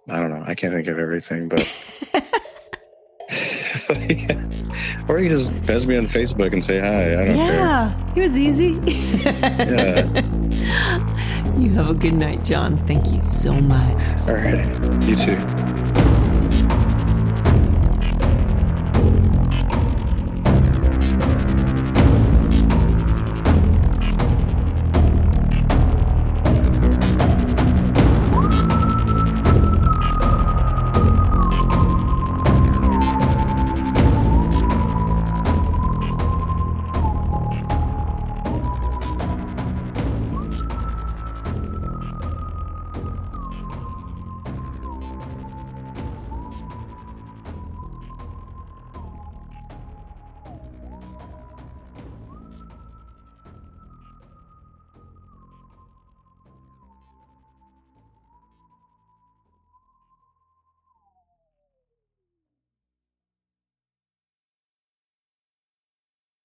I 0.09 0.21
don't 0.21 0.31
know. 0.31 0.45
I 0.47 0.55
can't 0.55 0.73
think 0.73 0.87
of 0.87 0.99
everything, 0.99 1.49
but 1.49 1.61
or 5.09 5.19
you 5.19 5.29
just 5.29 5.53
message 5.67 5.89
me 5.89 5.97
on 5.97 6.07
Facebook 6.07 6.53
and 6.53 6.65
say 6.65 6.79
hi. 6.79 7.13
I 7.13 7.25
don't 7.25 7.37
care. 7.37 7.55
yeah, 7.55 8.13
it 8.15 8.21
was 8.21 8.39
easy. 8.39 8.79
Yeah. 9.25 10.07
you 11.59 11.71
have 11.71 11.91
a 11.91 11.95
good 11.95 12.15
night, 12.15 12.45
John. 12.45 12.79
Thank 12.87 13.13
you 13.13 13.21
so 13.21 13.61
much. 13.61 13.99
All 14.29 14.35
right. 14.35 15.03
You 15.03 15.17
too. 15.17 15.86